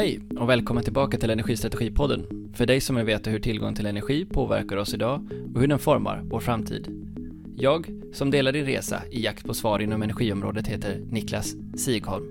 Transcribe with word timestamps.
Hej 0.00 0.20
och 0.38 0.48
välkommen 0.48 0.84
tillbaka 0.84 1.18
till 1.18 1.30
Energistrategipodden. 1.30 2.50
För 2.54 2.66
dig 2.66 2.80
som 2.80 2.96
vill 2.96 3.04
veta 3.04 3.30
hur 3.30 3.38
tillgång 3.38 3.74
till 3.74 3.86
energi 3.86 4.24
påverkar 4.24 4.76
oss 4.76 4.94
idag 4.94 5.28
och 5.54 5.60
hur 5.60 5.68
den 5.68 5.78
formar 5.78 6.22
vår 6.24 6.40
framtid. 6.40 6.88
Jag, 7.56 7.86
som 8.12 8.30
delar 8.30 8.52
din 8.52 8.64
resa 8.64 9.02
i 9.10 9.24
jakt 9.24 9.46
på 9.46 9.54
svar 9.54 9.78
inom 9.78 10.02
energiområdet, 10.02 10.66
heter 10.66 11.00
Niklas 11.10 11.54
Sigholm. 11.76 12.24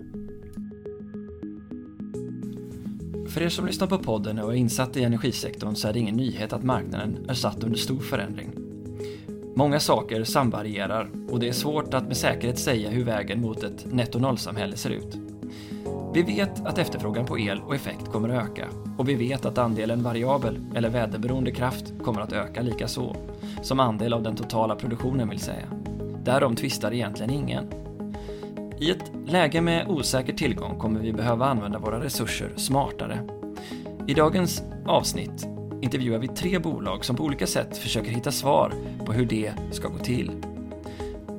För 3.27 3.41
er 3.41 3.49
som 3.49 3.65
lyssnar 3.65 3.87
på 3.87 3.97
podden 3.97 4.39
och 4.39 4.53
är 4.53 4.57
insatt 4.57 4.97
i 4.97 5.03
energisektorn 5.03 5.75
så 5.75 5.87
är 5.87 5.93
det 5.93 5.99
ingen 5.99 6.15
nyhet 6.15 6.53
att 6.53 6.63
marknaden 6.63 7.25
är 7.29 7.33
satt 7.33 7.63
under 7.63 7.77
stor 7.77 7.99
förändring. 7.99 8.49
Många 9.55 9.79
saker 9.79 10.23
samvarierar 10.23 11.09
och 11.29 11.39
det 11.39 11.47
är 11.47 11.53
svårt 11.53 11.93
att 11.93 12.07
med 12.07 12.17
säkerhet 12.17 12.59
säga 12.59 12.89
hur 12.89 13.03
vägen 13.03 13.41
mot 13.41 13.63
ett 13.63 13.93
netto 13.93 14.19
noll-samhälle 14.19 14.77
ser 14.77 14.89
ut. 14.89 15.28
Vi 16.13 16.21
vet 16.21 16.65
att 16.65 16.77
efterfrågan 16.77 17.25
på 17.25 17.39
el 17.39 17.61
och 17.61 17.75
effekt 17.75 18.11
kommer 18.11 18.29
att 18.29 18.43
öka 18.43 18.67
och 18.97 19.09
vi 19.09 19.15
vet 19.15 19.45
att 19.45 19.57
andelen 19.57 20.03
variabel 20.03 20.59
eller 20.75 20.89
väderberoende 20.89 21.51
kraft 21.51 21.93
kommer 22.03 22.21
att 22.21 22.33
öka 22.33 22.61
lika 22.61 22.87
så, 22.87 23.15
som 23.61 23.79
andel 23.79 24.13
av 24.13 24.23
den 24.23 24.35
totala 24.35 24.75
produktionen 24.75 25.29
vill 25.29 25.39
säga. 25.39 25.65
Därom 26.23 26.55
tvistar 26.55 26.93
egentligen 26.93 27.31
ingen. 27.31 27.65
I 28.79 28.91
ett 28.91 29.11
läge 29.27 29.61
med 29.61 29.87
osäker 29.87 30.33
tillgång 30.33 30.79
kommer 30.79 30.99
vi 30.99 31.13
behöva 31.13 31.45
använda 31.45 31.79
våra 31.79 32.03
resurser 32.03 32.53
smartare. 32.55 33.19
I 34.07 34.13
dagens 34.13 34.63
avsnitt 34.85 35.47
intervjuar 35.81 36.19
vi 36.19 36.27
tre 36.27 36.59
bolag 36.59 37.05
som 37.05 37.15
på 37.15 37.23
olika 37.23 37.47
sätt 37.47 37.77
försöker 37.77 38.11
hitta 38.11 38.31
svar 38.31 38.73
på 39.05 39.13
hur 39.13 39.25
det 39.25 39.53
ska 39.71 39.87
gå 39.87 39.97
till. 39.97 40.31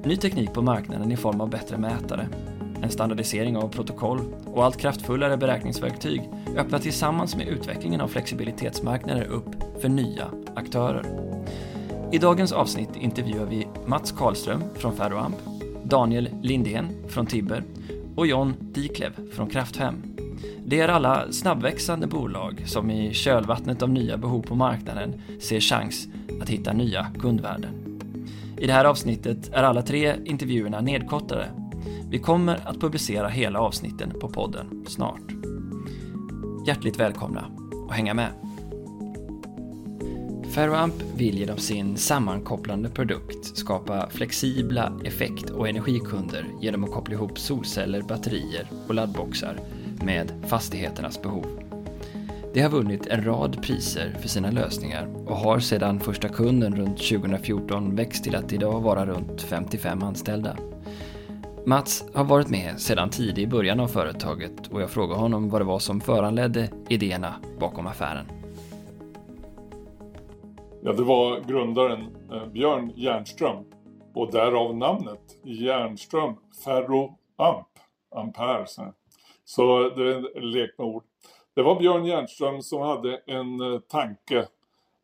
Ny 0.04 0.16
teknik 0.16 0.52
på 0.52 0.62
marknaden 0.62 1.12
i 1.12 1.16
form 1.16 1.40
av 1.40 1.50
bättre 1.50 1.78
mätare, 1.78 2.28
en 2.82 2.90
standardisering 2.90 3.56
av 3.56 3.68
protokoll 3.68 4.20
och 4.44 4.64
allt 4.64 4.76
kraftfullare 4.76 5.36
beräkningsverktyg 5.36 6.22
öppnar 6.56 6.78
tillsammans 6.78 7.36
med 7.36 7.48
utvecklingen 7.48 8.00
av 8.00 8.08
flexibilitetsmarknader 8.08 9.24
upp 9.24 9.80
för 9.80 9.88
nya 9.88 10.26
aktörer. 10.54 11.04
I 12.12 12.18
dagens 12.18 12.52
avsnitt 12.52 12.96
intervjuar 12.96 13.46
vi 13.46 13.66
Mats 13.86 14.12
Karlström 14.12 14.62
från 14.74 14.96
Ferroamp, 14.96 15.36
Daniel 15.82 16.28
Lindén 16.42 16.88
från 17.08 17.26
Tibber 17.26 17.64
och 18.16 18.26
John 18.26 18.54
Diklev 18.60 19.30
från 19.32 19.50
Krafthem. 19.50 20.02
Det 20.66 20.80
är 20.80 20.88
alla 20.88 21.32
snabbväxande 21.32 22.06
bolag 22.06 22.62
som 22.66 22.90
i 22.90 23.14
kölvattnet 23.14 23.82
av 23.82 23.90
nya 23.90 24.16
behov 24.16 24.42
på 24.42 24.54
marknaden 24.54 25.22
ser 25.40 25.60
chans 25.60 26.08
att 26.42 26.48
hitta 26.48 26.72
nya 26.72 27.06
kundvärden. 27.18 27.70
I 28.58 28.66
det 28.66 28.72
här 28.72 28.84
avsnittet 28.84 29.50
är 29.52 29.62
alla 29.62 29.82
tre 29.82 30.14
intervjuerna 30.24 30.80
nedkortade 30.80 31.46
vi 32.10 32.18
kommer 32.18 32.68
att 32.68 32.80
publicera 32.80 33.28
hela 33.28 33.60
avsnitten 33.60 34.12
på 34.20 34.28
podden 34.28 34.84
snart. 34.88 35.32
Hjärtligt 36.66 37.00
välkomna 37.00 37.50
och 37.86 37.94
hänga 37.94 38.14
med! 38.14 38.30
Ferroamp 40.54 40.94
vill 41.16 41.38
genom 41.38 41.58
sin 41.58 41.96
sammankopplande 41.96 42.88
produkt 42.88 43.56
skapa 43.56 44.10
flexibla 44.10 44.92
effekt 45.04 45.50
och 45.50 45.68
energikunder 45.68 46.46
genom 46.60 46.84
att 46.84 46.92
koppla 46.92 47.14
ihop 47.14 47.38
solceller, 47.38 48.02
batterier 48.02 48.68
och 48.88 48.94
laddboxar 48.94 49.60
med 50.04 50.32
fastigheternas 50.46 51.22
behov. 51.22 51.46
Det 52.54 52.60
har 52.60 52.70
vunnit 52.70 53.06
en 53.06 53.24
rad 53.24 53.62
priser 53.62 54.16
för 54.20 54.28
sina 54.28 54.50
lösningar 54.50 55.08
och 55.26 55.36
har 55.36 55.60
sedan 55.60 56.00
första 56.00 56.28
kunden 56.28 56.76
runt 56.76 56.98
2014 56.98 57.96
växt 57.96 58.24
till 58.24 58.36
att 58.36 58.52
idag 58.52 58.80
vara 58.80 59.06
runt 59.06 59.42
55 59.42 60.02
anställda. 60.02 60.56
Mats 61.66 62.04
har 62.14 62.24
varit 62.24 62.48
med 62.48 62.80
sedan 62.80 63.10
tidig 63.10 63.42
i 63.42 63.46
början 63.46 63.80
av 63.80 63.88
företaget 63.88 64.68
och 64.72 64.82
jag 64.82 64.90
frågade 64.90 65.20
honom 65.20 65.48
vad 65.48 65.60
det 65.60 65.64
var 65.64 65.78
som 65.78 66.00
föranledde 66.00 66.70
idéerna 66.88 67.34
bakom 67.60 67.86
affären. 67.86 68.26
Ja, 70.82 70.92
det 70.92 71.02
var 71.02 71.40
grundaren 71.40 72.16
eh, 72.32 72.46
Björn 72.46 72.92
Järnström 72.96 73.64
och 74.14 74.32
därav 74.32 74.76
namnet 74.76 75.20
Järnström 75.44 76.34
Ferro 76.64 77.18
Amp, 77.36 77.68
Ampere. 78.14 78.66
Så 79.44 79.90
det 79.90 80.02
är 80.02 80.36
en 80.38 80.50
lek 80.50 80.70
med 80.78 80.86
ord. 80.86 81.02
Det 81.54 81.62
var 81.62 81.80
Björn 81.80 82.04
Järnström 82.04 82.62
som 82.62 82.80
hade 82.80 83.20
en 83.26 83.60
eh, 83.60 83.78
tanke 83.78 84.46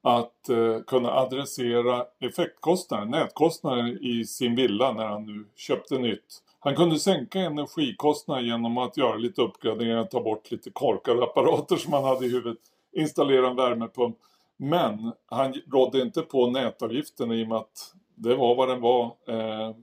att 0.03 0.49
eh, 0.49 0.81
kunna 0.87 1.11
adressera 1.11 2.05
effektkostnader, 2.21 3.07
nätkostnader 3.07 4.05
i 4.05 4.25
sin 4.25 4.55
villa 4.55 4.93
när 4.93 5.07
han 5.07 5.27
nu 5.27 5.45
köpte 5.57 5.99
nytt. 5.99 6.43
Han 6.67 6.77
kunde 6.77 6.99
sänka 6.99 7.41
energikostnaden 7.41 8.45
genom 8.45 8.79
att 8.79 8.97
göra 8.97 9.17
lite 9.17 9.43
uppgraderingar, 9.43 10.05
ta 10.05 10.23
bort 10.23 10.51
lite 10.51 10.71
korkade 10.71 11.25
apparater 11.25 11.77
som 11.77 11.93
han 11.93 12.05
hade 12.05 12.27
i 12.27 12.29
huvudet, 12.29 12.59
installera 12.93 13.49
en 13.49 13.57
värmepump. 13.57 14.17
Men 14.57 15.13
han 15.27 15.55
rådde 15.73 16.01
inte 16.01 16.23
på 16.23 16.51
nätavgiften 16.51 17.33
i 17.33 17.45
och 17.45 17.49
med 17.49 17.59
att 17.59 17.95
det 18.15 18.35
var 18.35 18.55
vad 18.55 18.69
den 18.69 18.81
var. 18.81 19.05
Eh, 19.05 19.75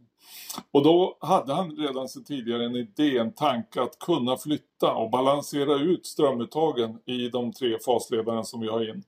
och 0.72 0.84
då 0.84 1.18
hade 1.20 1.54
han 1.54 1.72
redan 1.72 2.10
sedan 2.10 2.24
tidigare 2.24 2.66
en 2.66 2.76
idé, 2.76 3.18
en 3.18 3.34
tanke 3.34 3.82
att 3.82 4.00
kunna 4.00 4.38
flytta 4.38 4.94
och 4.94 5.10
balansera 5.10 5.76
ut 5.76 6.06
strömuttagen 6.06 7.00
i 7.06 7.30
de 7.30 7.54
tre 7.54 7.80
fasledarna 7.86 8.44
som 8.44 8.62
vi 8.62 8.68
har 8.68 8.90
in 8.90 9.04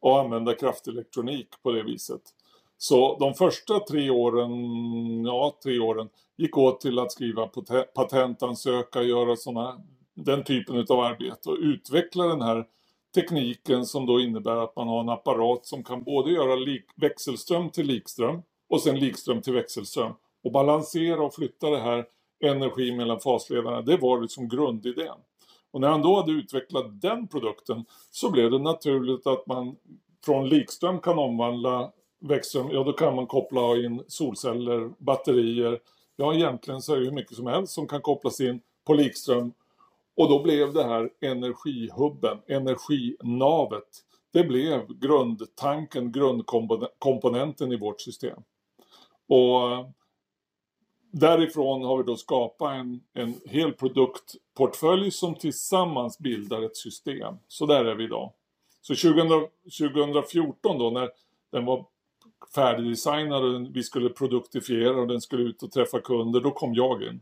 och 0.00 0.20
använda 0.20 0.54
kraftelektronik 0.54 1.48
på 1.62 1.72
det 1.72 1.82
viset. 1.82 2.22
Så 2.78 3.18
de 3.18 3.34
första 3.34 3.80
tre 3.80 4.10
åren, 4.10 5.24
ja 5.24 5.56
tre 5.62 5.78
åren, 5.78 6.08
gick 6.36 6.58
åt 6.58 6.80
till 6.80 6.98
att 6.98 7.12
skriva 7.12 7.50
patentansöka, 7.94 9.02
göra 9.02 9.36
såna, 9.36 9.80
den 10.14 10.44
typen 10.44 10.86
av 10.88 11.00
arbete 11.00 11.50
och 11.50 11.58
utveckla 11.60 12.26
den 12.26 12.42
här 12.42 12.66
tekniken 13.14 13.86
som 13.86 14.06
då 14.06 14.20
innebär 14.20 14.56
att 14.56 14.76
man 14.76 14.88
har 14.88 15.00
en 15.00 15.08
apparat 15.08 15.66
som 15.66 15.84
kan 15.84 16.02
både 16.02 16.32
göra 16.32 16.54
lik, 16.54 16.84
växelström 16.96 17.70
till 17.70 17.86
likström 17.86 18.42
och 18.68 18.80
sen 18.80 18.98
likström 18.98 19.42
till 19.42 19.52
växelström 19.52 20.12
och 20.44 20.52
balansera 20.52 21.22
och 21.22 21.34
flytta 21.34 21.70
det 21.70 21.80
här 21.80 22.04
energi 22.44 22.92
mellan 22.92 23.20
fasledarna. 23.20 23.82
Det 23.82 23.96
var 23.96 24.20
liksom 24.20 24.48
grundidén. 24.48 25.16
Och 25.70 25.80
när 25.80 25.88
han 25.88 26.02
då 26.02 26.16
hade 26.16 26.32
utvecklat 26.32 27.00
den 27.00 27.28
produkten 27.28 27.84
så 28.10 28.30
blev 28.30 28.50
det 28.50 28.58
naturligt 28.58 29.26
att 29.26 29.46
man 29.46 29.76
från 30.24 30.48
likström 30.48 31.00
kan 31.00 31.18
omvandla 31.18 31.92
växelström, 32.20 32.76
ja 32.76 32.84
då 32.84 32.92
kan 32.92 33.16
man 33.16 33.26
koppla 33.26 33.76
in 33.76 34.04
solceller, 34.08 34.90
batterier, 34.98 35.80
ja 36.16 36.34
egentligen 36.34 36.82
så 36.82 36.94
är 36.94 36.98
det 36.98 37.04
hur 37.04 37.12
mycket 37.12 37.36
som 37.36 37.46
helst 37.46 37.72
som 37.72 37.86
kan 37.86 38.02
kopplas 38.02 38.40
in 38.40 38.60
på 38.84 38.94
likström. 38.94 39.52
Och 40.16 40.28
då 40.28 40.42
blev 40.42 40.72
det 40.72 40.84
här 40.84 41.10
energihubben, 41.20 42.38
energinavet. 42.46 43.88
Det 44.32 44.44
blev 44.44 44.98
grundtanken, 44.98 46.12
grundkomponenten 46.12 47.72
i 47.72 47.76
vårt 47.76 48.00
system. 48.00 48.42
Och 49.28 49.94
därifrån 51.10 51.84
har 51.84 51.98
vi 51.98 52.04
då 52.04 52.16
skapat 52.16 52.72
en, 52.72 53.00
en 53.12 53.34
hel 53.44 53.72
produktportfölj 53.72 55.10
som 55.10 55.34
tillsammans 55.34 56.18
bildar 56.18 56.62
ett 56.62 56.76
system. 56.76 57.34
Så 57.48 57.66
där 57.66 57.84
är 57.84 57.94
vi 57.94 58.04
idag. 58.04 58.32
Så 58.80 58.94
2000, 58.94 59.48
2014 59.78 60.78
då 60.78 60.90
när 60.90 61.10
den 61.52 61.64
var 61.64 61.86
färdigdesignad 62.54 63.44
och 63.44 63.76
vi 63.76 63.82
skulle 63.82 64.08
produktifiera 64.08 65.00
och 65.00 65.08
den 65.08 65.20
skulle 65.20 65.42
ut 65.42 65.62
och 65.62 65.72
träffa 65.72 66.00
kunder, 66.00 66.40
då 66.40 66.50
kom 66.50 66.74
jag 66.74 67.02
in. 67.02 67.20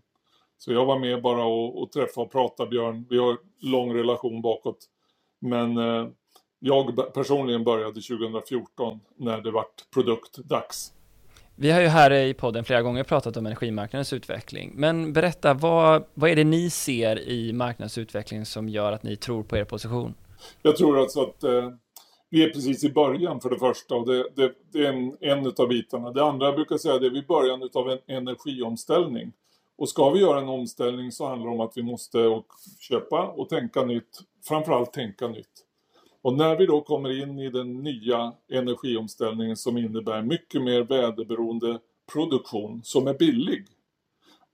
Så 0.59 0.73
jag 0.73 0.87
var 0.87 0.99
med 0.99 1.23
bara 1.23 1.45
och, 1.45 1.83
och 1.83 1.93
träffa 1.93 2.21
och 2.21 2.33
prata 2.33 2.67
Björn. 2.67 3.07
Vi 3.11 3.19
har 3.19 3.39
lång 3.61 3.95
relation 3.95 4.43
bakåt. 4.43 4.79
Men 5.41 5.77
eh, 5.77 6.09
jag 6.59 7.15
personligen 7.15 7.65
började 7.65 8.01
2014 8.01 9.01
när 9.17 9.41
det 9.41 9.51
vart 9.51 9.91
produktdags. 9.95 10.93
Vi 11.55 11.71
har 11.71 11.81
ju 11.81 11.87
här 11.87 12.13
i 12.13 12.35
podden 12.35 12.65
flera 12.65 12.83
gånger 12.83 13.05
pratat 13.05 13.37
om 13.37 13.47
energimarknadens 13.47 14.13
utveckling. 14.13 14.73
Men 14.75 15.13
berätta, 15.13 15.55
vad, 15.55 16.05
vad 16.15 16.31
är 16.31 16.37
det 16.37 16.45
ni 16.45 16.71
ser 16.71 17.29
i 17.29 17.53
marknadsutvecklingen 17.53 18.47
som 18.47 18.69
gör 18.69 18.93
att 18.93 19.03
ni 19.03 19.17
tror 19.17 19.43
på 19.43 19.57
er 19.57 19.65
position? 19.65 20.15
Jag 20.63 20.77
tror 20.77 21.01
alltså 21.01 21.23
att 21.23 21.45
eh, 21.45 21.71
vi 22.33 22.45
är 22.45 22.51
precis 22.51 22.85
i 22.85 22.93
början 22.93 23.41
för 23.41 23.51
det 23.51 23.59
första 23.59 23.95
och 23.95 24.07
det, 24.07 24.27
det, 24.35 24.53
det 24.73 24.87
är 24.87 24.93
en, 24.93 25.17
en 25.21 25.53
av 25.59 25.69
bitarna. 25.69 26.11
Det 26.11 26.25
andra 26.25 26.47
jag 26.47 26.55
brukar 26.55 26.77
säga 26.77 26.99
det 26.99 27.07
är 27.07 27.11
vi 27.11 27.23
början 27.23 27.71
av 27.75 27.91
en 27.91 27.99
energiomställning. 28.07 29.33
Och 29.77 29.89
ska 29.89 30.11
vi 30.11 30.21
göra 30.21 30.41
en 30.41 30.49
omställning 30.49 31.13
så 31.13 31.27
handlar 31.27 31.51
det 31.51 31.55
om 31.55 31.61
att 31.61 31.77
vi 31.77 31.83
måste 31.83 32.43
köpa 32.81 33.27
och 33.27 33.49
tänka 33.49 33.85
nytt. 33.85 34.21
Framförallt 34.45 34.93
tänka 34.93 35.29
nytt. 35.29 35.65
Och 36.23 36.35
när 36.35 36.57
vi 36.57 36.67
då 36.67 36.81
kommer 36.81 37.23
in 37.23 37.39
i 37.39 37.51
den 37.51 37.83
nya 37.83 38.33
energiomställningen 38.53 39.57
som 39.57 39.79
innebär 39.79 40.23
mycket 40.23 40.63
mer 40.63 40.83
väderberoende 40.83 41.79
produktion 42.13 42.81
som 42.85 43.07
är 43.07 43.15
billig 43.15 43.67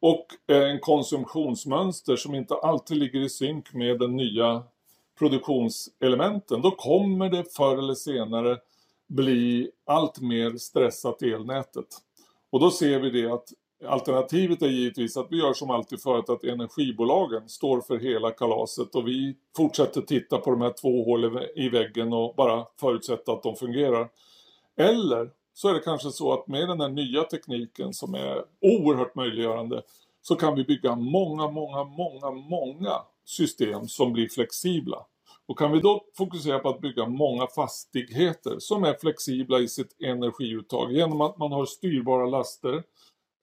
och 0.01 0.27
en 0.47 0.81
konsumtionsmönster 0.81 2.17
som 2.17 2.35
inte 2.35 2.55
alltid 2.55 2.97
ligger 2.97 3.21
i 3.21 3.29
synk 3.29 3.75
med 3.75 3.99
den 3.99 4.17
nya 4.17 4.63
produktionselementen, 5.19 6.63
då 6.63 6.71
kommer 6.71 7.29
det 7.29 7.55
förr 7.57 7.79
eller 7.79 7.95
senare 7.95 8.59
bli 9.09 9.71
allt 9.87 10.21
mer 10.21 10.57
stressat 10.57 11.23
i 11.23 11.33
elnätet. 11.33 11.87
Och 12.51 12.61
då 12.61 12.71
ser 12.71 13.01
vi 13.01 13.11
det 13.11 13.33
att 13.33 13.49
Alternativet 13.87 14.63
är 14.63 14.69
givetvis 14.69 15.17
att 15.17 15.27
vi 15.31 15.39
gör 15.39 15.53
som 15.53 15.71
alltid 15.71 16.03
förut 16.03 16.29
att 16.29 16.45
energibolagen 16.45 17.49
står 17.49 17.81
för 17.81 17.99
hela 17.99 18.31
kalaset 18.31 18.95
och 18.95 19.09
vi 19.09 19.37
fortsätter 19.57 20.01
titta 20.01 20.39
på 20.39 20.51
de 20.51 20.61
här 20.61 20.73
två 20.81 21.05
hålen 21.05 21.43
i 21.57 21.69
väggen 21.69 22.13
och 22.13 22.35
bara 22.35 22.67
förutsätta 22.81 23.33
att 23.33 23.43
de 23.43 23.57
fungerar. 23.57 24.09
Eller 24.77 25.31
så 25.55 25.69
är 25.69 25.75
det 25.75 25.81
kanske 25.81 26.11
så 26.11 26.33
att 26.33 26.49
med 26.49 26.69
den 26.69 26.81
här 26.81 26.89
nya 26.89 27.23
tekniken 27.23 27.93
som 27.93 28.15
är 28.15 28.45
oerhört 28.61 29.15
möjliggörande 29.15 29.83
så 30.23 30.37
kan 30.37 30.55
vi 30.55 30.65
bygga 30.65 30.95
många, 30.95 31.51
många, 31.51 31.85
många, 31.85 32.31
många 32.31 32.93
system 33.29 33.89
som 33.89 34.13
blir 34.13 34.29
flexibla. 34.29 35.07
Och 35.47 35.59
kan 35.59 35.73
vi 35.73 35.81
då 35.81 36.05
fokusera 36.17 36.59
på 36.59 36.69
att 36.69 36.81
bygga 36.81 37.07
många 37.07 37.47
fastigheter 37.47 38.59
som 38.59 38.85
är 38.85 38.95
flexibla 39.01 39.59
i 39.59 39.69
sitt 39.69 40.01
energiuttag 40.03 40.93
genom 40.93 41.21
att 41.21 41.39
man 41.39 41.53
har 41.53 41.67
styrbara 41.67 42.27
laster, 42.27 42.83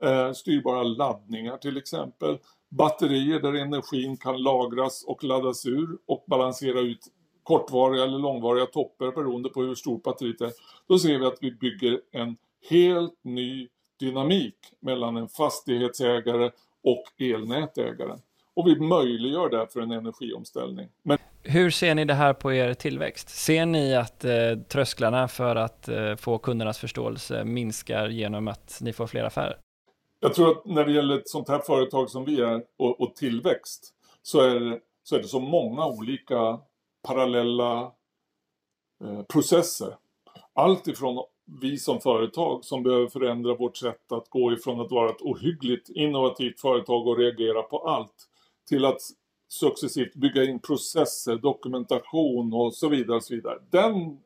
eh, 0.03 0.31
styrbara 0.31 0.83
laddningar 0.83 1.57
till 1.57 1.77
exempel, 1.77 2.37
batterier 2.69 3.39
där 3.39 3.53
energin 3.53 4.17
kan 4.17 4.43
lagras 4.43 5.03
och 5.07 5.23
laddas 5.23 5.65
ur 5.65 5.97
och 6.05 6.25
balansera 6.27 6.79
ut 6.79 7.07
kortvariga 7.43 8.03
eller 8.03 8.19
långvariga 8.19 8.65
toppar 8.65 9.11
beroende 9.11 9.49
på 9.49 9.61
hur 9.61 9.75
stort 9.75 10.03
batteriet 10.03 10.41
är. 10.41 10.51
Då 10.87 10.99
ser 10.99 11.19
vi 11.19 11.25
att 11.25 11.37
vi 11.41 11.51
bygger 11.51 12.01
en 12.11 12.37
helt 12.69 13.19
ny 13.23 13.67
dynamik 13.99 14.57
mellan 14.79 15.17
en 15.17 15.29
fastighetsägare 15.29 16.51
och 16.83 17.21
elnätägaren. 17.21 18.19
Och 18.55 18.67
vi 18.67 18.79
möjliggör 18.79 19.49
därför 19.49 19.81
en 19.81 19.91
energiomställning. 19.91 20.89
Men... 21.03 21.17
Hur 21.43 21.69
ser 21.69 21.95
ni 21.95 22.05
det 22.05 22.13
här 22.13 22.33
på 22.33 22.53
er 22.53 22.73
tillväxt? 22.73 23.29
Ser 23.29 23.65
ni 23.65 23.95
att 23.95 24.25
eh, 24.25 24.31
trösklarna 24.69 25.27
för 25.27 25.55
att 25.55 25.87
eh, 25.87 26.15
få 26.15 26.37
kundernas 26.37 26.77
förståelse 26.77 27.43
minskar 27.43 28.07
genom 28.07 28.47
att 28.47 28.79
ni 28.81 28.93
får 28.93 29.07
fler 29.07 29.23
affärer? 29.23 29.57
Jag 30.19 30.33
tror 30.33 30.51
att 30.51 30.65
när 30.65 30.85
det 30.85 30.91
gäller 30.91 31.17
ett 31.17 31.29
sånt 31.29 31.49
här 31.49 31.59
företag 31.59 32.09
som 32.09 32.25
vi 32.25 32.41
är 32.41 32.63
och, 32.77 33.01
och 33.01 33.15
tillväxt 33.15 33.93
så 34.21 34.41
är, 34.41 34.59
det, 34.59 34.79
så 35.03 35.15
är 35.15 35.21
det 35.21 35.27
så 35.27 35.39
många 35.39 35.85
olika 35.85 36.59
parallella 37.07 37.91
eh, 39.03 39.21
processer. 39.29 39.95
Allt 40.53 40.87
ifrån 40.87 41.25
vi 41.61 41.77
som 41.77 41.99
företag 41.99 42.65
som 42.65 42.83
behöver 42.83 43.07
förändra 43.07 43.55
vårt 43.55 43.77
sätt 43.77 44.11
att 44.11 44.29
gå 44.29 44.53
ifrån 44.53 44.81
att 44.81 44.91
vara 44.91 45.09
ett 45.09 45.21
ohyggligt 45.21 45.89
innovativt 45.89 46.59
företag 46.59 47.07
och 47.07 47.17
reagera 47.17 47.61
på 47.61 47.77
allt 47.77 48.29
till 48.67 48.85
att 48.85 49.01
successivt 49.47 50.15
bygga 50.15 50.43
in 50.43 50.59
processer, 50.59 51.35
dokumentation 51.35 52.53
och 52.53 52.73
så 52.73 52.89
vidare. 52.89 53.17
Och 53.17 53.23
så 53.23 53.35
vidare. 53.35 53.59
Den 53.69 54.19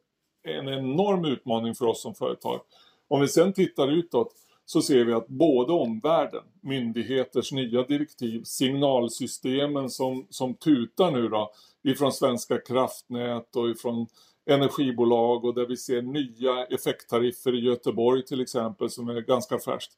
är 0.44 0.54
en 0.54 0.70
enorm 0.70 1.26
utmaning 1.26 1.76
för 1.76 1.86
oss 1.86 2.02
som 2.02 2.16
företag. 2.16 2.60
Om 3.08 3.22
vi 3.22 3.28
sen 3.28 3.54
tittar 3.54 3.88
utåt 3.88 4.34
så 4.66 4.82
ser 4.82 5.06
vi 5.06 5.14
att 5.14 5.28
både 5.28 5.74
omvärlden, 5.74 6.44
myndigheters 6.62 7.52
nya 7.52 7.84
direktiv, 7.84 8.44
signalsystemen 8.44 9.90
som, 9.90 10.28
som 10.30 10.54
tutar 10.54 11.12
nu 11.12 11.28
då 11.28 11.52
ifrån 11.84 12.12
Svenska 12.12 12.58
kraftnät 12.58 13.56
och 13.56 13.70
ifrån 13.70 14.08
energibolag 14.46 15.46
och 15.46 15.56
där 15.56 15.66
vi 15.66 15.78
ser 15.78 16.02
nya 16.02 16.66
effekttariffer 16.66 17.56
i 17.56 17.60
Göteborg 17.60 18.26
till 18.26 18.42
exempel 18.42 18.90
som 18.90 19.10
är 19.10 19.22
ganska 19.22 19.60
färskt. 19.60 19.92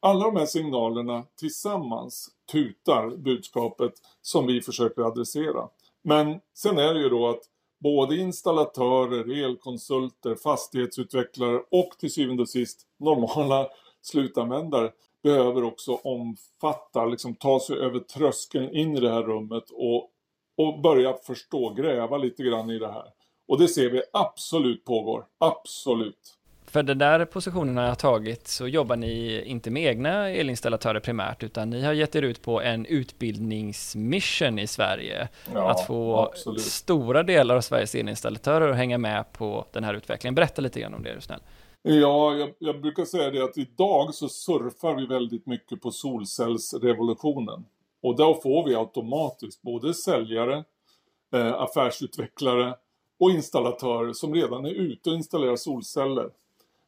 Alla 0.00 0.24
de 0.24 0.36
här 0.36 0.46
signalerna 0.46 1.24
tillsammans 1.38 2.28
tutar 2.52 3.16
budskapet 3.16 3.92
som 4.22 4.46
vi 4.46 4.62
försöker 4.62 5.02
adressera. 5.02 5.68
Men 6.04 6.40
sen 6.54 6.78
är 6.78 6.94
det 6.94 7.00
ju 7.00 7.08
då 7.08 7.28
att 7.28 7.42
både 7.78 8.16
installatörer, 8.16 9.44
elkonsulter, 9.44 10.34
fastighetsutvecklare 10.34 11.62
och 11.70 11.90
till 11.98 12.12
syvende 12.12 12.42
och 12.42 12.48
sist 12.48 12.86
normala 12.98 13.68
slutanvändare 14.02 14.92
behöver 15.22 15.64
också 15.64 15.94
omfatta, 15.94 17.04
liksom 17.04 17.34
ta 17.34 17.60
sig 17.60 17.78
över 17.78 17.98
tröskeln 17.98 18.70
in 18.70 18.96
i 18.96 19.00
det 19.00 19.12
här 19.12 19.22
rummet 19.22 19.64
och, 19.70 20.10
och 20.56 20.80
börja 20.80 21.14
förstå, 21.14 21.74
gräva 21.74 22.16
lite 22.16 22.42
grann 22.42 22.70
i 22.70 22.78
det 22.78 22.92
här. 22.92 23.06
Och 23.48 23.58
det 23.58 23.68
ser 23.68 23.90
vi 23.90 24.02
absolut 24.12 24.84
pågår, 24.84 25.26
absolut. 25.38 26.35
För 26.76 26.82
den 26.82 26.98
där 26.98 27.24
positionen 27.24 27.76
har 27.76 27.84
jag 27.84 27.98
tagit 27.98 28.48
så 28.48 28.68
jobbar 28.68 28.96
ni 28.96 29.42
inte 29.46 29.70
med 29.70 29.84
egna 29.84 30.30
elinstallatörer 30.30 31.00
primärt 31.00 31.42
utan 31.42 31.70
ni 31.70 31.82
har 31.82 31.92
gett 31.92 32.16
er 32.16 32.22
ut 32.22 32.42
på 32.42 32.62
en 32.62 32.86
utbildningsmission 32.86 34.58
i 34.58 34.66
Sverige. 34.66 35.28
Ja, 35.54 35.70
att 35.70 35.86
få 35.86 36.16
absolut. 36.16 36.60
stora 36.60 37.22
delar 37.22 37.56
av 37.56 37.60
Sveriges 37.60 37.94
elinstallatörer 37.94 38.70
att 38.70 38.76
hänga 38.76 38.98
med 38.98 39.32
på 39.32 39.66
den 39.72 39.84
här 39.84 39.94
utvecklingen. 39.94 40.34
Berätta 40.34 40.62
lite 40.62 40.80
grann 40.80 40.94
om 40.94 41.02
det 41.02 41.10
är 41.10 41.14
du 41.14 41.20
snäll. 41.20 41.40
Ja, 41.82 42.34
jag, 42.34 42.52
jag, 42.58 42.80
brukar 42.80 43.04
säga 43.04 43.30
det 43.30 43.44
att 43.44 43.58
idag 43.58 44.14
så 44.14 44.28
surfar 44.28 44.94
vi 44.94 45.06
väldigt 45.06 45.46
mycket 45.46 45.82
på 45.82 45.90
solcellsrevolutionen. 45.90 47.64
Och 48.02 48.16
då 48.16 48.40
får 48.42 48.68
vi 48.68 48.74
automatiskt 48.74 49.62
både 49.62 49.94
säljare, 49.94 50.64
eh, 51.34 51.52
affärsutvecklare 51.52 52.74
och 53.20 53.30
installatörer 53.30 54.12
som 54.12 54.34
redan 54.34 54.64
är 54.64 54.70
ute 54.70 55.10
och 55.10 55.16
installerar 55.16 55.56
solceller. 55.56 56.30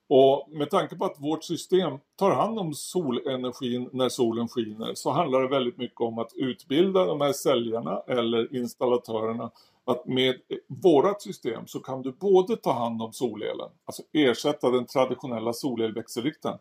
Och 0.09 0.49
med 0.51 0.71
tanke 0.71 0.97
på 0.97 1.05
att 1.05 1.21
vårt 1.21 1.45
system 1.45 1.99
tar 2.17 2.31
hand 2.31 2.59
om 2.59 2.75
solenergin 2.75 3.91
när 3.93 4.09
solen 4.09 4.49
skiner 4.49 4.95
så 4.95 5.11
handlar 5.11 5.43
det 5.43 5.49
väldigt 5.49 5.79
mycket 5.79 6.01
om 6.01 6.19
att 6.19 6.33
utbilda 6.35 7.05
de 7.05 7.21
här 7.21 7.33
säljarna 7.33 8.03
eller 8.07 8.57
installatörerna 8.57 9.51
att 9.85 10.07
med 10.07 10.35
vårat 10.67 11.23
system 11.23 11.67
så 11.67 11.81
kan 11.81 12.03
du 12.03 12.13
både 12.13 12.57
ta 12.57 12.73
hand 12.73 13.03
om 13.03 13.13
solelen, 13.13 13.71
alltså 13.85 14.03
ersätta 14.13 14.71
den 14.71 14.87
traditionella 14.87 15.53
solelväxelriktaren 15.53 16.59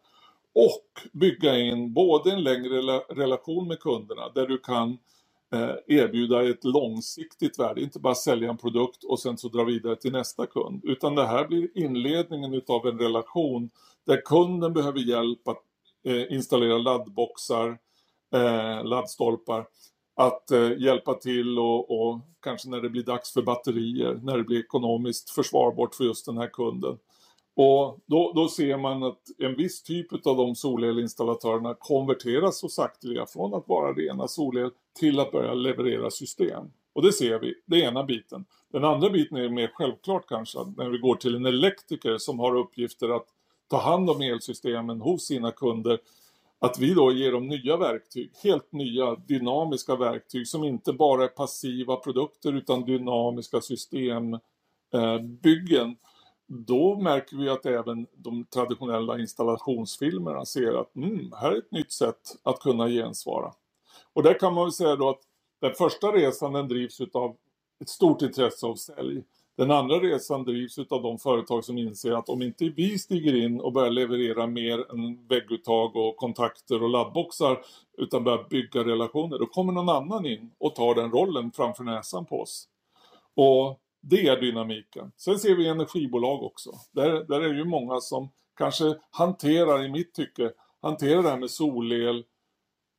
och 0.53 1.09
bygga 1.13 1.57
in 1.57 1.93
både 1.93 2.31
en 2.31 2.43
längre 2.43 2.99
relation 3.09 3.67
med 3.67 3.79
kunderna 3.79 4.29
där 4.29 4.47
du 4.47 4.57
kan 4.57 4.89
Eh, 4.91 5.26
Eh, 5.53 5.97
erbjuda 5.97 6.49
ett 6.49 6.63
långsiktigt 6.63 7.59
värde, 7.59 7.81
inte 7.81 7.99
bara 7.99 8.15
sälja 8.15 8.49
en 8.49 8.57
produkt 8.57 9.03
och 9.03 9.19
sen 9.19 9.37
så 9.37 9.47
dra 9.47 9.63
vidare 9.63 9.95
till 9.95 10.11
nästa 10.11 10.45
kund. 10.45 10.85
Utan 10.85 11.15
det 11.15 11.27
här 11.27 11.47
blir 11.47 11.77
inledningen 11.77 12.53
utav 12.53 12.87
en 12.87 12.99
relation 12.99 13.69
där 14.05 14.21
kunden 14.25 14.73
behöver 14.73 14.99
hjälp 14.99 15.47
att 15.47 15.63
eh, 16.05 16.33
installera 16.33 16.77
laddboxar, 16.77 17.77
eh, 18.33 18.85
laddstolpar, 18.85 19.67
att 20.15 20.51
hjälpa 20.77 21.13
till 21.13 21.59
och, 21.59 21.91
och 21.91 22.19
kanske 22.39 22.69
när 22.69 22.81
det 22.81 22.89
blir 22.89 23.03
dags 23.03 23.33
för 23.33 23.41
batterier, 23.41 24.19
när 24.23 24.37
det 24.37 24.43
blir 24.43 24.59
ekonomiskt 24.59 25.29
försvarbart 25.29 25.95
för 25.95 26.03
just 26.03 26.25
den 26.25 26.37
här 26.37 26.47
kunden. 26.47 26.97
Och 27.59 27.99
då, 28.05 28.31
då 28.35 28.47
ser 28.47 28.77
man 28.77 29.03
att 29.03 29.21
en 29.37 29.55
viss 29.55 29.83
typ 29.83 30.27
av 30.27 30.37
de 30.37 30.55
solelinstallatörerna 30.55 31.73
konverteras 31.73 32.59
så 32.59 32.69
sakteliga 32.69 33.25
från 33.25 33.53
att 33.53 33.67
vara 33.67 33.93
rena 33.93 34.27
solel 34.27 34.69
till 34.99 35.19
att 35.19 35.31
börja 35.31 35.53
leverera 35.53 36.11
system. 36.11 36.71
Och 36.93 37.01
det 37.01 37.13
ser 37.13 37.39
vi, 37.39 37.53
det 37.65 37.83
är 37.83 37.87
ena 37.87 38.03
biten. 38.03 38.45
Den 38.71 38.83
andra 38.83 39.09
biten 39.09 39.37
är 39.37 39.49
mer 39.49 39.71
självklart 39.73 40.27
kanske, 40.27 40.59
när 40.77 40.89
vi 40.89 40.97
går 40.97 41.15
till 41.15 41.35
en 41.35 41.45
elektriker 41.45 42.17
som 42.17 42.39
har 42.39 42.55
uppgifter 42.55 43.09
att 43.09 43.27
ta 43.67 43.77
hand 43.77 44.09
om 44.09 44.21
elsystemen 44.21 45.01
hos 45.01 45.25
sina 45.25 45.51
kunder. 45.51 45.99
Att 46.59 46.79
vi 46.79 46.93
då 46.93 47.11
ger 47.11 47.31
dem 47.31 47.47
nya 47.47 47.77
verktyg, 47.77 48.31
helt 48.43 48.71
nya 48.71 49.15
dynamiska 49.15 49.95
verktyg 49.95 50.47
som 50.47 50.63
inte 50.63 50.93
bara 50.93 51.23
är 51.23 51.27
passiva 51.27 51.95
produkter 51.95 52.53
utan 52.53 52.85
dynamiska 52.85 53.61
systembyggen. 53.61 55.95
Då 56.47 56.99
märker 56.99 57.37
vi 57.37 57.49
att 57.49 57.65
även 57.65 58.07
de 58.15 58.45
traditionella 58.45 59.19
installationsfilmerna 59.19 60.45
ser 60.45 60.81
att 60.81 60.95
mm, 60.95 61.31
här 61.41 61.51
är 61.51 61.57
ett 61.57 61.71
nytt 61.71 61.91
sätt 61.91 62.21
att 62.43 62.59
kunna 62.59 62.87
gensvara. 62.87 63.53
Och 64.13 64.23
där 64.23 64.39
kan 64.39 64.53
man 64.53 64.63
väl 64.63 64.71
säga 64.71 64.95
då 64.95 65.09
att 65.09 65.21
den 65.61 65.73
första 65.73 66.07
resan 66.07 66.53
den 66.53 66.67
drivs 66.67 67.01
av 67.13 67.35
ett 67.81 67.89
stort 67.89 68.21
intresse 68.21 68.65
av 68.65 68.75
sälj. 68.75 69.23
Den 69.57 69.71
andra 69.71 69.95
resan 69.95 70.43
drivs 70.43 70.79
av 70.89 71.01
de 71.01 71.19
företag 71.19 71.65
som 71.65 71.77
inser 71.77 72.11
att 72.11 72.29
om 72.29 72.41
inte 72.41 72.69
vi 72.69 72.99
stiger 72.99 73.35
in 73.35 73.59
och 73.59 73.73
börjar 73.73 73.91
leverera 73.91 74.47
mer 74.47 74.91
än 74.91 75.27
vägguttag 75.27 75.95
och 75.95 76.17
kontakter 76.17 76.83
och 76.83 76.89
laddboxar 76.89 77.61
utan 77.97 78.23
börjar 78.23 78.45
bygga 78.49 78.83
relationer, 78.83 79.39
då 79.39 79.45
kommer 79.45 79.73
någon 79.73 79.89
annan 79.89 80.25
in 80.25 80.51
och 80.57 80.75
tar 80.75 80.95
den 80.95 81.11
rollen 81.11 81.51
framför 81.51 81.83
näsan 81.83 82.25
på 82.25 82.41
oss. 82.41 82.67
Och 83.35 83.79
det 84.01 84.27
är 84.27 84.41
dynamiken. 84.41 85.11
Sen 85.17 85.39
ser 85.39 85.55
vi 85.55 85.67
energibolag 85.67 86.43
också. 86.43 86.71
Där, 86.91 87.23
där 87.23 87.41
är 87.41 87.53
det 87.53 87.59
ju 87.59 87.65
många 87.65 87.99
som 87.99 88.29
kanske 88.57 88.95
hanterar, 89.09 89.83
i 89.83 89.89
mitt 89.89 90.13
tycke, 90.13 90.51
hanterar 90.81 91.23
det 91.23 91.29
här 91.29 91.37
med 91.37 91.51
solel, 91.51 92.25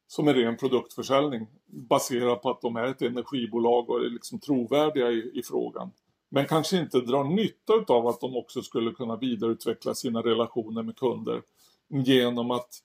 som 0.07 0.29
är 0.29 0.35
ren 0.35 0.57
produktförsäljning 0.57 1.47
baserat 1.67 2.43
på 2.43 2.51
att 2.51 2.61
de 2.61 2.77
är 2.77 2.85
ett 2.85 3.03
energibolag 3.03 3.91
och 3.91 4.05
är 4.05 4.11
liksom 4.11 4.41
trovärdiga 4.41 5.11
i, 5.11 5.31
i 5.35 5.43
frågan. 5.43 5.91
Men 6.29 6.47
kanske 6.47 6.79
inte 6.79 7.01
drar 7.01 7.25
nytta 7.25 7.95
av 7.95 8.07
att 8.07 8.21
de 8.21 8.37
också 8.37 8.63
skulle 8.63 8.93
kunna 8.93 9.17
vidareutveckla 9.17 9.95
sina 9.95 10.23
relationer 10.23 10.83
med 10.83 10.97
kunder 10.97 11.43
genom 11.89 12.51
att 12.51 12.83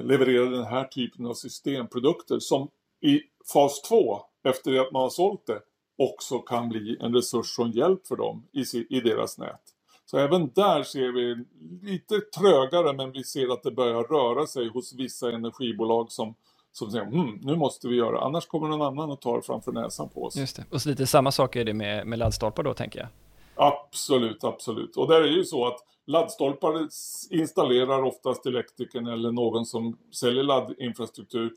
leverera 0.00 0.50
den 0.50 0.64
här 0.64 0.84
typen 0.84 1.26
av 1.26 1.34
systemprodukter 1.34 2.38
som 2.38 2.68
i 3.00 3.20
fas 3.52 3.82
2, 3.82 4.20
efter 4.44 4.72
det 4.72 4.80
att 4.80 4.92
man 4.92 5.02
har 5.02 5.10
sålt 5.10 5.46
det, 5.46 5.60
också 5.98 6.38
kan 6.38 6.68
bli 6.68 6.96
en 7.00 7.14
resurs 7.14 7.58
och 7.58 7.64
en 7.64 7.72
hjälp 7.72 8.06
för 8.06 8.16
dem 8.16 8.46
i, 8.52 8.64
i 8.96 9.00
deras 9.00 9.38
nät. 9.38 9.60
Så 10.06 10.18
även 10.18 10.50
där 10.54 10.82
ser 10.82 11.12
vi 11.12 11.44
lite 11.82 12.20
trögare 12.20 12.92
men 12.92 13.12
vi 13.12 13.24
ser 13.24 13.52
att 13.52 13.62
det 13.62 13.70
börjar 13.70 14.02
röra 14.02 14.46
sig 14.46 14.68
hos 14.68 14.94
vissa 14.94 15.32
energibolag 15.32 16.12
som, 16.12 16.34
som 16.72 16.90
säger 16.90 17.04
hm, 17.04 17.38
nu 17.42 17.56
måste 17.56 17.88
vi 17.88 17.96
göra 17.96 18.20
annars 18.20 18.46
kommer 18.46 18.68
någon 18.68 18.82
annan 18.82 19.10
att 19.10 19.20
ta 19.20 19.36
det 19.36 19.42
framför 19.42 19.72
näsan 19.72 20.08
på 20.08 20.24
oss. 20.24 20.36
Just 20.36 20.56
det. 20.56 20.64
Och 20.70 20.82
så 20.82 20.88
lite 20.88 21.06
samma 21.06 21.32
sak 21.32 21.56
är 21.56 21.64
det 21.64 21.74
med, 21.74 22.06
med 22.06 22.18
laddstolpar 22.18 22.62
då 22.62 22.74
tänker 22.74 23.00
jag. 23.00 23.08
Absolut, 23.56 24.44
absolut. 24.44 24.96
Och 24.96 25.08
där 25.08 25.22
är 25.22 25.28
ju 25.28 25.44
så 25.44 25.66
att 25.66 25.78
laddstolpar 26.06 26.88
installerar 27.30 28.02
oftast 28.02 28.46
elektrikern 28.46 29.06
eller 29.06 29.32
någon 29.32 29.66
som 29.66 29.98
säljer 30.10 30.42
laddinfrastruktur. 30.42 31.52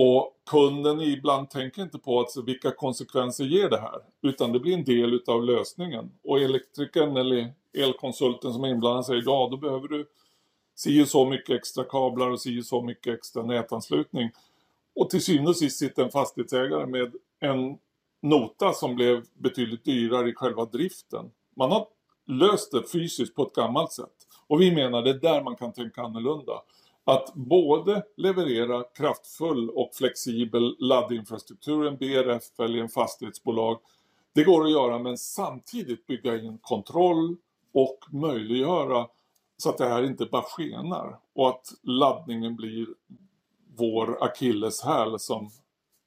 Och 0.00 0.32
kunden 0.50 1.00
ibland 1.00 1.50
tänker 1.50 1.82
inte 1.82 1.98
på 1.98 2.18
alltså 2.18 2.42
vilka 2.42 2.70
konsekvenser 2.70 3.44
ger 3.44 3.68
det 3.70 3.80
här. 3.80 4.00
Utan 4.22 4.52
det 4.52 4.60
blir 4.60 4.74
en 4.74 4.84
del 4.84 5.14
utav 5.14 5.44
lösningen. 5.44 6.10
Och 6.24 6.40
elektrikern 6.40 7.16
eller 7.16 7.52
elkonsulten 7.78 8.52
som 8.52 8.64
är 8.64 8.68
inblandad 8.68 9.06
säger 9.06 9.22
ja 9.26 9.48
då 9.50 9.56
behöver 9.56 9.88
du 9.88 10.06
si 10.74 11.06
så 11.06 11.24
mycket 11.24 11.56
extra 11.56 11.84
kablar 11.84 12.30
och 12.30 12.40
si 12.40 12.62
så 12.62 12.82
mycket 12.82 13.14
extra 13.14 13.42
nätanslutning. 13.42 14.30
Och 14.94 15.10
till 15.10 15.24
syvende 15.24 15.50
och 15.50 15.56
sist 15.56 15.78
sitter 15.78 16.04
en 16.04 16.10
fastighetsägare 16.10 16.86
med 16.86 17.12
en 17.40 17.78
nota 18.22 18.72
som 18.72 18.94
blev 18.94 19.24
betydligt 19.34 19.84
dyrare 19.84 20.28
i 20.28 20.34
själva 20.34 20.64
driften. 20.64 21.30
Man 21.56 21.70
har 21.70 21.86
löst 22.26 22.72
det 22.72 22.82
fysiskt 22.92 23.34
på 23.34 23.42
ett 23.42 23.54
gammalt 23.54 23.92
sätt. 23.92 24.16
Och 24.46 24.60
vi 24.60 24.74
menar 24.74 25.02
det 25.02 25.10
är 25.10 25.14
där 25.14 25.42
man 25.42 25.56
kan 25.56 25.72
tänka 25.72 26.02
annorlunda. 26.02 26.62
Att 27.08 27.34
både 27.34 28.02
leverera 28.16 28.82
kraftfull 28.82 29.70
och 29.70 29.90
flexibel 29.94 30.76
laddinfrastruktur, 30.78 31.86
en 31.86 31.96
BRF 31.96 32.60
eller 32.60 32.78
en 32.78 32.88
fastighetsbolag. 32.88 33.78
Det 34.34 34.44
går 34.44 34.64
att 34.64 34.70
göra 34.70 34.98
men 34.98 35.18
samtidigt 35.18 36.06
bygga 36.06 36.36
in 36.36 36.58
kontroll 36.58 37.36
och 37.72 37.98
möjliggöra 38.10 39.06
så 39.56 39.70
att 39.70 39.78
det 39.78 39.88
här 39.88 40.02
inte 40.02 40.26
bara 40.26 40.42
skenar 40.42 41.18
och 41.34 41.48
att 41.48 41.72
laddningen 41.82 42.56
blir 42.56 42.86
vår 43.76 44.24
akilleshäl 44.24 45.18
som 45.18 45.50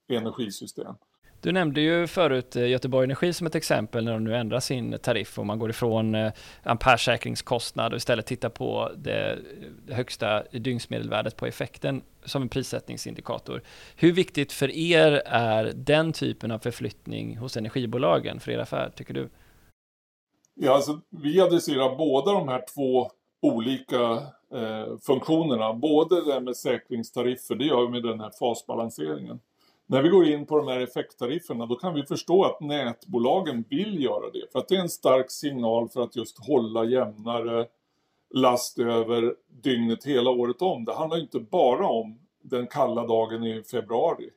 energisystem. 0.07 0.95
Du 1.41 1.51
nämnde 1.51 1.81
ju 1.81 2.07
förut 2.07 2.55
eh, 2.55 2.67
Göteborg 2.67 3.03
Energi 3.03 3.33
som 3.33 3.47
ett 3.47 3.55
exempel 3.55 4.05
när 4.05 4.11
de 4.11 4.23
nu 4.23 4.35
ändrar 4.35 4.59
sin 4.59 4.97
tariff 4.99 5.39
och 5.39 5.45
man 5.45 5.59
går 5.59 5.69
ifrån 5.69 6.15
eh, 6.15 6.31
ampersäkringskostnad 6.63 7.93
och 7.93 7.97
istället 7.97 8.25
tittar 8.25 8.49
på 8.49 8.91
det, 8.97 9.39
det 9.87 9.93
högsta 9.93 10.43
dygnsmedelvärdet 10.43 11.35
på 11.35 11.45
effekten 11.45 12.01
som 12.25 12.41
en 12.41 12.49
prissättningsindikator. 12.49 13.61
Hur 13.95 14.11
viktigt 14.11 14.51
för 14.51 14.71
er 14.71 15.21
är 15.25 15.71
den 15.75 16.13
typen 16.13 16.51
av 16.51 16.59
förflyttning 16.59 17.37
hos 17.37 17.57
energibolagen 17.57 18.39
för 18.39 18.51
er 18.51 18.59
affär, 18.59 18.91
tycker 18.95 19.13
du? 19.13 19.29
Ja, 20.53 20.75
alltså, 20.75 21.01
vi 21.09 21.41
adresserar 21.41 21.95
båda 21.95 22.31
de 22.31 22.47
här 22.47 22.63
två 22.75 23.11
olika 23.41 24.11
eh, 24.53 24.97
funktionerna. 25.01 25.73
Både 25.73 26.33
det 26.33 26.39
med 26.39 26.57
säkringstariffer, 26.57 27.55
det 27.55 27.65
gör 27.65 27.85
vi 27.85 27.91
med 27.91 28.03
den 28.03 28.19
här 28.19 28.31
fasbalanseringen. 28.39 29.39
När 29.91 30.01
vi 30.01 30.09
går 30.09 30.27
in 30.27 30.45
på 30.45 30.57
de 30.57 30.67
här 30.67 30.79
effekttarifferna 30.79 31.65
då 31.65 31.75
kan 31.75 31.93
vi 31.93 32.03
förstå 32.03 32.43
att 32.43 32.61
nätbolagen 32.61 33.65
vill 33.69 34.03
göra 34.03 34.29
det. 34.29 34.51
För 34.51 34.59
att 34.59 34.67
det 34.67 34.75
är 34.75 34.79
en 34.79 34.89
stark 34.89 35.31
signal 35.31 35.89
för 35.89 36.03
att 36.03 36.15
just 36.15 36.47
hålla 36.47 36.85
jämnare 36.85 37.67
last 38.33 38.79
över 38.79 39.35
dygnet 39.47 40.03
hela 40.03 40.29
året 40.29 40.61
om. 40.61 40.85
Det 40.85 40.93
handlar 40.93 41.19
inte 41.19 41.39
bara 41.39 41.87
om 41.87 42.19
den 42.41 42.67
kalla 42.67 43.07
dagen 43.07 43.43
i 43.43 43.63
februari. 43.63 44.29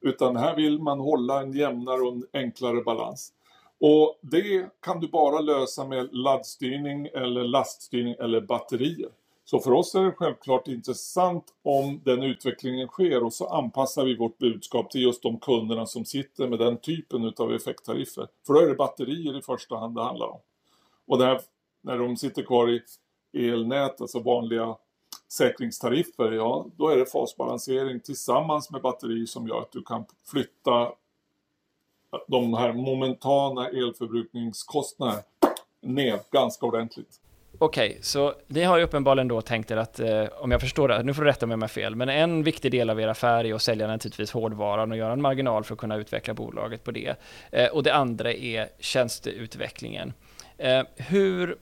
Utan 0.00 0.36
här 0.36 0.56
vill 0.56 0.78
man 0.78 1.00
hålla 1.00 1.40
en 1.40 1.52
jämnare 1.52 2.00
och 2.00 2.12
en 2.12 2.26
enklare 2.32 2.82
balans. 2.82 3.32
Och 3.80 4.18
det 4.22 4.66
kan 4.80 5.00
du 5.00 5.08
bara 5.08 5.40
lösa 5.40 5.88
med 5.88 6.08
laddstyrning 6.12 7.06
eller 7.06 7.44
laststyrning 7.44 8.14
eller 8.18 8.40
batterier. 8.40 9.10
Så 9.44 9.58
för 9.58 9.72
oss 9.72 9.94
är 9.94 10.02
det 10.02 10.12
självklart 10.12 10.68
intressant 10.68 11.44
om 11.62 12.00
den 12.04 12.22
utvecklingen 12.22 12.88
sker 12.88 13.24
och 13.24 13.32
så 13.32 13.46
anpassar 13.46 14.04
vi 14.04 14.16
vårt 14.16 14.38
budskap 14.38 14.90
till 14.90 15.02
just 15.02 15.22
de 15.22 15.40
kunderna 15.40 15.86
som 15.86 16.04
sitter 16.04 16.48
med 16.48 16.58
den 16.58 16.76
typen 16.76 17.32
av 17.38 17.54
effekttariffer. 17.54 18.28
För 18.46 18.54
då 18.54 18.60
är 18.60 18.68
det 18.68 18.74
batterier 18.74 19.38
i 19.38 19.42
första 19.42 19.76
hand 19.76 19.94
det 19.94 20.02
handlar 20.02 20.26
om. 20.26 20.40
Och 21.06 21.22
här, 21.22 21.40
när 21.82 21.98
de 21.98 22.16
sitter 22.16 22.42
kvar 22.42 22.70
i 22.70 22.82
elnät, 23.48 24.00
alltså 24.00 24.20
vanliga 24.20 24.76
säkringstariffer, 25.28 26.32
ja 26.32 26.66
då 26.76 26.88
är 26.88 26.96
det 26.96 27.06
fasbalansering 27.06 28.00
tillsammans 28.00 28.70
med 28.70 28.82
batteri 28.82 29.26
som 29.26 29.48
gör 29.48 29.60
att 29.60 29.72
du 29.72 29.82
kan 29.82 30.04
flytta 30.24 30.92
de 32.26 32.54
här 32.54 32.72
momentana 32.72 33.68
elförbrukningskostnaderna 33.68 35.22
ner 35.80 36.20
ganska 36.30 36.66
ordentligt. 36.66 37.20
Okej, 37.58 37.88
okay, 37.88 38.02
så 38.02 38.34
ni 38.46 38.62
har 38.62 38.78
ju 38.78 38.84
uppenbarligen 38.84 39.28
då 39.28 39.40
tänkt 39.40 39.70
er 39.70 39.76
att, 39.76 40.00
eh, 40.00 40.24
om 40.38 40.50
jag 40.50 40.60
förstår 40.60 40.88
det, 40.88 41.02
nu 41.02 41.14
får 41.14 41.22
du 41.22 41.28
rätta 41.28 41.46
mig 41.46 41.54
om 41.54 41.60
jag 41.60 41.64
har 41.64 41.68
fel, 41.68 41.94
men 41.94 42.08
en 42.08 42.42
viktig 42.42 42.70
del 42.70 42.90
av 42.90 43.00
er 43.00 43.08
affär 43.08 43.44
är 43.44 43.54
att 43.54 43.62
sälja 43.62 43.86
naturligtvis 43.86 44.32
hårdvaran 44.32 44.90
och 44.90 44.96
göra 44.96 45.12
en 45.12 45.22
marginal 45.22 45.64
för 45.64 45.74
att 45.74 45.80
kunna 45.80 45.96
utveckla 45.96 46.34
bolaget 46.34 46.84
på 46.84 46.90
det. 46.90 47.14
Eh, 47.50 47.66
och 47.66 47.82
det 47.82 47.94
andra 47.94 48.32
är 48.32 48.68
tjänsteutvecklingen. 48.78 50.12
Eh, 50.58 50.82
hur 50.96 51.56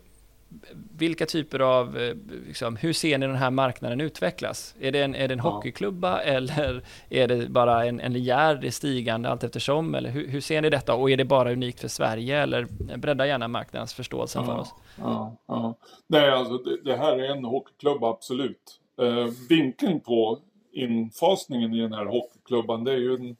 vilka 0.97 1.27
typer 1.27 1.61
av, 1.61 1.99
eh, 1.99 2.17
liksom, 2.47 2.77
hur 2.77 2.93
ser 2.93 3.19
ni 3.19 3.27
den 3.27 3.37
här 3.37 3.51
marknaden 3.51 4.01
utvecklas? 4.01 4.75
Är 4.81 4.93
det 4.93 5.03
en, 5.03 5.15
är 5.15 5.29
det 5.29 5.35
en 5.35 5.39
ja. 5.39 5.51
hockeyklubba 5.51 6.21
eller 6.21 6.83
är 7.09 7.29
det 7.29 7.49
bara 7.49 7.87
en, 7.87 8.01
en 8.01 8.13
linjär 8.13 8.71
stigande 8.71 9.29
allt 9.29 9.45
eftersom? 9.45 9.95
Eller 9.95 10.11
hur, 10.11 10.29
hur, 10.29 10.41
ser 10.41 10.63
ni 10.63 10.71
detta 10.71 10.95
och 10.95 11.11
är 11.11 11.17
det 11.17 11.25
bara 11.25 11.53
unikt 11.53 11.81
för 11.81 11.89
Sverige 11.89 12.43
eller 12.43 12.67
bredda 12.97 13.27
gärna 13.27 13.49
marknadens 13.49 13.95
förståelse 13.95 14.39
ja, 14.39 14.45
för 14.45 14.59
oss? 14.59 14.75
Ja, 14.99 15.37
ja. 15.47 15.75
Nej, 16.07 16.31
alltså 16.31 16.59
det, 16.59 16.83
det, 16.85 16.97
här 16.97 17.19
är 17.19 17.37
en 17.37 17.45
hockeyklubba, 17.45 18.11
absolut. 18.11 18.81
Eh, 19.01 19.27
vinkeln 19.49 20.01
på 20.01 20.39
infasningen 20.73 21.75
i 21.75 21.81
den 21.81 21.93
här 21.93 22.05
hockeyklubban, 22.05 22.85
det 22.85 22.93
är 22.93 22.99
ju 22.99 23.15
en, 23.15 23.37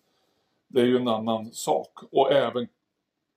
det 0.69 0.81
är 0.81 0.87
ju 0.87 0.97
en 0.97 1.09
annan 1.09 1.51
sak. 1.53 1.99
Och 2.11 2.33
även 2.33 2.69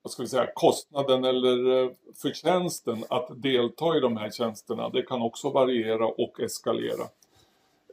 vad 0.06 0.10
ska 0.10 0.22
vi 0.22 0.28
säga, 0.28 0.50
kostnaden 0.54 1.24
eller 1.24 1.82
eh, 1.82 1.90
förtjänsten 2.22 3.04
att 3.10 3.42
delta 3.42 3.96
i 3.96 4.00
de 4.00 4.16
här 4.16 4.30
tjänsterna, 4.30 4.88
det 4.88 5.02
kan 5.02 5.22
också 5.22 5.50
variera 5.50 6.06
och 6.06 6.40
eskalera. 6.40 7.04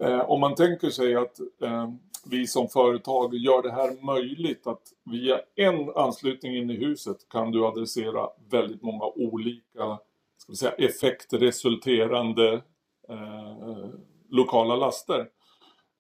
Eh, 0.02 0.30
om 0.30 0.40
man 0.40 0.56
tänker 0.56 0.90
sig 0.90 1.16
att 1.16 1.40
eh, 1.40 1.90
vi 2.26 2.48
som 2.48 2.68
företag 2.68 3.36
gör 3.36 3.62
det 3.62 3.72
här 3.72 4.06
möjligt 4.06 4.68
att 4.68 4.82
via 5.04 5.40
en 5.56 5.90
anslutning 5.96 6.58
in 6.58 6.70
i 6.70 6.74
huset 6.74 7.18
kan 7.30 7.52
du 7.52 7.66
adressera 7.66 8.30
väldigt 8.50 8.82
många 8.82 9.06
olika 9.06 10.00
ska 10.38 10.52
vi 10.52 10.56
säga, 10.56 10.72
effektresulterande 10.72 12.62
eh, 13.10 13.50
eh 13.50 13.90
lokala 14.30 14.76
laster. 14.76 15.30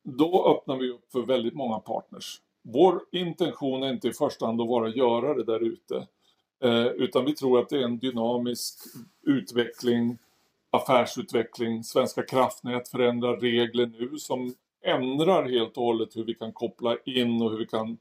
Då 0.03 0.57
öppnar 0.57 0.77
vi 0.77 0.89
upp 0.89 1.11
för 1.11 1.21
väldigt 1.21 1.53
många 1.53 1.79
partners. 1.79 2.39
Vår 2.63 3.01
intention 3.11 3.83
är 3.83 3.89
inte 3.89 4.07
i 4.07 4.13
första 4.13 4.45
hand 4.45 4.61
att 4.61 4.67
vara 4.67 4.89
görare 4.89 5.43
där 5.43 5.59
ute. 5.59 6.07
Eh, 6.63 6.85
utan 6.85 7.25
vi 7.25 7.33
tror 7.33 7.59
att 7.59 7.69
det 7.69 7.77
är 7.77 7.83
en 7.83 7.99
dynamisk 7.99 8.79
utveckling, 9.21 10.17
affärsutveckling. 10.71 11.83
Svenska 11.83 12.23
kraftnät 12.23 12.89
förändrar 12.89 13.37
regler 13.37 13.85
nu 13.99 14.17
som 14.17 14.53
ändrar 14.83 15.49
helt 15.49 15.77
och 15.77 15.83
hållet 15.83 16.15
hur 16.15 16.23
vi 16.23 16.33
kan 16.33 16.53
koppla 16.53 16.97
in 17.05 17.41
och 17.41 17.51
hur 17.51 17.57
vi 17.57 17.67
kan 17.67 17.97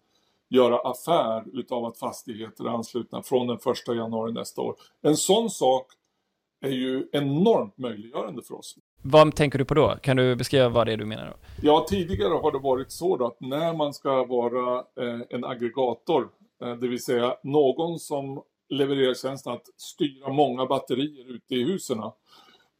göra 0.48 0.78
affär 0.78 1.44
utav 1.52 1.84
att 1.84 1.98
fastigheter 1.98 2.64
är 2.64 2.68
anslutna 2.68 3.22
från 3.22 3.46
den 3.46 3.56
1 3.56 3.62
januari 3.88 4.32
nästa 4.32 4.60
år. 4.60 4.76
En 5.02 5.16
sån 5.16 5.50
sak 5.50 5.86
är 6.60 6.70
ju 6.70 7.08
enormt 7.12 7.78
möjliggörande 7.78 8.42
för 8.42 8.54
oss. 8.54 8.78
Vad 9.04 9.34
tänker 9.34 9.58
du 9.58 9.64
på 9.64 9.74
då? 9.74 9.96
Kan 10.02 10.16
du 10.16 10.36
beskriva 10.36 10.68
vad 10.68 10.86
det 10.86 10.92
är 10.92 10.96
du 10.96 11.04
menar? 11.04 11.26
Då? 11.26 11.32
Ja, 11.62 11.86
tidigare 11.88 12.34
har 12.34 12.52
det 12.52 12.58
varit 12.58 12.92
så 12.92 13.26
att 13.26 13.40
när 13.40 13.74
man 13.74 13.94
ska 13.94 14.24
vara 14.24 14.78
eh, 14.78 15.20
en 15.30 15.44
aggregator, 15.44 16.28
eh, 16.62 16.74
det 16.74 16.88
vill 16.88 17.02
säga 17.02 17.36
någon 17.42 17.98
som 17.98 18.42
levererar 18.68 19.14
tjänsten 19.14 19.52
att 19.52 19.66
styra 19.76 20.32
många 20.32 20.66
batterier 20.66 21.34
ute 21.34 21.54
i 21.54 21.64
husen 21.64 22.02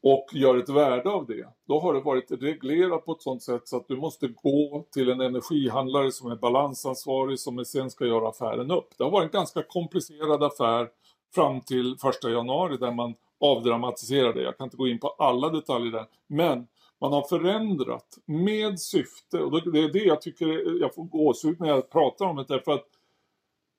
och 0.03 0.25
gör 0.33 0.57
ett 0.57 0.69
värde 0.69 1.09
av 1.09 1.25
det. 1.25 1.47
Då 1.67 1.79
har 1.79 1.93
det 1.93 1.99
varit 1.99 2.31
reglerat 2.31 3.05
på 3.05 3.11
ett 3.11 3.21
sådant 3.21 3.43
sätt 3.43 3.67
så 3.67 3.77
att 3.77 3.87
du 3.87 3.97
måste 3.97 4.27
gå 4.27 4.85
till 4.91 5.09
en 5.09 5.21
energihandlare 5.21 6.11
som 6.11 6.31
är 6.31 6.35
balansansvarig 6.35 7.39
som 7.39 7.65
sen 7.65 7.89
ska 7.89 8.05
göra 8.05 8.29
affären 8.29 8.71
upp. 8.71 8.87
Det 8.97 9.03
har 9.03 9.11
varit 9.11 9.33
en 9.33 9.39
ganska 9.39 9.63
komplicerad 9.63 10.43
affär 10.43 10.87
fram 11.35 11.61
till 11.61 11.93
1 11.93 12.23
januari 12.23 12.77
där 12.77 12.91
man 12.91 13.13
avdramatisera 13.43 14.33
det. 14.33 14.41
Jag 14.41 14.57
kan 14.57 14.65
inte 14.65 14.77
gå 14.77 14.87
in 14.87 14.99
på 14.99 15.07
alla 15.07 15.49
detaljer 15.49 15.91
där. 15.91 16.05
Men 16.27 16.67
man 17.01 17.13
har 17.13 17.27
förändrat 17.27 18.17
med 18.25 18.79
syfte 18.79 19.39
och 19.39 19.71
det 19.71 19.79
är 19.79 19.93
det 19.93 20.03
jag 20.03 20.21
tycker 20.21 20.79
jag 20.81 20.95
får 20.95 21.03
gåshud 21.03 21.59
när 21.59 21.67
jag 21.67 21.89
pratar 21.89 22.25
om 22.25 22.35
det 22.35 22.45
därför 22.47 22.71
att 22.71 22.85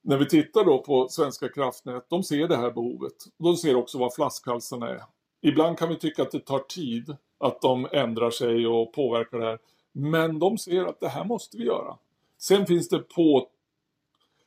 när 0.02 0.18
vi 0.18 0.26
tittar 0.28 0.64
då 0.64 0.78
på 0.78 1.08
Svenska 1.08 1.48
kraftnät, 1.48 2.06
de 2.08 2.22
ser 2.22 2.48
det 2.48 2.56
här 2.56 2.70
behovet. 2.70 3.12
De 3.38 3.56
ser 3.56 3.76
också 3.76 3.98
vad 3.98 4.14
flaskhalsarna 4.14 4.88
är. 4.88 5.02
Ibland 5.42 5.78
kan 5.78 5.88
vi 5.88 5.96
tycka 5.96 6.22
att 6.22 6.30
det 6.30 6.40
tar 6.40 6.58
tid 6.58 7.16
att 7.38 7.60
de 7.60 7.88
ändrar 7.92 8.30
sig 8.30 8.66
och 8.66 8.92
påverkar 8.92 9.38
det 9.38 9.44
här. 9.44 9.58
Men 9.92 10.38
de 10.38 10.58
ser 10.58 10.84
att 10.84 11.00
det 11.00 11.08
här 11.08 11.24
måste 11.24 11.56
vi 11.56 11.64
göra. 11.64 11.98
Sen 12.38 12.66
finns 12.66 12.88
det 12.88 12.98
på 12.98 13.48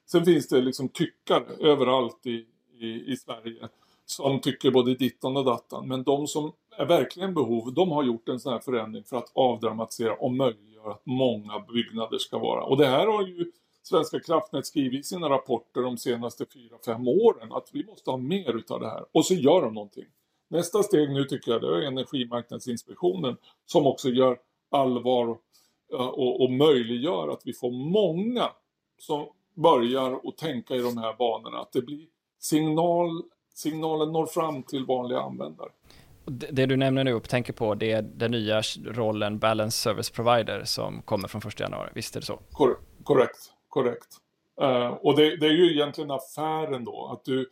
Sen 0.05 0.25
finns 0.25 0.47
det 0.47 0.61
liksom 0.61 0.89
tyckare 0.89 1.45
överallt 1.59 2.25
i, 2.25 2.45
i, 2.79 3.11
i 3.11 3.17
Sverige 3.17 3.69
som 4.07 4.41
tycker 4.41 4.71
både 4.71 4.95
dittan 4.95 5.37
och 5.37 5.45
dattan. 5.45 5.87
Men 5.87 6.03
de 6.03 6.27
som 6.27 6.51
är 6.77 6.85
verkligen 6.85 7.33
behov, 7.33 7.73
de 7.73 7.91
har 7.91 8.03
gjort 8.03 8.29
en 8.29 8.39
sån 8.39 8.53
här 8.53 8.59
förändring 8.59 9.03
för 9.03 9.17
att 9.17 9.31
avdramatisera 9.33 10.13
och 10.13 10.31
möjliggöra 10.31 10.91
att 10.91 11.05
många 11.05 11.59
byggnader 11.59 12.17
ska 12.17 12.37
vara. 12.37 12.63
Och 12.63 12.77
det 12.77 12.87
här 12.87 13.07
har 13.07 13.27
ju 13.27 13.51
Svenska 13.83 14.19
kraftnät 14.19 14.65
skrivit 14.65 14.99
i 14.99 15.03
sina 15.03 15.29
rapporter 15.29 15.81
de 15.81 15.97
senaste 15.97 16.43
4-5 16.85 17.07
åren 17.07 17.51
att 17.51 17.69
vi 17.73 17.85
måste 17.85 18.11
ha 18.11 18.17
mer 18.17 18.55
utav 18.55 18.79
det 18.79 18.89
här. 18.89 19.05
Och 19.11 19.25
så 19.25 19.33
gör 19.33 19.61
de 19.61 19.73
någonting. 19.73 20.05
Nästa 20.49 20.83
steg 20.83 21.09
nu 21.09 21.23
tycker 21.23 21.51
jag 21.51 21.61
det 21.61 21.67
är 21.67 21.81
Energimarknadsinspektionen 21.81 23.37
som 23.65 23.87
också 23.87 24.09
gör 24.09 24.37
allvar 24.71 25.37
och, 25.91 26.41
och 26.41 26.51
möjliggör 26.51 27.27
att 27.27 27.41
vi 27.45 27.53
får 27.53 27.71
många 27.71 28.49
som 28.99 29.27
börjar 29.53 30.19
att 30.23 30.37
tänka 30.37 30.75
i 30.75 30.79
de 30.79 30.97
här 30.97 31.15
banorna. 31.17 31.59
Att 31.59 31.71
det 31.71 31.81
blir 31.81 32.05
signal, 32.39 33.23
signalen 33.57 34.11
når 34.11 34.25
fram 34.25 34.63
till 34.63 34.85
vanliga 34.85 35.19
användare. 35.19 35.69
Det 36.25 36.65
du 36.65 36.77
nämner 36.77 37.03
nu 37.03 37.13
och 37.13 37.29
tänker 37.29 37.53
på, 37.53 37.75
det 37.75 37.91
är 37.91 38.01
den 38.01 38.31
nya 38.31 38.61
rollen 38.85 39.39
Balance 39.39 39.77
Service 39.77 40.09
Provider 40.09 40.63
som 40.63 41.01
kommer 41.01 41.27
från 41.27 41.41
1 41.47 41.59
januari, 41.59 41.89
visst 41.95 42.15
är 42.15 42.19
det 42.19 42.25
så? 42.25 42.39
Kor 42.51 42.77
korrekt, 43.03 43.51
korrekt. 43.69 44.07
Uh, 44.61 44.87
och 44.87 45.15
det, 45.15 45.37
det, 45.37 45.45
är 45.45 45.51
ju 45.51 45.71
egentligen 45.73 46.11
affären 46.11 46.85
då, 46.85 47.09
att 47.13 47.25
du, 47.25 47.49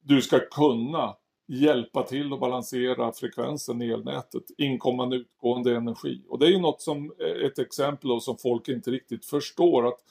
du 0.00 0.22
ska 0.22 0.40
kunna 0.40 1.16
hjälpa 1.48 2.02
till 2.02 2.32
att 2.32 2.40
balansera 2.40 3.12
frekvensen 3.12 3.82
i 3.82 3.90
elnätet, 3.90 4.44
inkommande 4.58 5.16
utgående 5.16 5.76
energi. 5.76 6.22
Och 6.28 6.38
det 6.38 6.46
är 6.46 6.50
ju 6.50 6.60
något 6.60 6.82
som, 6.82 7.12
ett 7.44 7.58
exempel 7.58 8.20
som 8.20 8.36
folk 8.36 8.68
inte 8.68 8.90
riktigt 8.90 9.26
förstår 9.26 9.86
att 9.86 9.94
eh, 9.94 10.02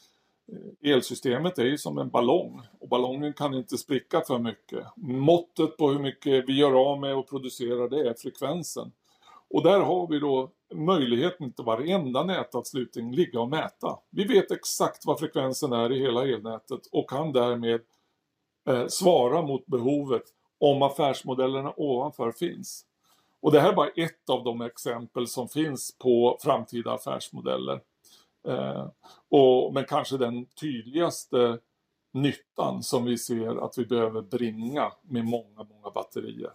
elsystemet 0.81 1.57
är 1.57 1.65
ju 1.65 1.77
som 1.77 1.97
en 1.97 2.09
ballong 2.09 2.61
och 2.79 2.89
ballongen 2.89 3.33
kan 3.33 3.53
inte 3.53 3.77
spricka 3.77 4.21
för 4.21 4.39
mycket. 4.39 4.85
Måttet 4.95 5.77
på 5.77 5.89
hur 5.89 5.99
mycket 5.99 6.49
vi 6.49 6.57
gör 6.57 6.91
av 6.91 6.99
med 6.99 7.15
och 7.15 7.29
producerar 7.29 7.89
det 7.89 8.09
är 8.09 8.13
frekvensen. 8.13 8.91
Och 9.49 9.63
där 9.63 9.79
har 9.79 10.07
vi 10.07 10.19
då 10.19 10.51
möjligheten 10.73 11.53
till 11.53 11.65
varenda 11.65 12.23
nätanslutning 12.23 13.15
ligga 13.15 13.39
och 13.39 13.49
mäta. 13.49 13.99
Vi 14.09 14.23
vet 14.23 14.51
exakt 14.51 15.05
vad 15.05 15.19
frekvensen 15.19 15.73
är 15.73 15.91
i 15.91 15.99
hela 15.99 16.27
elnätet 16.27 16.81
och 16.91 17.09
kan 17.09 17.31
därmed 17.31 17.81
eh, 18.69 18.87
svara 18.87 19.41
mot 19.41 19.65
behovet 19.65 20.23
om 20.59 20.81
affärsmodellerna 20.81 21.73
ovanför 21.77 22.31
finns. 22.31 22.85
Och 23.41 23.51
det 23.51 23.59
här 23.59 23.69
är 23.69 23.75
bara 23.75 23.89
ett 23.89 24.29
av 24.29 24.43
de 24.43 24.61
exempel 24.61 25.27
som 25.27 25.49
finns 25.49 25.97
på 25.97 26.37
framtida 26.41 26.91
affärsmodeller. 26.91 27.81
Eh, 28.47 28.87
och, 29.29 29.73
men 29.73 29.85
kanske 29.85 30.17
den 30.17 30.45
tydligaste 30.45 31.59
nyttan 32.13 32.83
som 32.83 33.05
vi 33.05 33.17
ser 33.17 33.65
att 33.65 33.77
vi 33.77 33.85
behöver 33.85 34.21
bringa 34.21 34.91
med 35.01 35.25
många, 35.25 35.63
många 35.69 35.89
batterier. 35.95 36.51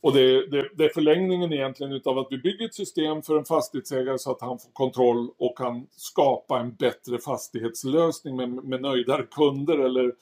Och 0.00 0.12
det, 0.12 0.46
det, 0.46 0.68
det 0.74 0.84
är 0.84 0.94
förlängningen 0.94 1.52
egentligen 1.52 1.92
utav 1.92 2.18
att 2.18 2.26
vi 2.30 2.38
bygger 2.38 2.66
ett 2.66 2.74
system 2.74 3.22
för 3.22 3.38
en 3.38 3.44
fastighetsägare 3.44 4.18
så 4.18 4.30
att 4.30 4.40
han 4.40 4.58
får 4.58 4.70
kontroll 4.72 5.30
och 5.38 5.58
kan 5.58 5.86
skapa 5.90 6.60
en 6.60 6.74
bättre 6.74 7.18
fastighetslösning 7.18 8.36
med, 8.36 8.50
med 8.50 8.82
nöjdare 8.82 9.22
kunder 9.22 9.78
eller, 9.78 10.12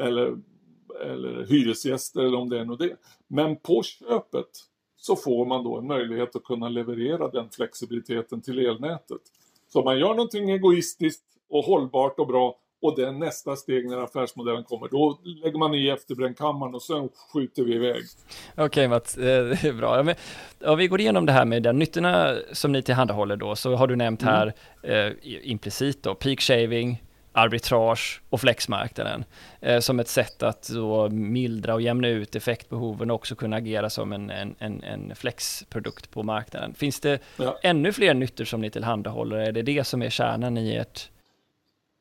eller 0.00 0.36
eller 1.00 1.46
hyresgäster 1.46 2.20
eller 2.20 2.38
om 2.38 2.48
det 2.48 2.60
är 2.60 2.64
något 2.64 2.78
det. 2.78 2.96
Men 3.26 3.56
på 3.56 3.82
köpet 3.82 4.48
så 4.96 5.16
får 5.16 5.46
man 5.46 5.64
då 5.64 5.78
en 5.78 5.86
möjlighet 5.86 6.36
att 6.36 6.44
kunna 6.44 6.68
leverera 6.68 7.28
den 7.28 7.50
flexibiliteten 7.50 8.40
till 8.40 8.58
elnätet. 8.58 9.20
Så 9.68 9.82
man 9.82 9.98
gör 9.98 10.08
någonting 10.08 10.50
egoistiskt 10.50 11.24
och 11.50 11.64
hållbart 11.64 12.18
och 12.18 12.26
bra 12.26 12.56
och 12.82 12.96
det 12.96 13.06
är 13.06 13.12
nästa 13.12 13.56
steg 13.56 13.88
när 13.88 13.96
affärsmodellen 13.96 14.64
kommer. 14.64 14.88
Då 14.88 15.20
lägger 15.24 15.58
man 15.58 15.74
i 15.74 15.88
efterbrännkammaren 15.88 16.74
och 16.74 16.82
sen 16.82 17.08
skjuter 17.32 17.62
vi 17.62 17.74
iväg. 17.74 18.02
Okej 18.52 18.64
okay, 18.64 18.88
Mats, 18.88 19.18
eh, 19.18 19.44
det 19.44 19.64
är 19.64 19.72
bra. 19.72 20.02
Men, 20.02 20.14
ja, 20.58 20.74
vi 20.74 20.88
går 20.88 21.00
igenom 21.00 21.26
det 21.26 21.32
här 21.32 21.44
med 21.44 21.62
den 21.62 21.78
nyttorna 21.78 22.36
som 22.52 22.72
ni 22.72 22.82
tillhandahåller 22.82 23.36
då, 23.36 23.56
så 23.56 23.74
har 23.74 23.86
du 23.86 23.96
nämnt 23.96 24.22
mm. 24.22 24.34
här 24.34 24.54
mm. 24.82 25.16
eh, 25.22 25.50
implicit 25.50 26.02
då, 26.02 26.14
peak 26.14 26.40
shaving, 26.40 27.02
arbitrage 27.32 28.20
och 28.30 28.40
flexmarknaden 28.40 29.24
eh, 29.60 29.80
som 29.80 30.00
ett 30.00 30.08
sätt 30.08 30.42
att 30.42 30.68
då 30.68 31.08
mildra 31.08 31.74
och 31.74 31.82
jämna 31.82 32.08
ut 32.08 32.36
effektbehoven 32.36 33.10
och 33.10 33.14
också 33.14 33.34
kunna 33.34 33.56
agera 33.56 33.90
som 33.90 34.12
en, 34.12 34.30
en, 34.30 34.54
en, 34.58 34.82
en 34.82 35.14
flexprodukt 35.14 36.10
på 36.10 36.22
marknaden. 36.22 36.74
Finns 36.74 37.00
det 37.00 37.18
ja. 37.36 37.58
ännu 37.62 37.92
fler 37.92 38.14
nyttor 38.14 38.44
som 38.44 38.60
ni 38.60 38.70
tillhandahåller? 38.70 39.36
Är 39.36 39.52
det 39.52 39.62
det 39.62 39.84
som 39.84 40.02
är 40.02 40.10
kärnan 40.10 40.58
i 40.58 40.74
ert? 40.74 41.10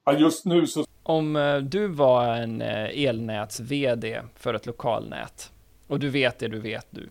Ja, 0.06 0.14
just 0.14 0.46
nu 0.46 0.68
så... 0.68 0.86
Om 1.04 1.36
eh, 1.36 1.58
du 1.58 1.88
var 1.88 2.36
en 2.36 2.62
eh, 2.62 3.06
elnäts-VD 3.06 4.22
för 4.36 4.54
ett 4.54 4.66
lokalnät 4.66 5.52
och 5.88 6.00
du 6.00 6.10
vet 6.10 6.40
det 6.40 6.48
du 6.48 6.60
vet 6.60 6.88
nu. 6.90 7.10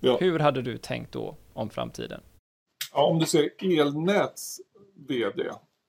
Ja. 0.00 0.16
Hur 0.20 0.38
hade 0.38 0.62
du 0.62 0.78
tänkt 0.78 1.12
då 1.12 1.36
om 1.52 1.70
framtiden? 1.70 2.20
Ja, 2.92 3.06
om 3.06 3.18
du 3.18 3.26
säger 3.26 3.50
elnäts 3.80 4.60
VD, 5.08 5.42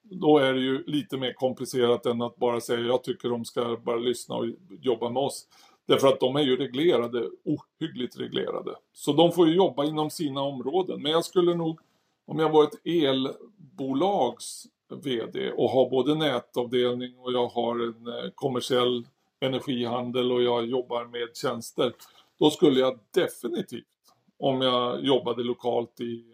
då 0.09 0.37
är 0.37 0.53
det 0.53 0.59
ju 0.59 0.83
lite 0.87 1.17
mer 1.17 1.33
komplicerat 1.33 2.05
än 2.05 2.21
att 2.21 2.35
bara 2.35 2.61
säga 2.61 2.79
jag 2.79 3.03
tycker 3.03 3.29
de 3.29 3.45
ska 3.45 3.77
bara 3.83 3.95
lyssna 3.95 4.35
och 4.35 4.45
jobba 4.81 5.09
med 5.09 5.23
oss. 5.23 5.47
Därför 5.85 6.07
att 6.07 6.19
de 6.19 6.35
är 6.35 6.41
ju 6.41 6.55
reglerade, 6.57 7.29
ohyggligt 7.45 8.19
reglerade. 8.19 8.75
Så 8.93 9.13
de 9.13 9.31
får 9.31 9.47
ju 9.47 9.55
jobba 9.55 9.85
inom 9.85 10.09
sina 10.09 10.41
områden. 10.41 11.01
Men 11.01 11.11
jag 11.11 11.25
skulle 11.25 11.55
nog, 11.55 11.79
om 12.25 12.39
jag 12.39 12.49
var 12.49 12.63
ett 12.63 12.85
elbolags 12.85 14.67
VD 15.03 15.51
och 15.51 15.69
har 15.69 15.89
både 15.89 16.15
nätavdelning 16.15 17.17
och 17.17 17.33
jag 17.33 17.47
har 17.47 17.75
en 17.75 18.07
eh, 18.07 18.31
kommersiell 18.35 19.07
energihandel 19.39 20.31
och 20.31 20.41
jag 20.41 20.65
jobbar 20.65 21.05
med 21.05 21.27
tjänster. 21.33 21.93
Då 22.39 22.49
skulle 22.49 22.79
jag 22.79 22.99
definitivt, 23.11 23.85
om 24.39 24.61
jag 24.61 25.05
jobbade 25.05 25.43
lokalt 25.43 26.01
i 26.01 26.25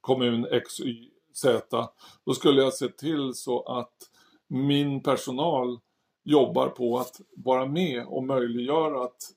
kommun 0.00 0.46
XY 0.68 1.10
Z, 1.34 1.88
då 2.24 2.34
skulle 2.34 2.62
jag 2.62 2.74
se 2.74 2.88
till 2.88 3.34
så 3.34 3.62
att 3.62 4.10
min 4.48 5.02
personal 5.02 5.78
jobbar 6.24 6.68
på 6.68 6.98
att 6.98 7.20
vara 7.36 7.66
med 7.66 8.06
och 8.06 8.24
möjliggöra 8.24 9.04
att 9.04 9.34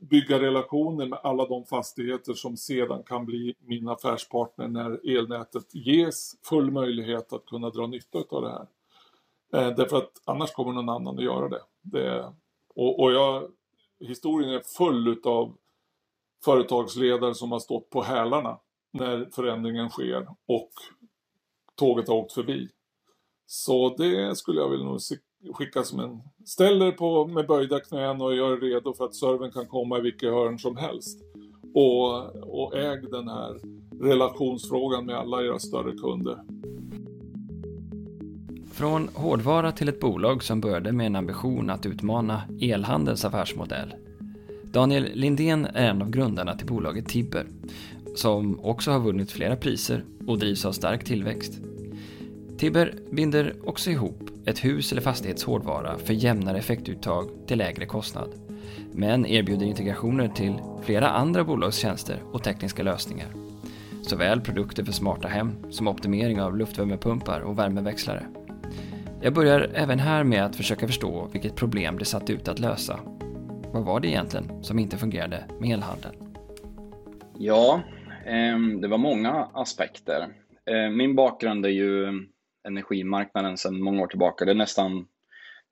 bygga 0.00 0.40
relationer 0.40 1.06
med 1.06 1.18
alla 1.22 1.46
de 1.46 1.64
fastigheter 1.64 2.34
som 2.34 2.56
sedan 2.56 3.02
kan 3.02 3.26
bli 3.26 3.54
min 3.58 3.88
affärspartner 3.88 4.68
när 4.68 5.16
elnätet 5.16 5.74
ges 5.74 6.34
full 6.44 6.70
möjlighet 6.70 7.32
att 7.32 7.46
kunna 7.46 7.70
dra 7.70 7.86
nytta 7.86 8.18
av 8.28 8.42
det 8.42 8.50
här. 8.50 8.66
Eh, 9.52 9.76
därför 9.76 9.96
att 9.96 10.22
annars 10.24 10.52
kommer 10.52 10.72
någon 10.72 10.88
annan 10.88 11.18
att 11.18 11.24
göra 11.24 11.48
det. 11.48 11.62
det 11.82 12.32
och, 12.74 13.00
och 13.00 13.12
jag, 13.12 13.50
historien 14.00 14.50
är 14.50 14.60
full 14.60 15.20
av 15.24 15.56
företagsledare 16.44 17.34
som 17.34 17.52
har 17.52 17.58
stått 17.58 17.90
på 17.90 18.02
hälarna 18.02 18.58
när 18.96 19.28
förändringen 19.34 19.88
sker 19.88 20.26
och 20.46 20.70
tåget 21.74 22.08
har 22.08 22.14
åkt 22.14 22.32
förbi. 22.32 22.68
Så 23.46 23.96
det 23.96 24.38
skulle 24.38 24.60
jag 24.60 24.68
vilja 24.68 24.98
skicka 25.54 25.82
som 25.82 26.00
en... 26.00 26.20
Ställer 26.44 26.92
på 26.92 27.26
med 27.26 27.46
böjda 27.46 27.80
knän 27.80 28.20
och 28.20 28.36
gör 28.36 28.56
redo 28.56 28.94
för 28.94 29.04
att 29.04 29.14
serven 29.14 29.50
kan 29.50 29.66
komma 29.66 29.98
i 29.98 30.00
vilket 30.00 30.32
hörn 30.32 30.58
som 30.58 30.76
helst. 30.76 31.20
Och, 31.74 32.36
och 32.36 32.76
äg 32.76 33.02
den 33.10 33.28
här 33.28 33.60
relationsfrågan 34.00 35.06
med 35.06 35.16
alla 35.16 35.42
era 35.42 35.58
större 35.58 35.92
kunder. 35.92 36.38
Från 38.72 39.08
hårdvara 39.14 39.72
till 39.72 39.88
ett 39.88 40.00
bolag 40.00 40.42
som 40.42 40.60
började 40.60 40.92
med 40.92 41.06
en 41.06 41.16
ambition 41.16 41.70
att 41.70 41.86
utmana 41.86 42.42
elhandelns 42.60 43.24
affärsmodell. 43.24 43.94
Daniel 44.62 45.10
Lindén 45.14 45.64
är 45.64 45.90
en 45.90 46.02
av 46.02 46.10
grundarna 46.10 46.54
till 46.54 46.66
bolaget 46.66 47.08
Tibber 47.08 47.46
som 48.18 48.60
också 48.60 48.90
har 48.90 49.00
vunnit 49.00 49.32
flera 49.32 49.56
priser 49.56 50.04
och 50.26 50.38
drivs 50.38 50.64
av 50.64 50.72
stark 50.72 51.04
tillväxt. 51.04 51.60
Tibber 52.58 52.94
binder 53.10 53.54
också 53.64 53.90
ihop 53.90 54.30
ett 54.46 54.64
hus 54.64 54.92
eller 54.92 55.02
fastighets 55.02 55.44
hårdvara 55.44 55.98
för 55.98 56.14
jämnare 56.14 56.58
effektuttag 56.58 57.28
till 57.46 57.58
lägre 57.58 57.86
kostnad, 57.86 58.34
men 58.92 59.26
erbjuder 59.26 59.66
integrationer 59.66 60.28
till 60.28 60.54
flera 60.82 61.08
andra 61.08 61.44
bolagstjänster 61.44 62.22
och 62.32 62.42
tekniska 62.42 62.82
lösningar. 62.82 63.28
Såväl 64.02 64.40
produkter 64.40 64.84
för 64.84 64.92
smarta 64.92 65.28
hem 65.28 65.52
som 65.70 65.88
optimering 65.88 66.40
av 66.40 66.56
luftvärmepumpar 66.56 67.40
och 67.40 67.58
värmeväxlare. 67.58 68.26
Jag 69.20 69.34
börjar 69.34 69.70
även 69.74 69.98
här 69.98 70.24
med 70.24 70.44
att 70.44 70.56
försöka 70.56 70.86
förstå 70.86 71.28
vilket 71.32 71.54
problem 71.54 71.98
det 71.98 72.04
satt 72.04 72.30
ut 72.30 72.48
att 72.48 72.58
lösa. 72.58 73.00
Vad 73.72 73.84
var 73.84 74.00
det 74.00 74.08
egentligen 74.08 74.64
som 74.64 74.78
inte 74.78 74.96
fungerade 74.96 75.44
med 75.60 75.70
elhandeln? 75.70 76.14
Ja, 77.38 77.80
Ehm, 78.26 78.80
det 78.80 78.88
var 78.88 78.98
många 78.98 79.50
aspekter. 79.54 80.28
Ehm, 80.70 80.96
min 80.96 81.14
bakgrund 81.14 81.66
är 81.66 81.70
ju 81.70 82.06
energimarknaden 82.68 83.56
sedan 83.56 83.82
många 83.82 84.02
år 84.02 84.06
tillbaka. 84.06 84.44
Det 84.44 84.50
är 84.50 84.54
nästan, 84.54 85.08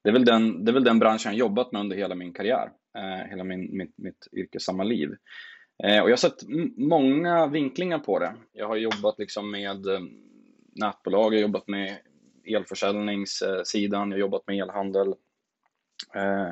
det 0.03 0.09
är 0.09 0.13
väl 0.13 0.25
den, 0.25 0.65
det 0.65 0.71
är 0.71 0.75
väl 0.75 0.85
den 0.85 0.99
branschen 0.99 1.33
jag 1.33 1.39
jobbat 1.39 1.73
med 1.73 1.81
under 1.81 1.97
hela 1.97 2.15
min 2.15 2.33
karriär, 2.33 2.71
eh, 2.99 3.29
hela 3.31 3.45
min, 3.45 3.77
mitt, 3.77 3.99
mitt 3.99 4.29
yrkesamma 4.33 4.85
liv. 4.85 5.11
Eh, 5.85 6.03
och 6.03 6.09
jag 6.09 6.13
har 6.13 6.17
sett 6.17 6.49
många 6.77 7.47
vinklingar 7.47 7.99
på 7.99 8.19
det. 8.19 8.35
Jag 8.53 8.69
har 8.69 8.77
jobbat 8.77 9.19
liksom 9.19 9.51
med 9.51 9.87
ehm, 9.87 10.09
nätbolag, 10.75 11.35
jag 11.35 11.39
har 11.39 11.43
jobbat 11.43 11.69
med 11.69 11.99
elförsäljningssidan, 12.45 14.11
jag 14.11 14.17
har 14.17 14.21
jobbat 14.21 14.47
med 14.47 14.59
elhandel. 14.59 15.09
Eh, 16.15 16.51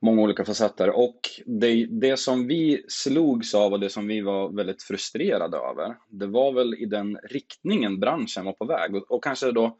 många 0.00 0.22
olika 0.22 0.44
facetter. 0.44 0.90
Och 0.90 1.20
det, 1.46 1.86
det 1.86 2.16
som 2.16 2.46
vi 2.46 2.84
slogs 2.88 3.54
av 3.54 3.72
och 3.72 3.80
det 3.80 3.90
som 3.90 4.06
vi 4.06 4.20
var 4.20 4.48
väldigt 4.48 4.82
frustrerade 4.82 5.56
över, 5.56 5.96
det 6.08 6.26
var 6.26 6.52
väl 6.52 6.74
i 6.74 6.86
den 6.86 7.18
riktningen 7.22 8.00
branschen 8.00 8.44
var 8.44 8.52
på 8.52 8.64
väg. 8.64 8.94
Och, 8.94 9.10
och 9.10 9.24
kanske 9.24 9.52
då 9.52 9.76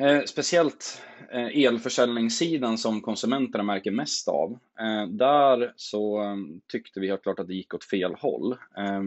eh, 0.00 0.22
speciellt 0.24 1.02
eh, 1.32 1.64
elförsäljningssidan 1.64 2.78
som 2.78 3.00
konsumenterna 3.00 3.64
märker 3.64 3.90
mest 3.90 4.28
av. 4.28 4.58
Eh, 4.80 5.06
där 5.08 5.72
så 5.76 6.22
eh, 6.22 6.36
tyckte 6.72 7.00
vi 7.00 7.08
helt 7.08 7.22
klart 7.22 7.38
att 7.38 7.48
det 7.48 7.54
gick 7.54 7.74
åt 7.74 7.84
fel 7.84 8.14
håll. 8.14 8.52
Eh, 8.52 9.02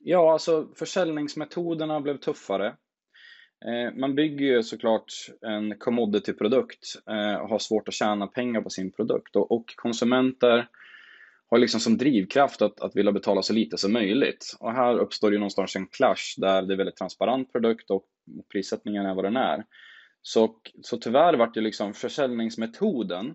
ja, 0.00 0.32
alltså 0.32 0.68
försäljningsmetoderna 0.74 2.00
blev 2.00 2.16
tuffare. 2.16 2.74
Eh, 3.64 3.94
man 3.94 4.14
bygger 4.14 4.46
ju 4.46 4.62
såklart 4.62 5.12
en 5.40 5.78
commodity-produkt 5.78 6.86
eh, 7.10 7.34
och 7.34 7.48
har 7.48 7.58
svårt 7.58 7.88
att 7.88 7.94
tjäna 7.94 8.26
pengar 8.26 8.60
på 8.60 8.70
sin 8.70 8.92
produkt. 8.92 9.36
Och 9.36 9.74
konsumenter 9.76 10.68
har 11.50 11.58
liksom 11.58 11.80
som 11.80 11.98
drivkraft 11.98 12.62
att, 12.62 12.80
att 12.80 12.96
vilja 12.96 13.12
betala 13.12 13.42
så 13.42 13.52
lite 13.52 13.78
som 13.78 13.92
möjligt. 13.92 14.56
Och 14.60 14.72
här 14.72 14.98
uppstår 14.98 15.32
ju 15.32 15.38
någonstans 15.38 15.76
en 15.76 15.86
clash 15.86 16.34
där 16.36 16.62
det 16.62 16.74
är 16.74 16.76
väldigt 16.78 16.96
transparent 16.96 17.52
produkt 17.52 17.90
och 17.90 18.04
prissättningen 18.52 19.06
är 19.06 19.14
vad 19.14 19.24
den 19.24 19.36
är. 19.36 19.64
Så, 20.22 20.60
så 20.82 20.96
tyvärr 20.96 21.34
vart 21.34 21.54
det 21.54 21.60
liksom 21.60 21.94
försäljningsmetoden 21.94 23.34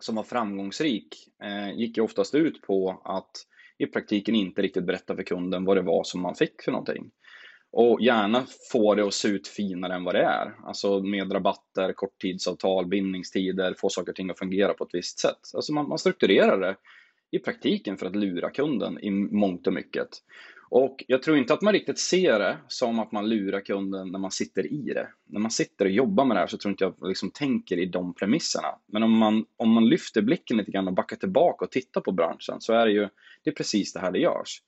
som 0.00 0.14
var 0.14 0.22
framgångsrik 0.22 1.08
eh, 1.42 1.78
gick 1.78 1.96
ju 1.96 2.02
oftast 2.02 2.34
ut 2.34 2.62
på 2.62 3.02
att 3.04 3.30
i 3.78 3.86
praktiken 3.86 4.34
inte 4.34 4.62
riktigt 4.62 4.86
berätta 4.86 5.16
för 5.16 5.22
kunden 5.22 5.64
vad 5.64 5.76
det 5.76 5.82
var 5.82 6.04
som 6.04 6.20
man 6.20 6.34
fick 6.34 6.62
för 6.62 6.72
någonting. 6.72 7.10
Och 7.76 8.00
gärna 8.00 8.46
få 8.72 8.94
det 8.94 9.06
att 9.06 9.14
se 9.14 9.28
ut 9.28 9.48
finare 9.48 9.94
än 9.94 10.04
vad 10.04 10.14
det 10.14 10.22
är. 10.22 10.54
Alltså 10.64 11.00
med 11.00 11.34
rabatter, 11.34 11.92
korttidsavtal, 11.92 12.86
bindningstider, 12.86 13.74
få 13.78 13.88
saker 13.88 14.12
och 14.12 14.16
ting 14.16 14.30
att 14.30 14.38
fungera 14.38 14.74
på 14.74 14.84
ett 14.84 14.94
visst 14.94 15.18
sätt. 15.18 15.40
Alltså 15.54 15.72
man, 15.72 15.88
man 15.88 15.98
strukturerar 15.98 16.60
det 16.60 16.76
i 17.30 17.38
praktiken 17.38 17.96
för 17.96 18.06
att 18.06 18.16
lura 18.16 18.50
kunden 18.50 18.98
i 18.98 19.10
mångt 19.10 19.66
och 19.66 19.72
mycket. 19.72 20.08
Och 20.70 21.04
jag 21.08 21.22
tror 21.22 21.36
inte 21.36 21.54
att 21.54 21.62
man 21.62 21.72
riktigt 21.72 21.98
ser 21.98 22.38
det 22.38 22.56
som 22.68 22.98
att 22.98 23.12
man 23.12 23.28
lurar 23.28 23.60
kunden 23.60 24.12
när 24.12 24.18
man 24.18 24.30
sitter 24.30 24.72
i 24.72 24.92
det. 24.94 25.08
När 25.26 25.40
man 25.40 25.50
sitter 25.50 25.84
och 25.84 25.90
jobbar 25.90 26.24
med 26.24 26.36
det 26.36 26.40
här 26.40 26.46
så 26.46 26.56
tror 26.56 26.70
inte 26.70 26.84
jag 26.84 27.08
liksom 27.08 27.30
tänker 27.30 27.78
i 27.78 27.86
de 27.86 28.14
premisserna. 28.14 28.68
Men 28.86 29.02
om 29.02 29.18
man, 29.18 29.44
om 29.56 29.70
man 29.70 29.88
lyfter 29.88 30.22
blicken 30.22 30.56
lite 30.56 30.70
grann 30.70 30.88
och 30.88 30.94
backar 30.94 31.16
tillbaka 31.16 31.64
och 31.64 31.70
tittar 31.70 32.00
på 32.00 32.12
branschen 32.12 32.60
så 32.60 32.72
är 32.72 32.86
det 32.86 32.92
ju 32.92 33.08
det 33.44 33.50
är 33.50 33.54
precis 33.54 33.92
det 33.92 34.00
här 34.00 34.12
det 34.12 34.18
görs. 34.18 34.62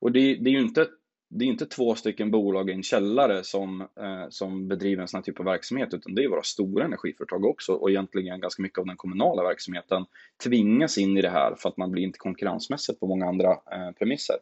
Och 0.00 0.12
det, 0.12 0.34
det 0.34 0.50
är 0.50 0.54
ju 0.54 0.60
inte 0.60 0.86
det 1.32 1.44
är 1.44 1.48
inte 1.48 1.66
två 1.66 1.94
stycken 1.94 2.30
bolag 2.30 2.70
i 2.70 2.72
en 2.72 2.82
källare 2.82 3.44
som, 3.44 3.80
eh, 3.80 4.28
som 4.28 4.68
bedriver 4.68 5.02
en 5.02 5.08
sån 5.08 5.18
här 5.18 5.22
typ 5.22 5.40
av 5.40 5.46
verksamhet, 5.46 5.94
utan 5.94 6.14
det 6.14 6.24
är 6.24 6.28
våra 6.28 6.42
stora 6.42 6.84
energiföretag 6.84 7.44
också 7.44 7.72
och 7.72 7.90
egentligen 7.90 8.40
ganska 8.40 8.62
mycket 8.62 8.78
av 8.78 8.86
den 8.86 8.96
kommunala 8.96 9.42
verksamheten 9.42 10.06
tvingas 10.44 10.98
in 10.98 11.18
i 11.18 11.22
det 11.22 11.30
här 11.30 11.54
för 11.54 11.68
att 11.68 11.76
man 11.76 11.90
blir 11.90 12.02
inte 12.02 12.18
konkurrensmässigt 12.18 13.00
på 13.00 13.06
många 13.06 13.26
andra 13.26 13.50
eh, 13.50 13.90
premisser. 13.98 14.36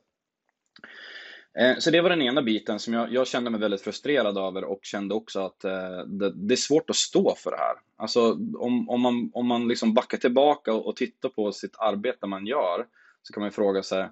Eh, 1.58 1.78
så 1.78 1.90
det 1.90 2.00
var 2.00 2.10
den 2.10 2.22
ena 2.22 2.42
biten 2.42 2.78
som 2.78 2.94
jag, 2.94 3.12
jag, 3.12 3.26
kände 3.26 3.50
mig 3.50 3.60
väldigt 3.60 3.80
frustrerad 3.80 4.38
över 4.38 4.64
och 4.64 4.80
kände 4.82 5.14
också 5.14 5.40
att 5.40 5.64
eh, 5.64 5.98
det, 6.06 6.32
det, 6.34 6.54
är 6.54 6.56
svårt 6.56 6.90
att 6.90 6.96
stå 6.96 7.34
för 7.34 7.50
det 7.50 7.56
här. 7.56 7.74
Alltså 7.96 8.32
om, 8.58 8.88
om 8.88 9.00
man, 9.00 9.30
om 9.34 9.46
man 9.46 9.68
liksom 9.68 9.94
backar 9.94 10.18
tillbaka 10.18 10.74
och, 10.74 10.86
och 10.86 10.96
tittar 10.96 11.28
på 11.28 11.52
sitt 11.52 11.76
arbete 11.78 12.26
man 12.26 12.46
gör 12.46 12.86
så 13.22 13.32
kan 13.32 13.42
man 13.42 13.52
fråga 13.52 13.82
sig, 13.82 14.08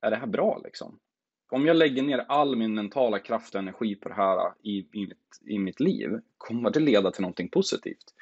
är 0.00 0.10
det 0.10 0.16
här 0.16 0.26
bra 0.26 0.60
liksom? 0.64 0.98
Om 1.48 1.66
jag 1.66 1.76
lägger 1.76 2.02
ner 2.02 2.24
all 2.28 2.56
min 2.56 2.74
mentala 2.74 3.18
kraft 3.18 3.54
och 3.54 3.58
energi 3.58 3.94
på 3.94 4.08
det 4.08 4.14
här 4.14 4.46
äh, 4.46 4.52
i, 4.62 4.86
i, 4.92 5.06
mitt, 5.06 5.40
i 5.46 5.58
mitt 5.58 5.80
liv, 5.80 6.20
kommer 6.38 6.70
det 6.70 6.80
leda 6.80 7.10
till 7.10 7.22
någonting 7.22 7.48
positivt? 7.48 8.14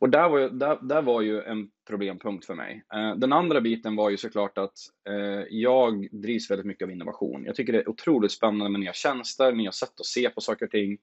Och 0.00 0.10
där 0.10 0.28
var, 0.28 0.38
ju, 0.38 0.48
där, 0.48 0.78
där 0.82 1.02
var 1.02 1.20
ju 1.20 1.42
en 1.42 1.70
problempunkt 1.88 2.46
för 2.46 2.54
mig. 2.54 2.84
Eh, 2.94 3.16
den 3.16 3.32
andra 3.32 3.60
biten 3.60 3.96
var 3.96 4.10
ju 4.10 4.16
såklart 4.16 4.58
att 4.58 4.78
eh, 5.08 5.44
jag 5.50 6.08
drivs 6.12 6.50
väldigt 6.50 6.66
mycket 6.66 6.84
av 6.84 6.90
innovation. 6.90 7.44
Jag 7.44 7.54
tycker 7.54 7.72
det 7.72 7.78
är 7.78 7.88
otroligt 7.88 8.32
spännande 8.32 8.68
med 8.68 8.80
nya 8.80 8.92
tjänster, 8.92 9.52
nya 9.52 9.72
sätt 9.72 10.00
att 10.00 10.06
se 10.06 10.30
på 10.30 10.40
saker 10.40 10.66
och 10.66 10.70
ting, 10.70 10.98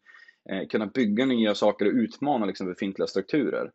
eh, 0.50 0.68
kunna 0.68 0.86
bygga 0.86 1.26
nya 1.26 1.56
saker 1.56 1.86
och 1.86 1.94
utmana 1.94 2.46
liksom, 2.46 2.68
befintliga 2.68 3.08
strukturer. 3.08 3.72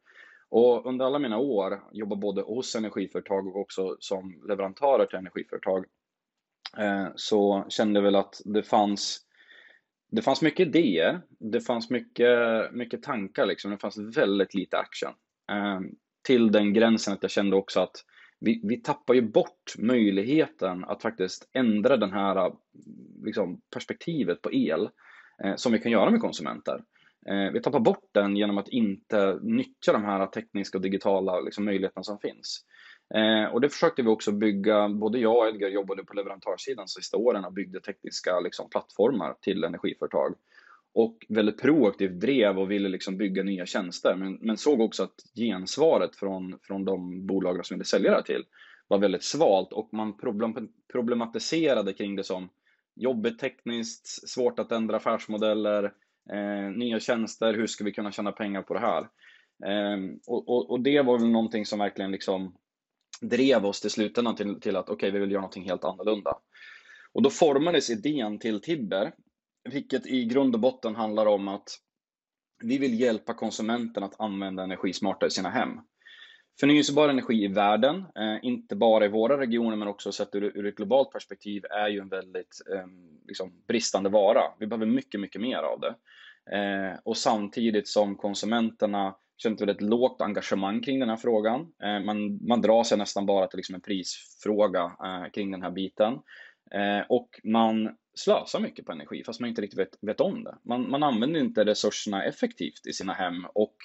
Och 0.49 0.87
under 0.87 1.05
alla 1.05 1.19
mina 1.19 1.38
år, 1.38 1.83
jobbar 1.93 2.17
både 2.17 2.43
hos 2.43 2.77
energiföretag 2.77 3.47
och 3.47 3.61
också 3.61 3.97
som 3.99 4.43
leverantörer 4.49 5.07
till 5.07 5.19
energiföretag, 5.19 5.85
Eh, 6.79 7.09
så 7.15 7.67
kände 7.69 7.99
jag 8.01 8.05
väl 8.05 8.17
att 8.17 8.41
det 8.45 8.63
fanns 8.63 9.21
det 10.11 10.23
fanns 10.23 10.43
mycket 10.43 10.67
idéer, 10.67 11.21
det 11.39 11.61
fanns 11.61 11.91
mycket, 11.91 12.29
mycket 12.73 13.03
tankar, 13.03 13.47
liksom. 13.47 13.71
det 13.71 13.79
fanns 13.79 14.17
väldigt 14.17 14.55
lite 14.55 14.79
action. 14.79 15.13
Eh, 15.51 15.81
till 16.23 16.53
den 16.53 16.73
gränsen 16.73 17.15
att 17.15 17.23
jag 17.23 17.31
kände 17.31 17.57
också 17.57 17.81
att 17.81 18.05
vi, 18.41 18.61
vi 18.65 18.77
tappar 18.77 19.15
ju 19.15 19.23
bort 19.23 19.75
möjligheten 19.79 20.85
att 20.85 21.03
faktiskt 21.03 21.51
ändra 21.53 21.97
den 21.97 22.13
här 22.13 22.53
liksom, 23.25 23.61
perspektivet 23.71 24.43
på 24.43 24.53
el 24.53 24.89
eh, 25.45 25.55
som 25.57 25.73
vi 25.73 25.79
kan 25.79 25.93
göra 25.93 26.11
med 26.11 26.21
konsumenter. 26.21 26.85
Eh, 27.27 27.53
vi 27.53 27.63
tappar 27.63 27.81
bort 27.81 28.09
den 28.13 28.37
genom 28.37 28.59
att 28.59 28.69
inte 28.69 29.39
nyttja 29.43 29.93
de 29.93 30.05
här 30.05 30.27
tekniska 30.27 30.79
och 30.79 30.83
digitala 30.83 31.41
liksom, 31.41 31.65
möjligheterna 31.65 32.03
som 32.03 32.19
finns. 32.19 32.65
Eh, 33.14 33.53
och 33.53 33.61
det 33.61 33.68
försökte 33.68 34.03
vi 34.03 34.09
också 34.09 34.33
bygga, 34.33 34.88
både 34.88 35.18
jag 35.18 35.37
och 35.37 35.48
Edgar 35.48 35.68
jobbade 35.68 36.05
på 36.05 36.14
leverantörssidan 36.14 36.88
sista 36.88 37.16
åren 37.16 37.44
och 37.44 37.53
byggde 37.53 37.81
tekniska 37.81 38.40
liksom, 38.40 38.70
plattformar 38.70 39.35
till 39.40 39.64
energiföretag. 39.64 40.35
Och 40.94 41.27
väldigt 41.29 41.62
proaktivt 41.62 42.20
drev 42.20 42.59
och 42.59 42.70
ville 42.70 42.88
liksom 42.88 43.16
bygga 43.16 43.42
nya 43.42 43.66
tjänster, 43.66 44.16
men, 44.16 44.38
men 44.40 44.57
såg 44.57 44.81
också 44.81 45.03
att 45.03 45.14
gensvaret 45.37 46.16
från, 46.16 46.59
från 46.62 46.85
de 46.85 47.27
bolag 47.27 47.66
som 47.66 47.75
ville 47.75 47.85
sälja 47.85 48.16
det 48.16 48.22
till 48.22 48.44
var 48.88 48.98
väldigt 48.98 49.22
svalt 49.22 49.72
och 49.72 49.88
man 49.92 50.16
problem, 50.16 50.68
problematiserade 50.92 51.92
kring 51.92 52.16
det 52.16 52.25
som 52.25 52.48
jobbigt 52.94 53.38
tekniskt, 53.38 54.29
svårt 54.29 54.59
att 54.59 54.72
ändra 54.72 54.96
affärsmodeller, 54.96 55.85
eh, 56.33 56.70
nya 56.77 57.01
tjänster, 57.01 57.55
hur 57.55 57.66
ska 57.66 57.85
vi 57.85 57.92
kunna 57.92 58.12
tjäna 58.12 58.33
pengar 58.33 58.62
på 58.62 58.75
det 58.75 58.81
här? 58.81 59.09
Eh, 59.64 59.98
och, 60.27 60.48
och, 60.48 60.70
och, 60.70 60.81
det 60.81 61.03
var 61.03 61.18
väl 61.18 61.29
någonting 61.29 61.66
som 61.66 61.79
verkligen 61.79 62.12
liksom 62.12 62.55
drev 63.23 63.67
oss 63.67 63.81
till 63.81 63.91
slutändan 63.91 64.37
till, 64.37 64.61
till 64.61 64.77
att 64.77 64.89
okej, 64.89 64.95
okay, 64.95 65.11
vi 65.11 65.19
vill 65.19 65.31
göra 65.31 65.41
någonting 65.41 65.65
helt 65.65 65.85
annorlunda. 65.85 66.39
Och 67.13 67.23
då 67.23 67.31
formades 67.31 67.91
idén 67.91 68.39
till 68.39 68.61
Tibber, 68.61 69.13
vilket 69.71 70.07
i 70.07 70.25
grund 70.25 70.55
och 70.55 70.61
botten 70.61 70.97
handlar 70.97 71.27
om 71.27 71.49
att 71.49 71.79
vi 72.65 72.79
vill 72.79 73.01
hjälpa 73.01 73.35
konsumenten 73.35 74.03
att 74.03 74.21
använda 74.21 74.63
energi 74.63 74.93
smartare 74.93 75.29
i 75.29 75.31
sina 75.31 75.51
hem. 75.51 75.81
Förnyelsebar 76.61 77.09
energi 77.09 77.45
i 77.45 77.49
världen, 77.49 77.97
eh, 77.97 78.39
inte 78.43 78.77
bara 78.77 79.05
i 79.05 79.09
våra 79.09 79.39
regioner 79.39 79.77
men 79.77 79.89
också 79.89 80.13
sett 80.13 80.35
ur, 80.35 80.45
ur 80.45 80.67
ett 80.67 80.77
globalt 80.77 81.11
perspektiv, 81.11 81.65
är 81.65 81.89
ju 81.89 81.99
en 81.99 82.09
väldigt 82.09 82.63
eh, 82.75 82.87
liksom 83.29 83.53
bristande 83.69 84.11
vara. 84.11 84.43
Vi 84.59 84.67
behöver 84.67 84.87
mycket, 84.87 85.21
mycket 85.21 85.41
mer 85.41 85.57
av 85.57 85.81
det. 85.81 85.95
Eh, 86.57 86.99
och 87.05 87.17
samtidigt 87.17 87.89
som 87.89 88.17
konsumenterna 88.17 89.15
känt 89.43 89.61
väldigt 89.61 89.81
lågt 89.81 90.21
engagemang 90.21 90.81
kring 90.81 91.01
den 91.01 91.09
här 91.09 91.17
frågan. 91.17 91.61
Eh, 91.61 92.01
man, 92.05 92.47
man 92.47 92.61
drar 92.61 92.85
sig 92.85 92.99
nästan 92.99 93.27
bara 93.27 93.47
till 93.47 93.57
liksom 93.57 93.75
en 93.75 93.81
prisfråga 93.81 94.83
eh, 95.05 95.31
kring 95.33 95.51
den 95.51 95.63
här 95.63 95.71
biten. 95.71 96.13
Eh, 96.75 97.07
och 97.09 97.29
man 97.45 97.97
slösar 98.15 98.61
mycket 98.61 98.87
på 98.87 98.93
energi 98.93 99.23
fast 99.25 99.41
man 99.41 99.49
inte 99.49 99.63
riktigt 99.63 99.79
vet, 99.79 99.99
vet 100.01 100.21
om 100.21 100.45
det. 100.45 100.57
Man, 100.63 100.91
man 100.91 101.03
använder 101.03 101.41
inte 101.41 101.65
resurserna 101.65 102.25
effektivt 102.25 102.87
i 102.87 102.93
sina 102.93 103.13
hem 103.13 103.47
och 103.55 103.77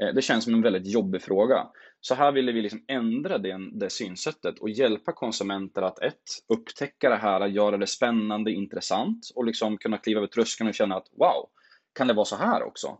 eh, 0.00 0.14
det 0.14 0.22
känns 0.22 0.44
som 0.44 0.54
en 0.54 0.62
väldigt 0.62 0.92
jobbig 0.92 1.22
fråga. 1.22 1.66
Så 2.00 2.14
här 2.14 2.32
ville 2.32 2.52
vi 2.52 2.62
liksom 2.62 2.84
ändra 2.88 3.38
det, 3.38 3.58
det 3.72 3.90
synsättet 3.90 4.58
och 4.58 4.70
hjälpa 4.70 5.12
konsumenter 5.12 5.82
att 5.82 6.02
ett, 6.02 6.22
upptäcka 6.48 7.10
det 7.10 7.16
här, 7.16 7.46
göra 7.46 7.76
det 7.76 7.86
spännande, 7.86 8.52
intressant 8.52 9.30
och 9.34 9.44
liksom 9.44 9.78
kunna 9.78 9.98
kliva 9.98 10.18
över 10.18 10.28
tröskeln 10.28 10.68
och 10.68 10.74
känna 10.74 10.96
att 10.96 11.08
wow, 11.12 11.48
kan 11.92 12.06
det 12.06 12.14
vara 12.14 12.24
så 12.24 12.36
här 12.36 12.62
också? 12.62 12.98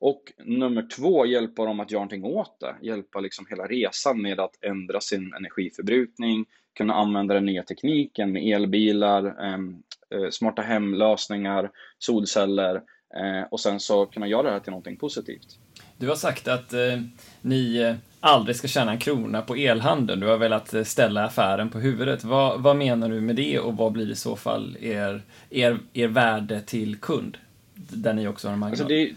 Och 0.00 0.32
nummer 0.44 0.86
två, 0.96 1.26
hjälpa 1.26 1.64
dem 1.64 1.80
att 1.80 1.90
göra 1.90 2.00
någonting 2.00 2.24
åt 2.24 2.60
det. 2.60 2.86
Hjälpa 2.86 3.20
liksom 3.20 3.46
hela 3.50 3.66
resan 3.66 4.22
med 4.22 4.40
att 4.40 4.64
ändra 4.64 5.00
sin 5.00 5.34
energiförbrukning, 5.34 6.46
kunna 6.76 6.94
använda 6.94 7.34
den 7.34 7.46
nya 7.46 7.62
tekniken 7.62 8.32
med 8.32 8.54
elbilar, 8.54 9.44
ehm, 9.44 9.82
eh, 10.14 10.30
smarta 10.30 10.62
hemlösningar, 10.62 11.70
solceller 11.98 12.74
eh, 13.14 13.48
och 13.50 13.60
sen 13.60 13.80
så 13.80 14.06
kunna 14.06 14.26
göra 14.28 14.42
det 14.42 14.50
här 14.50 14.60
till 14.60 14.70
någonting 14.70 14.96
positivt. 14.96 15.58
Du 15.96 16.08
har 16.08 16.16
sagt 16.16 16.48
att 16.48 16.72
eh, 16.72 17.00
ni 17.40 17.76
eh, 17.76 17.94
aldrig 18.20 18.56
ska 18.56 18.68
tjäna 18.68 18.92
en 18.92 18.98
krona 18.98 19.42
på 19.42 19.56
elhandeln. 19.56 20.20
Du 20.20 20.26
har 20.26 20.38
velat 20.38 20.86
ställa 20.86 21.24
affären 21.24 21.70
på 21.70 21.78
huvudet. 21.78 22.24
Vad, 22.24 22.62
vad 22.62 22.76
menar 22.76 23.08
du 23.08 23.20
med 23.20 23.36
det 23.36 23.58
och 23.58 23.76
vad 23.76 23.92
blir 23.92 24.10
i 24.10 24.16
så 24.16 24.36
fall 24.36 24.76
er, 24.80 25.22
er, 25.50 25.78
er 25.92 26.08
värde 26.08 26.60
till 26.60 26.96
kund? 26.96 27.38
Där 27.74 28.12
ni 28.12 28.28
också 28.28 28.48
har 28.48 28.52
en 28.52 28.58
marginal. 28.58 28.92
Alltså 28.92 29.14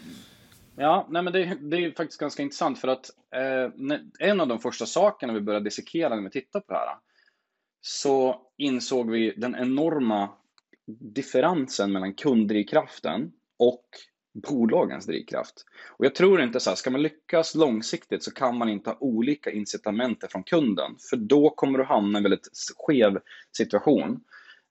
Ja, 0.75 1.07
nej 1.09 1.23
men 1.23 1.33
det, 1.33 1.57
det 1.61 1.77
är 1.77 1.91
faktiskt 1.91 2.19
ganska 2.19 2.43
intressant 2.43 2.79
för 2.79 2.87
att 2.87 3.09
eh, 3.35 3.71
en 4.19 4.41
av 4.41 4.47
de 4.47 4.59
första 4.59 4.85
sakerna 4.85 5.33
vi 5.33 5.41
började 5.41 5.63
dissekera 5.65 6.15
när 6.15 6.23
vi 6.23 6.29
tittade 6.29 6.65
på 6.65 6.73
det 6.73 6.79
här 6.79 6.97
så 7.81 8.41
insåg 8.57 9.11
vi 9.11 9.33
den 9.37 9.55
enorma 9.55 10.29
differensen 10.87 11.91
mellan 11.91 12.13
kunddrivkraften 12.13 13.31
och 13.59 13.85
bolagens 14.33 15.05
drivkraft. 15.05 15.65
Och 15.97 16.05
jag 16.05 16.15
tror 16.15 16.41
inte 16.41 16.59
så 16.59 16.69
här, 16.69 16.75
ska 16.75 16.89
man 16.89 17.01
lyckas 17.01 17.55
långsiktigt 17.55 18.23
så 18.23 18.31
kan 18.31 18.57
man 18.57 18.69
inte 18.69 18.89
ha 18.89 18.97
olika 18.99 19.51
incitament 19.51 20.23
från 20.29 20.43
kunden, 20.43 20.95
för 21.09 21.17
då 21.17 21.49
kommer 21.49 21.77
du 21.77 21.83
hamna 21.83 22.17
i 22.17 22.19
en 22.19 22.23
väldigt 22.23 22.49
skev 22.77 23.19
situation. 23.57 24.23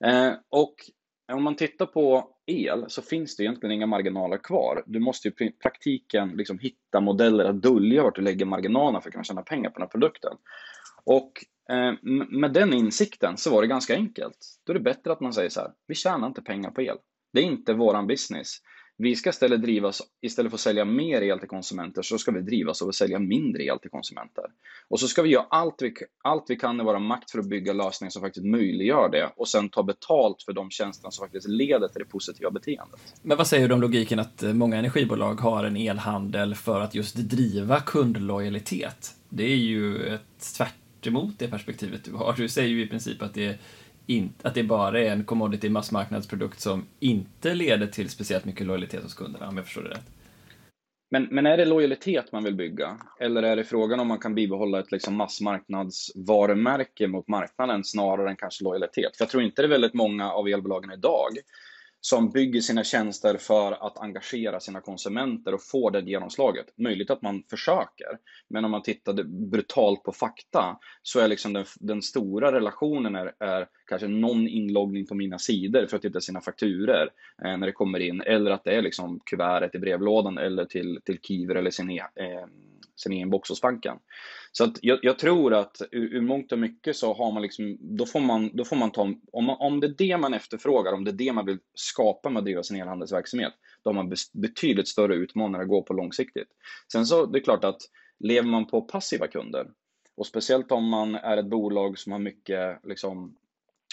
Eh, 0.05 0.33
och 0.49 0.75
om 1.33 1.43
man 1.43 1.57
tittar 1.57 1.87
på 1.87 2.31
el 2.47 2.85
så 2.89 3.03
finns 3.03 3.37
det 3.37 3.43
egentligen 3.43 3.73
inga 3.73 3.87
marginaler 3.87 4.39
kvar. 4.39 4.83
Du 4.87 5.01
måste 5.01 5.29
ju 5.29 5.47
i 5.47 5.51
praktiken 5.51 6.29
liksom 6.29 6.59
hitta 6.59 7.01
modeller 7.01 7.45
att 7.45 7.63
dölja 7.63 8.03
vart 8.03 8.17
du 8.17 8.23
lägger 8.23 8.47
marginalerna 8.47 9.01
för 9.01 9.09
att 9.09 9.13
kunna 9.13 9.25
tjäna 9.25 9.43
pengar 9.43 9.71
på 9.71 9.79
den 9.79 9.83
här 9.83 9.89
produkten. 9.89 10.37
Och 11.05 11.45
eh, 11.71 11.93
med 12.29 12.53
den 12.53 12.73
insikten 12.73 13.37
så 13.37 13.51
var 13.51 13.63
det 13.63 13.69
ganska 13.69 13.95
enkelt. 13.95 14.39
Då 14.67 14.73
är 14.73 14.75
det 14.75 14.81
bättre 14.81 15.13
att 15.13 15.21
man 15.21 15.33
säger 15.33 15.51
så 15.51 15.61
här, 15.61 15.71
vi 15.87 15.95
tjänar 15.95 16.27
inte 16.27 16.43
pengar 16.43 16.71
på 16.71 16.83
el. 16.83 16.97
Det 17.33 17.41
är 17.41 17.45
inte 17.45 17.75
våran 17.75 18.07
business. 18.07 18.57
Vi 19.03 19.17
ska 19.17 19.31
istället 19.31 19.63
drivas, 19.63 20.03
istället 20.21 20.51
för 20.51 20.57
att 20.57 20.61
sälja 20.61 20.85
mer 20.85 21.23
el 21.23 21.39
till 21.39 21.49
konsumenter, 21.49 22.03
så 22.03 22.19
ska 22.19 22.31
vi 22.31 22.41
drivas 22.41 22.83
av 22.83 22.89
att 22.89 22.95
sälja 22.95 23.19
mindre 23.19 23.65
el 23.65 23.79
till 23.79 23.91
konsumenter. 23.91 24.45
Och 24.89 25.01
så 25.01 25.09
ska 25.09 25.23
vi 25.23 25.29
göra 25.29 25.47
allt 25.51 25.83
vi, 25.83 25.95
allt 26.25 26.45
vi 26.49 26.57
kan 26.57 26.81
i 26.81 26.85
vår 26.85 26.99
makt 26.99 27.31
för 27.31 27.39
att 27.39 27.47
bygga 27.47 27.73
lösningar 27.73 28.11
som 28.11 28.23
faktiskt 28.23 28.47
möjliggör 28.47 29.09
det 29.09 29.33
och 29.37 29.49
sen 29.49 29.69
ta 29.69 29.83
betalt 29.83 30.43
för 30.43 30.53
de 30.53 30.71
tjänsterna 30.71 31.11
som 31.11 31.25
faktiskt 31.25 31.49
leder 31.49 31.89
till 31.89 31.99
det 31.99 32.05
positiva 32.05 32.51
beteendet. 32.51 33.01
Men 33.23 33.37
vad 33.37 33.47
säger 33.47 33.69
du 33.69 33.75
om 33.75 33.81
logiken 33.81 34.19
att 34.19 34.43
många 34.43 34.77
energibolag 34.77 35.35
har 35.35 35.65
en 35.65 35.77
elhandel 35.77 36.55
för 36.55 36.81
att 36.81 36.95
just 36.95 37.17
driva 37.17 37.81
kundlojalitet? 37.81 39.15
Det 39.29 39.45
är 39.45 39.57
ju 39.57 40.07
ett 40.07 40.55
tvärt 40.57 41.07
emot 41.07 41.39
det 41.39 41.49
perspektivet 41.49 42.05
du 42.05 42.13
har. 42.13 42.35
Du 42.37 42.49
säger 42.49 42.69
ju 42.69 42.83
i 42.83 42.87
princip 42.87 43.23
att 43.23 43.35
det 43.35 43.47
är 43.47 43.59
in, 44.07 44.33
att 44.43 44.55
det 44.55 44.63
bara 44.63 45.01
är 45.01 45.11
en 45.13 45.25
commodity 45.25 45.69
massmarknadsprodukt 45.69 46.61
som 46.61 46.87
inte 47.01 47.55
leder 47.55 47.87
till 47.87 48.11
speciellt 48.11 48.45
mycket 48.45 48.67
lojalitet 48.67 49.03
hos 49.03 49.15
kunderna, 49.15 49.49
om 49.49 49.57
jag 49.57 49.67
förstår 49.67 49.83
det 49.83 49.91
rätt. 49.91 50.11
Men, 51.11 51.29
men 51.31 51.47
är 51.47 51.57
det 51.57 51.65
lojalitet 51.65 52.33
man 52.33 52.45
vill 52.45 52.55
bygga? 52.55 52.99
Eller 53.21 53.43
är 53.43 53.57
det 53.57 53.65
frågan 53.65 54.01
om 54.01 54.09
man 54.09 54.19
kan 54.19 54.35
bibehålla 54.35 54.81
ett 54.81 54.93
liksom 54.93 55.17
massmarknadsvarumärke 55.17 57.07
mot 57.07 57.29
marknaden 57.29 57.85
snarare 57.85 58.31
än 58.31 58.37
kanske 58.37 58.65
lojalitet? 58.65 59.17
För 59.17 59.25
jag 59.25 59.31
tror 59.31 59.43
inte 59.43 59.63
det 59.63 59.67
är 59.67 59.71
väldigt 59.71 59.95
många 59.95 60.33
av 60.33 60.49
elbolagen 60.49 60.93
idag 60.93 61.31
som 62.01 62.31
bygger 62.31 62.61
sina 62.61 62.85
tjänster 62.85 63.37
för 63.37 63.87
att 63.87 63.99
engagera 63.99 64.61
sina 64.61 64.81
konsumenter 64.81 65.55
och 65.55 65.63
få 65.63 65.91
det 65.91 66.01
genomslaget. 66.01 66.67
Möjligt 66.77 67.11
att 67.11 67.23
man 67.23 67.43
försöker, 67.51 68.19
men 68.49 68.65
om 68.65 68.71
man 68.71 68.83
tittar 68.83 69.23
brutalt 69.51 70.03
på 70.03 70.13
fakta 70.13 70.79
så 71.03 71.21
är 71.21 71.29
liksom 71.29 71.53
den, 71.53 71.65
den 71.81 72.03
stora 72.03 72.53
relationen 72.53 73.15
är, 73.15 73.33
är, 73.39 73.67
kanske 73.87 74.09
någon 74.09 74.49
inloggning 74.49 75.07
på 75.07 75.15
mina 75.15 75.39
sidor 75.39 75.87
för 75.87 75.97
att 75.97 76.03
titta 76.03 76.21
sina 76.21 76.41
fakturer 76.41 77.09
eh, 77.45 77.57
när 77.57 77.67
det 77.67 77.73
kommer 77.73 78.01
in, 78.01 78.21
eller 78.21 78.51
att 78.51 78.65
det 78.65 78.77
är 78.77 78.83
liksom 78.83 79.21
kuvertet 79.25 79.75
i 79.75 79.79
brevlådan 79.79 80.39
eller 80.39 80.65
till, 80.65 81.01
till 81.05 81.19
Kiver 81.21 81.55
eller 81.55 81.71
sin, 81.71 81.91
e, 81.91 82.03
eh, 82.15 82.47
sin 82.97 83.13
inbox 83.13 83.49
hos 83.49 83.61
banken. 83.61 83.97
Så 84.53 84.65
att 84.65 84.79
jag, 84.83 84.99
jag, 85.03 85.19
tror 85.19 85.55
att 85.55 85.83
ur, 85.93 86.15
ur 86.15 86.21
mångt 86.21 86.53
och 86.53 86.59
mycket 86.59 86.97
så 86.97 87.15
har 87.15 87.33
man 87.33 87.43
liksom, 87.43 87.77
då 87.81 88.07
får 88.07 88.21
man, 88.21 88.51
då 88.55 88.65
får 88.65 88.77
man 88.77 88.91
ta, 88.91 89.03
om, 89.33 89.45
man, 89.45 89.57
om 89.59 89.81
det 89.81 89.87
är 89.87 89.95
det 89.99 90.17
man 90.17 90.35
efterfrågar, 90.35 90.93
om 90.93 91.05
det 91.05 91.11
är 91.11 91.13
det 91.13 91.33
man 91.33 91.47
vill 91.47 91.59
skapa 91.75 92.31
med 92.31 92.39
att 92.39 92.45
driva 92.45 92.63
sin 92.63 92.81
elhandelsverksamhet, 92.81 93.53
då 93.83 93.91
har 93.91 93.95
man 93.95 94.15
betydligt 94.33 94.89
större 94.89 95.15
utmaningar 95.15 95.61
att 95.61 95.69
gå 95.69 95.83
på 95.83 95.93
långsiktigt. 95.93 96.49
Sen 96.93 97.07
så, 97.07 97.27
det 97.27 97.39
är 97.39 97.43
klart 97.43 97.65
att 97.65 97.83
lever 98.19 98.49
man 98.49 98.67
på 98.67 98.83
passiva 98.83 99.27
kunder, 99.27 99.71
och 100.17 100.27
speciellt 100.27 100.73
om 100.73 100.89
man 100.89 101.15
är 101.15 101.37
ett 101.37 101.51
bolag 101.51 101.99
som 101.99 102.13
har 102.13 102.19
mycket 102.19 102.81
liksom, 102.85 103.37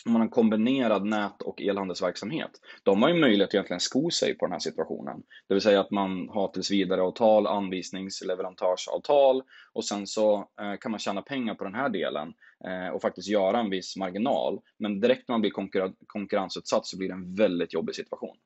om 0.07 0.13
man 0.13 0.21
har 0.21 0.25
en 0.25 0.31
kombinerad 0.31 1.05
nät 1.05 1.41
och 1.41 1.61
elhandelsverksamhet, 1.61 2.51
då 2.83 2.91
har 2.91 2.97
man 2.97 3.13
ju 3.13 3.19
möjlighet 3.19 3.49
att 3.49 3.53
egentligen 3.53 3.79
sko 3.79 4.09
sig 4.09 4.37
på 4.37 4.45
den 4.45 4.51
här 4.51 4.59
situationen. 4.59 5.23
Det 5.47 5.53
vill 5.53 5.61
säga 5.61 5.79
att 5.79 5.91
man 5.91 6.29
har 6.29 6.47
tillsvidareavtal, 6.47 7.47
anvisningsleverantörsavtal 7.47 9.43
och 9.73 9.85
sen 9.85 10.07
så 10.07 10.35
eh, 10.61 10.77
kan 10.79 10.91
man 10.91 10.99
tjäna 10.99 11.21
pengar 11.21 11.55
på 11.55 11.63
den 11.63 11.75
här 11.75 11.89
delen 11.89 12.33
eh, 12.65 12.93
och 12.93 13.01
faktiskt 13.01 13.27
göra 13.27 13.59
en 13.59 13.69
viss 13.69 13.97
marginal. 13.97 14.59
Men 14.77 14.99
direkt 14.99 15.27
när 15.27 15.33
man 15.33 15.41
blir 15.41 15.51
konkurren 15.51 15.93
konkurrensutsatt 16.07 16.85
så 16.85 16.97
blir 16.97 17.07
det 17.07 17.13
en 17.13 17.35
väldigt 17.35 17.73
jobbig 17.73 17.95
situation. 17.95 18.37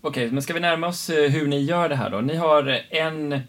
Okej, 0.00 0.30
men 0.30 0.42
ska 0.42 0.54
vi 0.54 0.60
närma 0.60 0.86
oss 0.86 1.10
eh, 1.10 1.30
hur 1.30 1.46
ni 1.46 1.60
gör 1.60 1.88
det 1.88 1.96
här 1.96 2.10
då? 2.10 2.20
Ni 2.20 2.36
har 2.36 2.80
en 2.90 3.40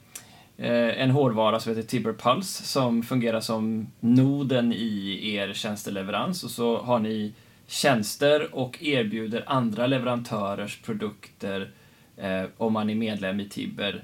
Eh, 0.58 1.02
en 1.02 1.12
hårdvara 1.12 1.60
som 1.60 1.76
heter 1.76 1.88
Tibber 1.90 2.14
Pulse 2.14 2.64
som 2.64 3.04
fungerar 3.04 3.40
som 3.40 3.88
noden 4.00 4.74
i 4.74 5.20
er 5.36 5.54
tjänsteleverans 5.54 6.44
och 6.44 6.52
så 6.52 6.78
har 6.78 7.00
ni 7.00 7.34
tjänster 7.68 8.56
och 8.56 8.84
erbjuder 8.84 9.44
andra 9.48 9.88
leverantörers 9.88 10.82
produkter 10.82 11.72
eh, 12.18 12.44
om 12.58 12.74
man 12.74 12.90
är 12.90 12.96
medlem 12.96 13.40
i 13.40 13.50
Tibber. 13.50 14.04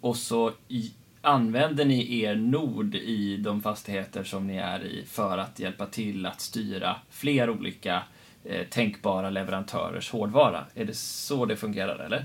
Och 0.00 0.16
så 0.16 0.52
i, 0.68 0.92
använder 1.20 1.84
ni 1.84 2.20
er 2.20 2.34
nod 2.34 2.94
i 2.94 3.36
de 3.36 3.62
fastigheter 3.62 4.24
som 4.24 4.46
ni 4.46 4.56
är 4.56 4.84
i 4.84 5.04
för 5.06 5.38
att 5.38 5.58
hjälpa 5.58 5.86
till 5.86 6.26
att 6.26 6.40
styra 6.40 6.96
fler 7.10 7.50
olika 7.50 8.02
eh, 8.44 8.66
tänkbara 8.66 9.30
leverantörers 9.30 10.10
hårdvara. 10.10 10.64
Är 10.74 10.84
det 10.84 10.96
så 10.96 11.46
det 11.46 11.56
fungerar, 11.56 11.98
eller? 11.98 12.24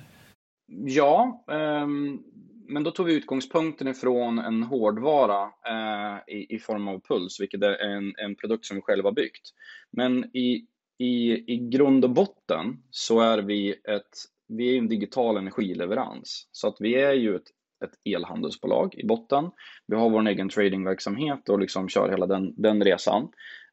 Ja, 0.85 1.43
um 1.47 2.23
men 2.67 2.83
då 2.83 2.91
tog 2.91 3.05
vi 3.05 3.13
utgångspunkten 3.13 3.87
ifrån 3.87 4.39
en 4.39 4.63
hårdvara 4.63 5.43
eh, 5.43 6.35
i, 6.35 6.55
i, 6.55 6.59
form 6.59 6.87
av 6.87 6.99
Puls, 6.99 7.39
vilket 7.39 7.63
är 7.63 7.77
en, 7.77 8.13
en 8.17 8.35
produkt 8.35 8.65
som 8.65 8.75
vi 8.77 8.81
själva 8.81 9.11
byggt. 9.11 9.49
Men 9.91 10.35
i, 10.37 10.65
i, 10.97 11.43
i 11.53 11.57
grund 11.57 12.03
och 12.03 12.11
botten 12.11 12.83
så 12.91 13.19
är 13.19 13.37
vi, 13.37 13.69
ett, 13.69 14.09
vi 14.47 14.73
är 14.73 14.77
en 14.77 14.87
digital 14.87 15.37
energileverans. 15.37 16.47
Så 16.51 16.67
att 16.67 16.77
vi 16.79 16.95
är 16.95 17.13
ju 17.13 17.35
ett, 17.35 17.47
ett 17.85 18.15
elhandelsbolag 18.15 18.95
i 18.95 19.05
botten. 19.05 19.49
Vi 19.87 19.95
har 19.95 20.09
vår 20.09 20.27
egen 20.27 20.49
tradingverksamhet 20.49 21.49
och 21.49 21.59
liksom 21.59 21.89
kör 21.89 22.09
hela 22.09 22.27
den, 22.27 22.53
den 22.61 22.83
resan. 22.83 23.29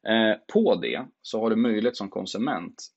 Eh, 0.07 0.37
på 0.53 0.75
det 0.75 1.05
så 1.21 1.39
har 1.39 1.49
du 1.49 1.55
möjlighet 1.55 1.97
som 1.97 2.09
konsument 2.09 2.94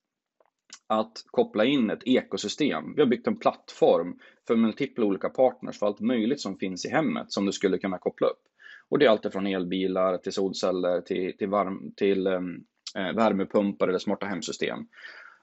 att 0.88 1.24
koppla 1.26 1.64
in 1.64 1.90
ett 1.90 2.06
ekosystem. 2.06 2.94
Vi 2.94 3.02
har 3.02 3.08
byggt 3.08 3.26
en 3.26 3.36
plattform 3.36 4.18
för 4.46 4.56
multipla 4.56 5.04
olika 5.04 5.28
partners 5.28 5.78
för 5.78 5.86
allt 5.86 6.00
möjligt 6.00 6.40
som 6.40 6.58
finns 6.58 6.86
i 6.86 6.88
hemmet 6.88 7.32
som 7.32 7.46
du 7.46 7.52
skulle 7.52 7.78
kunna 7.78 7.98
koppla 7.98 8.26
upp. 8.26 8.42
Och 8.88 8.98
det 8.98 9.06
är 9.06 9.10
allt 9.10 9.32
från 9.32 9.46
elbilar 9.46 10.18
till 10.18 10.32
solceller 10.32 11.00
till, 11.00 11.36
till, 11.36 11.48
varm, 11.48 11.92
till 11.96 12.26
eh, 12.26 12.40
eh, 12.96 13.14
värmepumpar 13.14 13.88
eller 13.88 13.98
smarta 13.98 14.26
hemsystem. 14.26 14.78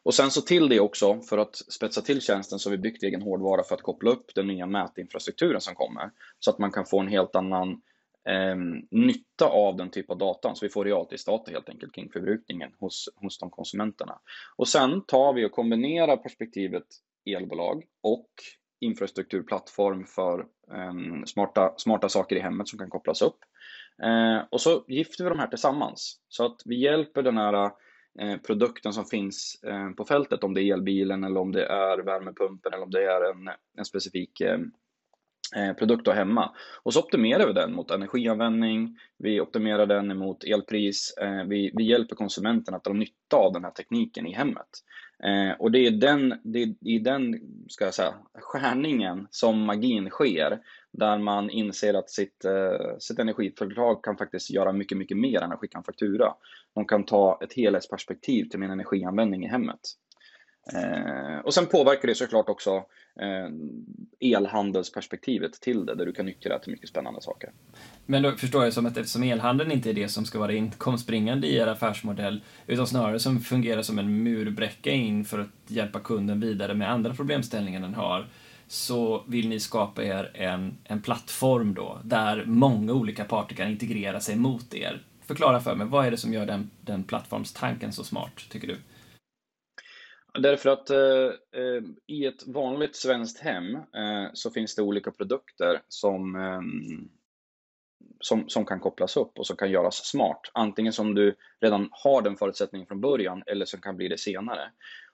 Och 0.04 0.14
sen 0.14 0.32
så 0.32 0.42
till 0.42 0.70
det 0.70 0.80
också, 0.80 1.22
för 1.22 1.38
att 1.38 1.56
spetsa 1.56 2.02
till 2.02 2.22
tjänsten, 2.22 2.60
så 2.60 2.70
har 2.70 2.78
vi 2.78 2.82
byggt 2.82 3.04
egen 3.04 3.22
hårdvara 3.22 3.64
för 3.64 3.76
att 3.76 3.82
koppla 3.82 4.12
upp 4.12 4.36
den 4.36 4.48
nya 4.48 4.66
mätinfrastrukturen 4.66 5.62
som 5.62 5.76
kommer. 5.76 6.12
Så 6.40 6.52
att 6.52 6.60
man 6.60 6.72
kan 6.72 6.86
få 6.86 7.00
en 7.00 7.08
helt 7.08 7.36
annan 7.36 7.82
Ehm, 8.26 8.88
nytta 8.92 9.46
av 9.46 9.76
den 9.76 9.90
typ 9.90 10.10
av 10.10 10.18
datan. 10.18 10.56
Så 10.56 10.66
vi 10.66 10.70
får 10.70 10.86
realtidsdata 10.86 11.52
helt 11.52 11.70
enkelt 11.70 11.96
kring 11.96 12.10
förbrukningen 12.10 12.72
hos, 12.80 13.10
hos 13.16 13.40
de 13.40 13.50
konsumenterna. 13.50 14.20
Och 14.56 14.68
sen 14.68 15.06
tar 15.06 15.34
vi 15.34 15.46
och 15.46 15.52
kombinerar 15.52 16.18
perspektivet 16.18 16.86
elbolag 17.26 17.84
och 18.04 18.30
infrastrukturplattform 18.80 20.06
för 20.06 20.40
eh, 20.74 21.24
smarta, 21.26 21.74
smarta 21.78 22.10
saker 22.10 22.36
i 22.36 22.40
hemmet 22.40 22.68
som 22.68 22.80
kan 22.80 22.90
kopplas 22.90 23.22
upp. 23.22 23.40
Eh, 24.04 24.48
och 24.50 24.62
så 24.62 24.86
gifter 24.88 25.24
vi 25.24 25.30
de 25.30 25.40
här 25.40 25.48
tillsammans 25.48 26.20
så 26.30 26.46
att 26.46 26.62
vi 26.66 26.76
hjälper 26.80 27.22
den 27.22 27.38
här 27.38 27.72
eh, 28.20 28.38
produkten 28.48 28.94
som 28.94 29.06
finns 29.06 29.64
eh, 29.64 29.90
på 29.90 30.06
fältet, 30.06 30.44
om 30.44 30.54
det 30.54 30.62
är 30.62 30.74
elbilen 30.74 31.24
eller 31.24 31.40
om 31.40 31.52
det 31.52 31.66
är 31.66 31.98
värmepumpen 31.98 32.74
eller 32.74 32.84
om 32.84 32.92
det 32.92 33.04
är 33.04 33.32
en, 33.32 33.50
en 33.78 33.86
specifik 33.86 34.42
Eh, 34.42 34.60
Eh, 35.56 35.74
produkt 35.74 36.08
att 36.08 36.16
hemma. 36.16 36.52
Och 36.84 36.94
så 36.94 37.00
optimerar 37.00 37.48
vi 37.48 37.54
den 37.54 37.74
mot 37.74 37.92
energianvändning, 37.92 38.98
vi 39.18 39.42
optimerar 39.42 39.86
den 39.86 40.18
mot 40.18 40.44
elpris, 40.44 41.14
eh, 41.22 41.44
vi, 41.44 41.72
vi 41.76 41.84
hjälper 41.84 42.16
konsumenten 42.16 42.74
att 42.74 42.84
dra 42.84 42.94
nytta 42.94 43.38
av 43.38 43.54
den 43.54 43.64
här 43.64 43.72
tekniken 43.72 44.28
i 44.28 44.34
hemmet. 44.34 44.70
Eh, 45.24 45.60
och 45.60 45.72
det 45.72 45.80
är 45.80 45.92
den, 45.92 46.40
det 46.44 46.64
är 46.64 46.76
i 46.82 47.00
den 47.00 47.40
ska 47.68 47.86
jag 47.86 47.94
säga, 47.94 48.14
skärningen 48.34 49.28
som 49.32 49.60
magin 49.66 50.10
sker, 50.10 50.60
där 50.92 51.18
man 51.18 51.50
inser 51.50 51.94
att 51.94 52.10
sitt, 52.10 52.46
sitt 53.00 53.20
energiföretag 53.20 54.04
kan 54.04 54.18
faktiskt 54.18 54.52
göra 54.52 54.72
mycket, 54.72 54.98
mycket 54.98 55.18
mer 55.18 55.42
än 55.42 55.52
att 55.52 55.60
skicka 55.60 55.78
en 55.78 55.84
faktura. 55.84 56.34
De 56.76 56.86
kan 56.86 57.06
ta 57.06 57.40
ett 57.44 57.54
helhetsperspektiv 57.54 58.46
till 58.46 58.60
min 58.60 58.70
energianvändning 58.70 59.46
i 59.46 59.48
hemmet. 59.48 59.80
Eh, 60.74 61.40
och 61.44 61.54
sen 61.54 61.66
påverkar 61.66 62.08
det 62.08 62.16
såklart 62.16 62.50
också 62.50 62.76
eh, 63.20 63.50
elhandelsperspektivet 64.20 65.54
till 65.54 65.86
det, 65.86 65.96
där 65.96 66.06
du 66.06 66.12
kan 66.12 66.26
nyttja 66.26 66.50
det 66.50 66.60
till 66.60 66.72
mycket 66.72 66.90
spännande 66.90 67.22
saker. 67.22 67.52
Men 68.06 68.24
då 68.24 68.32
förstår 68.32 68.64
jag 68.64 68.74
som 68.74 68.86
att 68.86 68.98
eftersom 68.98 69.24
elhandeln 69.24 69.72
inte 69.72 69.90
är 69.90 69.94
det 69.94 70.08
som 70.08 70.26
ska 70.26 70.40
vara 70.40 70.54
inkomstbringande 70.54 71.48
i 71.48 71.56
er 71.56 71.68
affärsmodell, 71.68 72.44
utan 72.68 72.88
snarare 72.88 73.20
som 73.20 73.40
fungerar 73.40 73.82
som 73.82 74.00
en 74.00 74.24
murbräcka 74.24 74.92
in 74.92 75.26
för 75.26 75.40
att 75.40 75.48
hjälpa 75.68 76.00
kunden 76.00 76.40
vidare 76.40 76.74
med 76.74 76.92
andra 76.92 77.14
problemställningar 77.14 77.82
den 77.82 77.94
har, 77.94 78.28
så 78.68 79.24
vill 79.28 79.50
ni 79.50 79.60
skapa 79.60 80.04
er 80.04 80.32
en, 80.34 80.78
en 80.84 81.02
plattform 81.02 81.74
då, 81.74 82.00
där 82.04 82.44
många 82.46 82.94
olika 82.94 83.26
parter 83.26 83.56
kan 83.56 83.70
integrera 83.70 84.20
sig 84.20 84.36
mot 84.36 84.74
er. 84.74 85.02
Förklara 85.22 85.60
för 85.60 85.76
mig, 85.76 85.88
vad 85.88 86.06
är 86.06 86.12
det 86.12 86.18
som 86.18 86.34
gör 86.34 86.46
den, 86.46 86.70
den 86.82 87.04
plattformstanken 87.04 87.92
så 87.92 88.04
smart, 88.04 88.46
tycker 88.50 88.68
du? 88.68 88.78
Därför 90.40 90.70
att 90.70 90.90
eh, 90.90 91.60
eh, 91.62 91.84
i 92.08 92.26
ett 92.26 92.48
vanligt 92.48 92.96
svenskt 92.96 93.40
hem 93.40 93.76
eh, 93.76 94.30
så 94.34 94.52
finns 94.52 94.76
det 94.76 94.82
olika 94.82 95.12
produkter 95.12 95.82
som, 95.88 96.36
eh, 96.36 96.62
som, 98.20 98.50
som 98.50 98.66
kan 98.66 98.80
kopplas 98.80 99.18
upp 99.18 99.40
och 99.40 99.48
som 99.48 99.58
kan 99.58 99.72
göras 99.72 99.96
smart. 99.96 100.42
Antingen 100.54 100.94
som 100.94 101.16
du 101.16 101.36
redan 101.62 101.90
har 101.92 102.22
den 102.22 102.38
förutsättningen 102.38 102.88
från 102.88 103.02
början 103.02 103.44
eller 103.46 103.66
som 103.66 103.82
kan 103.82 103.98
bli 103.98 104.08
det 104.08 104.18
senare. 104.18 104.72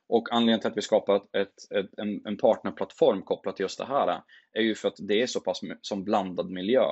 Och 0.10 0.28
anledningen 0.32 0.60
till 0.60 0.70
att 0.70 0.78
vi 0.78 0.82
skapat 0.82 1.36
ett, 1.36 1.72
ett, 1.76 2.00
en, 2.00 2.26
en 2.26 2.38
partnerplattform 2.38 3.22
kopplat 3.22 3.56
till 3.56 3.64
just 3.64 3.78
det 3.78 3.86
här 3.86 4.22
är 4.54 4.62
ju 4.62 4.76
för 4.76 4.88
att 4.88 4.98
det 5.00 5.22
är 5.22 5.28
så 5.28 5.40
pass 5.40 5.60
som 5.82 6.04
blandad 6.04 6.50
miljö 6.50 6.84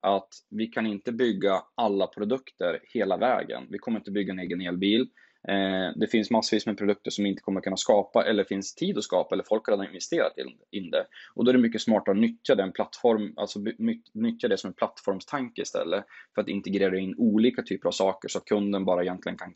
att 0.00 0.28
vi 0.50 0.66
kan 0.66 0.86
inte 0.86 1.12
bygga 1.12 1.62
alla 1.74 2.06
produkter 2.06 2.80
hela 2.82 3.16
vägen. 3.16 3.66
Vi 3.70 3.78
kommer 3.78 3.98
inte 3.98 4.10
bygga 4.10 4.32
en 4.32 4.38
egen 4.38 4.60
elbil. 4.60 5.08
Eh, 5.48 5.92
det 5.96 6.06
finns 6.06 6.30
massvis 6.30 6.66
med 6.66 6.78
produkter 6.78 7.10
som 7.10 7.26
inte 7.26 7.42
kommer 7.42 7.60
kunna 7.60 7.76
skapa 7.76 8.24
eller 8.24 8.44
finns 8.44 8.74
tid 8.74 8.98
att 8.98 9.04
skapa 9.04 9.34
eller 9.34 9.44
folk 9.44 9.66
har 9.66 9.72
redan 9.72 9.86
investerat 9.86 10.32
in 10.70 10.90
det. 10.90 11.06
Och 11.34 11.44
då 11.44 11.50
är 11.50 11.52
det 11.52 11.58
mycket 11.58 11.82
smartare 11.82 12.12
att 12.12 12.20
nyttja 12.20 12.54
den 12.54 12.72
plattform, 12.72 13.34
alltså 13.36 13.58
nyttja 14.12 14.48
det 14.48 14.58
som 14.58 14.68
en 14.68 14.74
plattformstanke 14.74 15.62
istället 15.62 16.04
för 16.34 16.42
att 16.42 16.48
integrera 16.48 16.98
in 16.98 17.14
olika 17.18 17.62
typer 17.62 17.88
av 17.88 17.92
saker 17.92 18.28
så 18.28 18.38
att 18.38 18.44
kunden 18.44 18.84
bara 18.84 19.02
egentligen 19.02 19.38
kan 19.38 19.54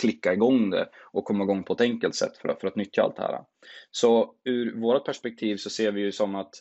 klicka 0.00 0.32
igång 0.32 0.70
det 0.70 0.88
och 1.12 1.24
komma 1.24 1.44
igång 1.44 1.62
på 1.62 1.72
ett 1.72 1.80
enkelt 1.80 2.14
sätt 2.14 2.36
för 2.36 2.48
att, 2.48 2.60
för 2.60 2.68
att 2.68 2.76
nyttja 2.76 3.02
allt 3.02 3.16
det 3.16 3.22
här. 3.22 3.44
Så 3.90 4.34
ur 4.44 4.80
vårt 4.80 5.04
perspektiv 5.04 5.56
så 5.56 5.70
ser 5.70 5.92
vi 5.92 6.00
ju 6.00 6.12
som 6.12 6.34
att 6.34 6.54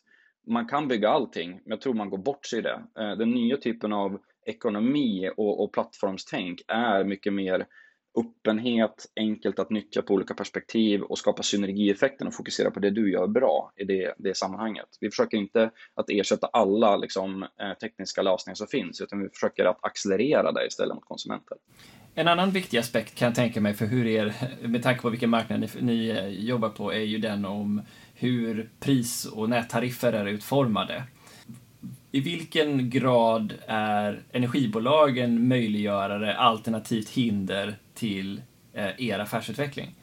man 0.48 0.68
kan 0.68 0.88
bygga 0.88 1.10
allting, 1.10 1.52
men 1.52 1.62
jag 1.66 1.82
tror 1.82 1.94
man 1.94 2.10
går 2.10 2.18
bort 2.18 2.46
sig 2.46 2.60
i 2.60 2.62
det. 2.62 2.82
Eh, 3.00 3.12
den 3.18 3.32
nya 3.32 3.58
typen 3.58 3.94
av 3.94 4.20
ekonomi 4.46 5.30
och, 5.38 5.64
och 5.64 5.74
plattformstänk 5.74 6.62
är 6.68 7.04
mycket 7.04 7.34
mer 7.34 7.66
öppenhet, 8.18 9.06
enkelt 9.16 9.60
att 9.60 9.70
nyttja 9.70 10.02
på 10.02 10.14
olika 10.14 10.34
perspektiv 10.34 11.02
och 11.02 11.18
skapa 11.18 11.44
synergieffekten 11.44 12.28
och 12.28 12.34
fokusera 12.34 12.72
på 12.72 12.80
det 12.80 12.90
du 12.90 13.12
gör 13.12 13.28
bra 13.28 13.72
i 13.76 13.84
det, 13.84 14.14
det 14.18 14.38
sammanhanget. 14.38 14.88
Vi 15.00 15.10
försöker 15.10 15.38
inte 15.38 15.72
att 15.96 16.10
ersätta 16.10 16.48
alla 16.48 16.98
liksom, 16.98 17.44
eh, 17.44 17.74
tekniska 17.82 18.22
lösningar 18.22 18.56
som 18.56 18.68
finns, 18.68 19.02
utan 19.02 19.24
vi 19.24 19.30
försöker 19.30 19.66
att 19.66 19.78
accelerera 19.82 20.52
det 20.52 20.68
istället 20.68 20.96
mot 20.96 21.06
konsumenter. 21.06 21.58
En 22.16 22.28
annan 22.28 22.52
viktig 22.52 22.78
aspekt 22.78 23.16
kan 23.16 23.26
jag 23.26 23.36
tänka 23.36 23.62
mig 23.62 23.74
för 23.74 23.86
hur 23.86 24.08
er, 24.08 24.34
med 24.68 24.84
tanke 24.84 25.02
på 25.02 25.10
vilken 25.10 25.30
marknad 25.30 25.60
ni, 25.60 25.70
ni 25.82 26.10
eh, 26.10 26.28
jobbar 26.28 26.70
på, 26.70 26.94
är 26.94 27.00
ju 27.00 27.18
den 27.18 27.46
om 27.46 27.82
hur 28.14 28.70
pris 28.80 29.26
och 29.26 29.50
nättariffer 29.50 30.14
är 30.14 30.26
utformade. 30.26 31.04
I 32.12 32.20
vilken 32.20 32.90
grad 32.90 33.54
är 33.68 34.24
energibolagen 34.32 35.48
möjliggörare 35.48 36.36
alternativt 36.36 37.10
hinder 37.10 37.76
till 37.94 38.42
eh, 38.74 39.10
er 39.10 39.20
affärsutveckling? 39.20 39.96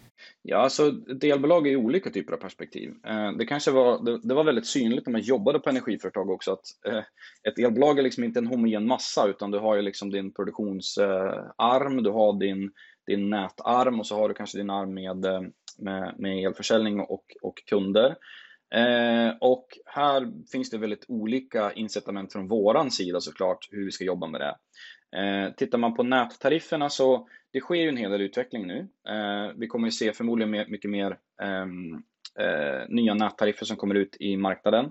Ja, 0.43 0.57
alltså 0.57 0.89
ett 0.89 1.25
elbolag 1.25 1.67
är 1.67 1.77
olika 1.77 2.11
typer 2.11 2.33
av 2.33 2.37
perspektiv. 2.37 2.95
Eh, 3.07 3.33
det 3.33 3.47
kanske 3.47 3.71
var, 3.71 4.05
det, 4.05 4.21
det, 4.23 4.35
var 4.35 4.45
väldigt 4.45 4.67
synligt 4.67 5.07
när 5.07 5.13
man 5.13 5.21
jobbade 5.21 5.59
på 5.59 5.71
energiföretag 5.71 6.31
också 6.31 6.53
att 6.53 6.65
eh, 6.87 7.03
ett 7.49 7.59
elbolag 7.59 7.99
är 7.99 8.03
liksom 8.03 8.25
inte 8.25 8.39
en 8.39 8.47
homogen 8.47 8.87
massa 8.87 9.27
utan 9.27 9.51
du 9.51 9.59
har 9.59 9.77
ju 9.77 9.83
liksom 9.83 10.11
din 10.11 10.33
produktionsarm, 10.33 12.03
du 12.03 12.11
har 12.11 12.41
din, 12.41 12.71
din 13.07 13.31
nätarm 13.31 14.01
och 14.01 14.07
så 14.07 14.17
har 14.17 14.29
du 14.29 14.35
kanske 14.35 14.59
din 14.59 14.71
arm 14.71 14.95
med, 14.95 15.27
med, 15.79 16.15
med 16.19 16.47
elförsäljning 16.47 17.01
och, 17.01 17.25
och 17.43 17.55
kunder. 17.67 18.17
Eh, 18.75 19.35
och 19.41 19.67
här 19.85 20.33
finns 20.53 20.71
det 20.71 20.79
väldigt 20.79 21.05
olika 21.09 21.73
incitament 21.73 22.33
från 22.33 22.49
våran 22.49 22.91
sida 22.91 23.21
såklart 23.21 23.69
hur 23.71 23.85
vi 23.85 23.93
ska 23.93 24.05
jobba 24.05 24.27
med 24.27 24.41
det. 24.41 24.57
Eh, 25.19 25.53
tittar 25.55 25.79
man 25.79 25.95
på 25.95 26.03
nättarifferna 26.03 26.91
så 26.91 27.29
det 27.53 27.61
sker 27.61 27.75
ju 27.75 27.89
en 27.89 27.97
hel 27.97 28.11
del 28.11 28.21
utveckling 28.21 28.67
nu. 28.67 28.89
Eh, 29.09 29.53
vi 29.57 29.67
kommer 29.67 29.87
ju 29.87 29.93
se 29.93 30.13
förmodligen 30.13 30.51
mer, 30.51 30.67
mycket 30.69 30.91
mer 30.91 31.19
ehm, 31.43 31.93
eh, 32.39 32.89
nya 32.89 33.15
nättariffer 33.15 33.67
som 33.67 33.77
kommer 33.77 33.95
ut 33.95 34.17
i 34.21 34.37
marknaden. 34.37 34.85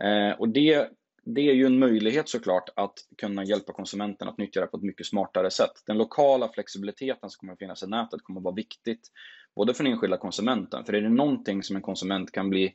Eh, 0.00 0.38
och 0.38 0.48
det, 0.48 0.88
det 1.24 1.40
är 1.40 1.54
ju 1.54 1.66
en 1.66 1.78
möjlighet 1.78 2.28
såklart 2.28 2.68
att 2.76 2.94
kunna 3.18 3.44
hjälpa 3.44 3.72
konsumenten 3.72 4.28
att 4.28 4.38
nyttja 4.38 4.60
det 4.60 4.66
på 4.66 4.76
ett 4.76 4.82
mycket 4.82 5.06
smartare 5.06 5.50
sätt. 5.50 5.82
Den 5.86 5.98
lokala 5.98 6.48
flexibiliteten 6.48 7.30
som 7.30 7.38
kommer 7.38 7.52
att 7.52 7.58
finnas 7.58 7.82
i 7.82 7.86
nätet 7.86 8.22
kommer 8.22 8.40
att 8.40 8.44
vara 8.44 8.54
viktigt 8.54 9.10
både 9.56 9.74
för 9.74 9.84
den 9.84 9.92
enskilda 9.92 10.16
konsumenten, 10.16 10.84
för 10.84 10.92
är 10.92 11.00
det 11.00 11.08
någonting 11.08 11.62
som 11.62 11.76
en 11.76 11.82
konsument 11.82 12.32
kan 12.32 12.50
bli 12.50 12.74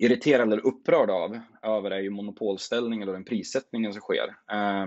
irriterad 0.00 0.52
eller 0.52 0.66
upprörd 0.66 1.10
av 1.10 1.40
över 1.62 1.90
är 1.90 2.00
ju 2.00 2.10
monopolställningen 2.10 3.08
och 3.08 3.14
den 3.14 3.24
prissättningen 3.24 3.92
som 3.92 4.00
sker. 4.00 4.36
Eh, 4.52 4.82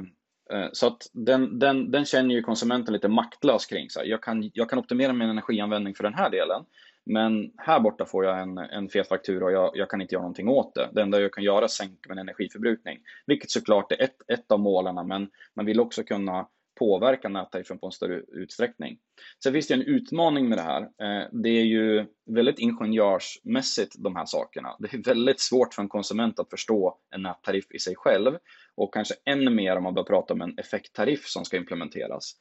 eh, 0.58 0.70
så 0.74 0.88
att 0.88 0.98
den, 1.14 1.60
den, 1.60 1.92
den 1.92 2.06
känner 2.06 2.36
ju 2.36 2.42
konsumenten 2.42 2.94
lite 2.94 3.08
maktlös 3.08 3.66
kring. 3.66 3.90
Så 3.90 4.02
jag, 4.06 4.24
kan, 4.24 4.52
jag 4.54 4.70
kan 4.70 4.80
optimera 4.80 5.14
min 5.14 5.30
energianvändning 5.30 5.96
för 5.96 6.04
den 6.04 6.14
här 6.14 6.30
delen, 6.30 6.66
men 7.06 7.52
här 7.58 7.80
borta 7.80 8.06
får 8.06 8.26
jag 8.26 8.42
en, 8.42 8.58
en 8.58 8.90
fet 8.90 9.08
faktura 9.08 9.46
och 9.46 9.52
jag, 9.52 9.72
jag, 9.74 9.90
kan 9.90 10.02
inte 10.02 10.16
göra 10.16 10.22
någonting 10.22 10.50
åt 10.50 10.76
det. 10.76 10.90
Det 10.94 11.02
enda 11.02 11.22
jag 11.22 11.34
kan 11.34 11.44
göra 11.44 11.60
är 11.60 11.64
att 11.64 11.72
sänka 11.72 12.10
min 12.10 12.18
energiförbrukning, 12.18 13.00
vilket 13.26 13.52
såklart 13.52 13.92
är 13.92 14.02
ett, 14.02 14.18
ett 14.28 14.52
av 14.52 14.60
målen, 14.60 15.08
men 15.08 15.30
man 15.56 15.66
vill 15.66 15.80
också 15.80 16.04
kunna 16.04 16.48
påverka 16.80 17.30
nättariffen 17.30 17.80
på 17.80 17.86
en 17.86 17.92
större 17.92 18.22
utsträckning. 18.28 18.98
Sen 19.44 19.54
finns 19.54 19.68
det 19.68 19.74
en 19.74 19.82
utmaning 19.82 20.50
med 20.50 20.58
det 20.58 20.62
här. 20.62 20.82
Eh, 20.82 21.28
det 21.32 21.50
är 21.50 21.64
ju 21.64 22.06
väldigt 22.26 22.60
ingenjörsmässigt 22.60 23.96
de 23.98 24.16
här 24.16 24.26
sakerna. 24.26 24.76
Det 24.80 24.94
är 24.94 25.04
väldigt 25.04 25.40
svårt 25.40 25.74
för 25.74 25.82
en 25.82 25.90
konsument 25.90 26.40
att 26.40 26.50
förstå 26.50 26.98
en 27.16 27.22
nättariff 27.22 27.72
i 27.72 27.80
sig 27.80 27.96
själv 27.96 28.38
och 28.76 28.94
kanske 28.94 29.16
ännu 29.26 29.52
mer 29.52 29.76
om 29.76 29.84
man 29.84 29.94
börjar 29.94 30.06
prata 30.06 30.34
om 30.34 30.42
en 30.42 30.58
effekttariff 30.58 31.26
som 31.26 31.46
ska 31.46 31.58
implementeras. 31.58 32.36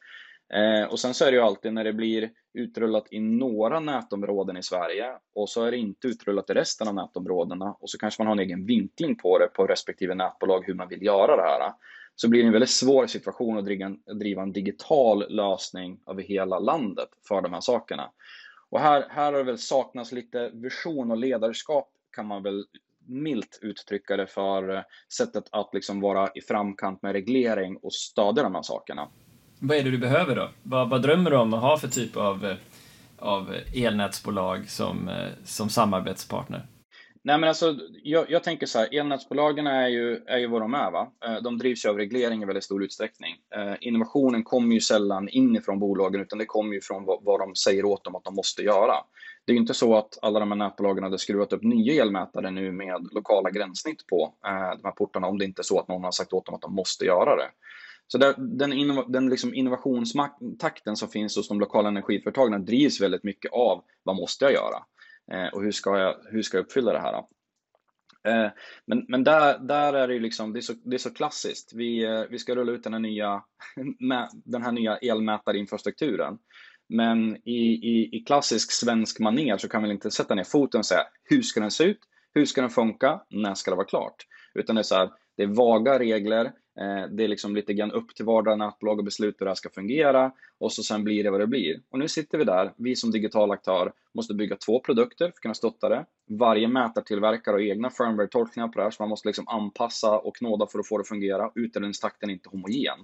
Eh, 0.53 0.91
och 0.91 0.99
sen 0.99 1.13
så 1.13 1.25
är 1.25 1.31
det 1.31 1.37
ju 1.37 1.43
alltid 1.43 1.73
när 1.73 1.83
det 1.83 1.93
blir 1.93 2.31
utrullat 2.53 3.07
i 3.11 3.19
några 3.19 3.79
nätområden 3.79 4.57
i 4.57 4.63
Sverige 4.63 5.11
och 5.35 5.49
så 5.49 5.63
är 5.63 5.71
det 5.71 5.77
inte 5.77 6.07
utrullat 6.07 6.49
i 6.49 6.53
resten 6.53 6.87
av 6.87 6.95
nätområdena 6.95 7.75
och 7.79 7.89
så 7.89 7.97
kanske 7.97 8.21
man 8.21 8.27
har 8.27 8.35
en 8.35 8.39
egen 8.39 8.65
vinkling 8.65 9.15
på 9.15 9.39
det 9.39 9.47
på 9.47 9.67
respektive 9.67 10.15
nätbolag 10.15 10.63
hur 10.67 10.73
man 10.73 10.87
vill 10.87 11.03
göra 11.03 11.35
det 11.35 11.41
här 11.41 11.73
så 12.15 12.29
blir 12.29 12.41
det 12.41 12.47
en 12.47 12.53
väldigt 12.53 12.69
svår 12.69 13.07
situation 13.07 13.57
att 13.57 13.65
driva 13.65 13.85
en, 13.85 14.19
driva 14.19 14.41
en 14.41 14.51
digital 14.51 15.25
lösning 15.29 15.99
över 16.07 16.23
hela 16.23 16.59
landet 16.59 17.09
för 17.27 17.41
de 17.41 17.53
här 17.53 17.61
sakerna. 17.61 18.11
Och 18.69 18.79
här, 18.79 19.05
här 19.09 19.31
har 19.31 19.39
det 19.39 19.43
väl 19.43 19.57
saknats 19.57 20.11
lite 20.11 20.49
vision 20.53 21.11
och 21.11 21.17
ledarskap 21.17 21.89
kan 22.15 22.25
man 22.25 22.43
väl 22.43 22.65
milt 23.05 23.59
uttrycka 23.61 24.17
det 24.17 24.27
för 24.27 24.75
eh, 24.75 24.81
sättet 25.17 25.43
att 25.51 25.69
liksom 25.73 26.01
vara 26.01 26.29
i 26.35 26.41
framkant 26.41 27.01
med 27.01 27.11
reglering 27.11 27.77
och 27.77 27.93
stödja 27.93 28.43
de 28.43 28.55
här 28.55 28.61
sakerna. 28.61 29.07
Vad 29.59 29.77
är 29.77 29.83
det 29.83 29.91
du 29.91 29.97
behöver 29.97 30.35
då? 30.35 30.49
Vad, 30.63 30.89
vad 30.89 31.01
drömmer 31.01 31.31
du 31.31 31.37
om 31.37 31.53
att 31.53 31.61
ha 31.61 31.77
för 31.77 31.87
typ 31.87 32.17
av, 32.17 32.45
eh, 32.45 32.55
av 33.17 33.55
elnätsbolag 33.75 34.69
som, 34.69 35.09
eh, 35.09 35.27
som 35.45 35.69
samarbetspartner? 35.69 36.65
Nej, 37.25 37.37
men 37.37 37.49
alltså, 37.49 37.75
jag, 38.03 38.31
jag, 38.31 38.43
tänker 38.43 38.65
så 38.65 38.79
här, 38.79 38.99
elnätsbolagen 38.99 39.67
är 39.67 39.87
ju, 39.87 40.23
är 40.27 40.37
ju 40.37 40.47
vad 40.47 40.61
de 40.61 40.73
är. 40.73 40.91
Va? 40.91 41.11
Eh, 41.25 41.41
de 41.43 41.57
drivs 41.57 41.85
ju 41.85 41.89
av 41.89 41.97
reglering 41.97 42.43
i 42.43 42.45
väldigt 42.45 42.63
stor 42.63 42.83
utsträckning. 42.83 43.35
Eh, 43.55 43.73
innovationen 43.81 44.43
kommer 44.43 44.73
ju 44.73 44.81
sällan 44.81 45.29
inifrån 45.29 45.79
bolagen, 45.79 46.21
utan 46.21 46.39
det 46.39 46.45
kommer 46.45 46.73
ju 46.73 46.81
från 46.81 47.05
vad, 47.05 47.23
vad, 47.23 47.39
de 47.39 47.55
säger 47.55 47.85
åt 47.85 48.03
dem 48.03 48.15
att 48.15 48.23
de 48.23 48.35
måste 48.35 48.61
göra. 48.61 48.93
Det 49.45 49.51
är 49.51 49.53
ju 49.53 49.59
inte 49.59 49.73
så 49.73 49.95
att 49.95 50.17
alla 50.21 50.39
de 50.39 50.51
här 50.51 50.57
nätbolagen 50.57 51.03
hade 51.03 51.17
skruvat 51.17 51.53
upp 51.53 51.63
nya 51.63 52.03
elmätare 52.03 52.51
nu 52.51 52.71
med 52.71 53.07
lokala 53.11 53.49
gränssnitt 53.49 54.07
på 54.07 54.33
eh, 54.45 54.77
de 54.77 54.81
här 54.83 54.91
portarna, 54.91 55.27
om 55.27 55.37
det 55.37 55.45
inte 55.45 55.61
är 55.61 55.63
så 55.63 55.79
att 55.79 55.87
någon 55.87 56.03
har 56.03 56.11
sagt 56.11 56.33
åt 56.33 56.45
dem 56.45 56.55
att 56.55 56.61
de 56.61 56.75
måste 56.75 57.05
göra 57.05 57.35
det. 57.35 57.49
Så 58.07 58.17
där, 58.17 58.33
den, 58.37 58.73
innov, 58.73 59.11
den 59.11 59.29
liksom 59.29 59.53
innovationstakten 59.53 60.95
som 60.95 61.09
finns 61.09 61.35
hos 61.35 61.47
de 61.47 61.59
lokala 61.59 61.87
energiföretagen 61.87 62.65
drivs 62.65 63.01
väldigt 63.01 63.23
mycket 63.23 63.51
av 63.53 63.83
vad 64.03 64.15
måste 64.15 64.45
jag 64.45 64.53
göra? 64.53 64.83
Eh, 65.31 65.47
och 65.47 65.63
hur 65.63 65.71
ska, 65.71 65.99
jag, 65.99 66.15
hur 66.31 66.41
ska 66.41 66.57
jag 66.57 66.65
uppfylla 66.65 66.93
det 66.93 66.99
här? 66.99 67.23
Eh, 68.27 68.51
men, 68.85 69.05
men 69.07 69.23
där, 69.23 69.59
där 69.59 69.93
är 69.93 70.07
det, 70.07 70.19
liksom, 70.19 70.53
det, 70.53 70.59
är 70.59 70.61
så, 70.61 70.73
det 70.73 70.95
är 70.95 70.97
så 70.99 71.13
klassiskt. 71.13 71.73
Vi, 71.73 72.03
eh, 72.05 72.23
vi 72.29 72.39
ska 72.39 72.55
rulla 72.55 72.71
ut 72.71 72.83
den 72.83 72.93
här 72.93 72.99
nya, 72.99 73.43
den 74.45 74.63
här 74.63 74.71
nya 74.71 74.97
elmätarinfrastrukturen. 74.97 76.37
Men 76.89 77.35
i, 77.35 77.59
i, 77.61 78.09
i 78.17 78.23
klassisk 78.27 78.71
svensk 78.71 79.19
manér 79.19 79.57
så 79.57 79.69
kan 79.69 79.83
vi 79.83 79.91
inte 79.91 80.11
sätta 80.11 80.35
ner 80.35 80.43
foten 80.43 80.79
och 80.79 80.85
säga 80.85 81.03
hur 81.23 81.41
ska 81.41 81.59
den 81.59 81.71
se 81.71 81.83
ut? 81.83 81.99
Hur 82.33 82.45
ska 82.45 82.61
den 82.61 82.69
funka? 82.69 83.21
När 83.29 83.53
ska 83.53 83.71
det 83.71 83.77
vara 83.77 83.87
klart? 83.87 84.15
Utan 84.53 84.75
det 84.75 84.81
är 84.81 84.83
så 84.83 84.95
här, 84.95 85.09
det 85.37 85.43
är 85.43 85.47
vaga 85.47 85.99
regler. 85.99 86.51
Eh, 86.79 87.09
det 87.11 87.23
är 87.23 87.27
liksom 87.27 87.55
lite 87.55 87.73
grann 87.73 87.91
upp 87.91 88.15
till 88.15 88.25
vardera 88.25 88.55
nätbolag 88.55 88.99
att 88.99 89.05
besluta 89.05 89.35
hur 89.39 89.45
det 89.45 89.49
här 89.49 89.55
ska 89.55 89.69
fungera 89.69 90.31
och 90.59 90.73
så 90.73 90.83
sen 90.83 91.03
blir 91.03 91.23
det 91.23 91.31
vad 91.31 91.39
det 91.39 91.47
blir. 91.47 91.81
Och 91.89 91.99
nu 91.99 92.07
sitter 92.07 92.37
vi 92.37 92.43
där, 92.43 92.73
vi 92.77 92.95
som 92.95 93.11
digital 93.11 93.51
aktör 93.51 93.93
måste 94.13 94.33
bygga 94.33 94.55
två 94.55 94.79
produkter 94.79 95.25
för 95.25 95.31
att 95.31 95.39
kunna 95.39 95.53
stötta 95.53 95.89
det. 95.89 96.05
Varje 96.29 96.67
mätartillverkare 96.67 97.53
har 97.53 97.61
egna 97.61 97.89
firmware-tolkningar 97.89 98.67
på 98.67 98.79
det 98.79 98.83
här 98.83 98.91
så 98.91 99.03
man 99.03 99.09
måste 99.09 99.27
liksom 99.27 99.47
anpassa 99.47 100.19
och 100.19 100.35
knåda 100.35 100.67
för 100.67 100.79
att 100.79 100.87
få 100.87 100.97
det 100.97 101.01
att 101.01 101.07
fungera. 101.07 101.51
Utdelningstakten 101.55 102.29
är 102.29 102.33
inte 102.33 102.49
homogen. 102.49 102.97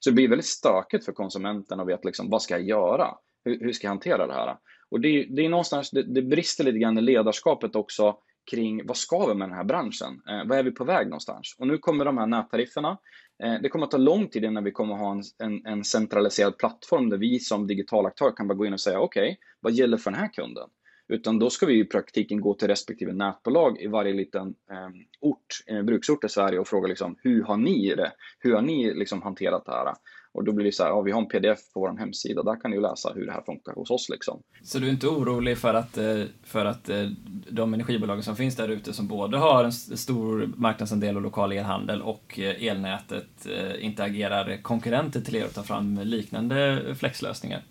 Så 0.00 0.10
det 0.10 0.14
blir 0.14 0.28
väldigt 0.28 0.46
stökigt 0.46 1.04
för 1.04 1.12
konsumenten 1.12 1.80
att 1.80 1.88
veta 1.88 2.02
liksom, 2.08 2.30
vad 2.30 2.42
ska 2.42 2.54
jag 2.54 2.68
göra? 2.68 3.14
Hur, 3.44 3.60
hur 3.60 3.72
ska 3.72 3.86
jag 3.86 3.90
hantera 3.90 4.26
det 4.26 4.32
här? 4.32 4.56
Och 4.88 5.00
det, 5.00 5.26
det 5.30 5.44
är 5.44 5.48
någonstans, 5.48 5.90
det, 5.90 6.02
det 6.02 6.22
brister 6.22 6.64
lite 6.64 6.78
grann 6.78 6.98
i 6.98 7.00
ledarskapet 7.00 7.76
också 7.76 8.18
kring 8.50 8.86
vad 8.86 8.96
ska 8.96 9.26
vi 9.26 9.34
med 9.34 9.48
den 9.48 9.56
här 9.56 9.64
branschen? 9.64 10.22
Eh, 10.28 10.48
vad 10.48 10.58
är 10.58 10.62
vi 10.62 10.70
på 10.70 10.84
väg 10.84 11.06
någonstans? 11.06 11.56
Och 11.58 11.66
nu 11.66 11.78
kommer 11.78 12.04
de 12.04 12.18
här 12.18 12.26
nättarifferna. 12.26 12.98
Eh, 13.42 13.54
det 13.62 13.68
kommer 13.68 13.84
att 13.84 13.90
ta 13.90 13.96
lång 13.96 14.28
tid 14.28 14.44
innan 14.44 14.64
vi 14.64 14.72
kommer 14.72 14.94
att 14.94 15.00
ha 15.00 15.12
en, 15.12 15.22
en, 15.38 15.66
en 15.66 15.84
centraliserad 15.84 16.58
plattform 16.58 17.10
där 17.10 17.18
vi 17.18 17.38
som 17.38 17.66
digital 17.66 18.06
aktör 18.06 18.36
kan 18.36 18.48
bara 18.48 18.54
gå 18.54 18.66
in 18.66 18.72
och 18.72 18.80
säga 18.80 19.00
okej, 19.00 19.22
okay, 19.22 19.36
vad 19.60 19.72
gäller 19.72 19.96
för 19.96 20.10
den 20.10 20.20
här 20.20 20.32
kunden? 20.32 20.68
Utan 21.08 21.38
då 21.38 21.50
ska 21.50 21.66
vi 21.66 21.78
i 21.78 21.84
praktiken 21.84 22.40
gå 22.40 22.54
till 22.54 22.68
respektive 22.68 23.12
nätbolag 23.12 23.80
i 23.80 23.86
varje 23.86 24.12
liten 24.12 24.48
eh, 24.70 24.88
ort, 25.20 25.46
eh, 25.66 25.82
bruksort 25.82 26.24
i 26.24 26.28
Sverige 26.28 26.58
och 26.58 26.68
fråga 26.68 26.88
liksom, 26.88 27.16
hur 27.22 27.42
har 27.42 27.56
ni 27.56 27.94
det? 27.94 28.12
Hur 28.38 28.54
har 28.54 28.62
ni 28.62 28.94
liksom 28.94 29.22
hanterat 29.22 29.64
det 29.64 29.72
här? 29.72 29.94
Och 30.36 30.44
då 30.44 30.52
blir 30.52 30.64
det 30.66 30.72
så 30.72 30.82
här, 30.82 30.90
ja, 30.90 31.00
vi 31.00 31.12
har 31.12 31.20
en 31.20 31.28
pdf 31.28 31.72
på 31.74 31.80
vår 31.80 31.98
hemsida, 31.98 32.42
där 32.42 32.60
kan 32.60 32.70
ni 32.70 32.80
läsa 32.80 33.12
hur 33.14 33.26
det 33.26 33.32
här 33.32 33.42
funkar 33.42 33.72
hos 33.72 33.90
oss. 33.90 34.08
Liksom. 34.08 34.42
Så 34.62 34.78
du 34.78 34.86
är 34.86 34.90
inte 34.90 35.06
orolig 35.06 35.58
för 35.58 35.74
att, 35.74 35.98
eh, 35.98 36.22
för 36.44 36.64
att 36.64 36.88
eh, 36.88 37.06
de 37.50 37.74
energibolagen 37.74 38.22
som 38.22 38.36
finns 38.36 38.56
där 38.56 38.68
ute 38.68 38.92
som 38.92 39.08
både 39.08 39.36
har 39.36 39.64
en 39.64 39.72
stor 39.72 40.52
marknadsandel 40.56 41.16
och 41.16 41.22
lokal 41.22 41.52
elhandel 41.52 42.02
och 42.02 42.38
eh, 42.38 42.66
elnätet 42.66 43.46
inte 43.78 44.04
agerar 44.04 44.62
konkurrenter 44.62 45.20
till 45.20 45.36
er 45.36 45.44
och 45.44 45.54
tar 45.54 45.62
fram 45.62 46.00
liknande 46.02 46.84
flexlösningar? 46.98 47.64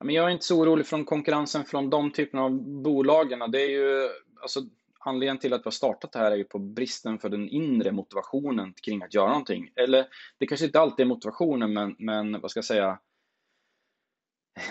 Men 0.00 0.14
jag 0.14 0.24
är 0.26 0.30
inte 0.30 0.44
så 0.44 0.60
orolig 0.60 0.86
från 0.86 1.04
konkurrensen 1.04 1.64
från 1.64 1.90
de 1.90 2.12
typerna 2.12 2.42
av 2.42 2.82
bolagen. 2.82 3.50
Det 3.50 3.62
är 3.62 3.70
ju, 3.70 4.08
alltså, 4.42 4.60
anledningen 5.06 5.38
till 5.38 5.52
att 5.52 5.60
vi 5.60 5.64
har 5.64 5.70
startat 5.70 6.12
det 6.12 6.18
här 6.18 6.32
är 6.32 6.36
ju 6.36 6.44
på 6.44 6.58
bristen 6.58 7.18
för 7.18 7.28
den 7.28 7.48
inre 7.48 7.92
motivationen 7.92 8.74
kring 8.82 9.02
att 9.02 9.14
göra 9.14 9.28
någonting. 9.28 9.70
Eller 9.76 10.06
det 10.38 10.46
kanske 10.46 10.66
inte 10.66 10.80
alltid 10.80 11.04
är 11.04 11.08
motivationen, 11.08 11.72
men, 11.72 11.96
men 11.98 12.40
vad 12.40 12.50
ska 12.50 12.58
jag 12.58 12.64
säga, 12.64 12.98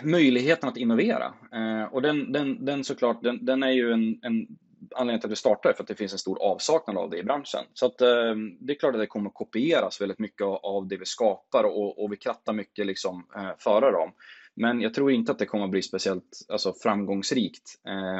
möjligheten 0.03 0.69
att 0.69 0.77
innovera. 0.77 1.33
Eh, 1.53 1.93
och 1.93 2.01
den, 2.01 2.31
den, 2.31 2.65
den 2.65 2.83
såklart, 2.83 3.23
den, 3.23 3.45
den 3.45 3.63
är 3.63 3.71
ju 3.71 3.91
en, 3.91 4.19
en 4.21 4.47
anledning 4.95 5.21
till 5.21 5.27
att 5.27 5.31
vi 5.31 5.35
startar 5.35 5.73
för 5.73 5.83
att 5.83 5.87
det 5.87 5.95
finns 5.95 6.13
en 6.13 6.19
stor 6.19 6.41
avsaknad 6.41 6.97
av 6.97 7.09
det 7.09 7.17
i 7.17 7.23
branschen. 7.23 7.63
Så 7.73 7.85
att, 7.85 8.01
eh, 8.01 8.35
det 8.59 8.73
är 8.73 8.79
klart 8.79 8.95
att 8.95 9.01
det 9.01 9.07
kommer 9.07 9.29
kopieras 9.29 10.01
väldigt 10.01 10.19
mycket 10.19 10.47
av 10.47 10.87
det 10.87 10.97
vi 10.97 11.05
skapar 11.05 11.63
och, 11.63 12.03
och 12.03 12.11
vi 12.11 12.17
krattar 12.17 12.53
mycket 12.53 12.85
liksom, 12.85 13.27
eh, 13.35 13.51
före 13.59 13.91
dem. 13.91 14.11
Men 14.55 14.81
jag 14.81 14.93
tror 14.93 15.11
inte 15.11 15.31
att 15.31 15.39
det 15.39 15.45
kommer 15.45 15.65
att 15.65 15.71
bli 15.71 15.81
speciellt 15.81 16.45
alltså, 16.49 16.73
framgångsrikt. 16.73 17.81
Eh, 17.87 18.19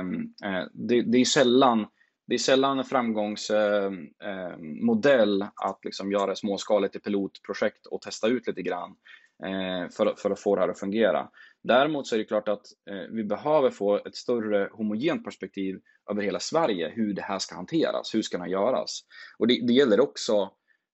eh 0.49 0.65
det, 0.73 1.01
det, 1.01 1.17
är 1.17 1.25
sällan, 1.25 1.87
det 2.27 2.33
är 2.33 2.39
sällan 2.39 2.79
en 2.79 2.85
framgångsmodell 2.85 5.41
eh, 5.41 5.47
eh 5.47 5.69
att 5.69 5.85
liksom 5.85 6.11
göra 6.11 6.35
småskaligt 6.35 6.95
i 6.95 6.99
pilotprojekt 6.99 7.85
och 7.85 8.01
testa 8.01 8.27
ut 8.27 8.47
lite 8.47 8.61
grann 8.61 8.95
eh, 9.43 9.89
för, 9.97 10.15
för 10.17 10.31
att 10.31 10.39
få 10.39 10.55
det 10.55 10.61
här 10.61 10.69
att 10.69 10.79
fungera. 10.79 11.29
Däremot 11.63 12.07
så 12.07 12.15
är 12.15 12.19
det 12.19 12.25
klart 12.25 12.47
att 12.47 12.65
eh, 12.89 13.11
vi 13.11 13.23
behöver 13.23 13.69
få 13.69 13.95
ett 13.95 14.15
större 14.15 14.69
homogent 14.71 15.23
perspektiv 15.23 15.79
över 16.11 16.21
hela 16.21 16.39
Sverige, 16.39 16.91
hur 16.95 17.13
det 17.13 17.21
här 17.21 17.39
ska 17.39 17.55
hanteras, 17.55 18.15
hur 18.15 18.21
ska 18.21 18.37
det 18.37 18.43
här 18.43 18.51
göras? 18.51 19.01
Och 19.37 19.47
det, 19.47 19.59
det 19.67 19.73
gäller 19.73 19.99
också 19.99 20.51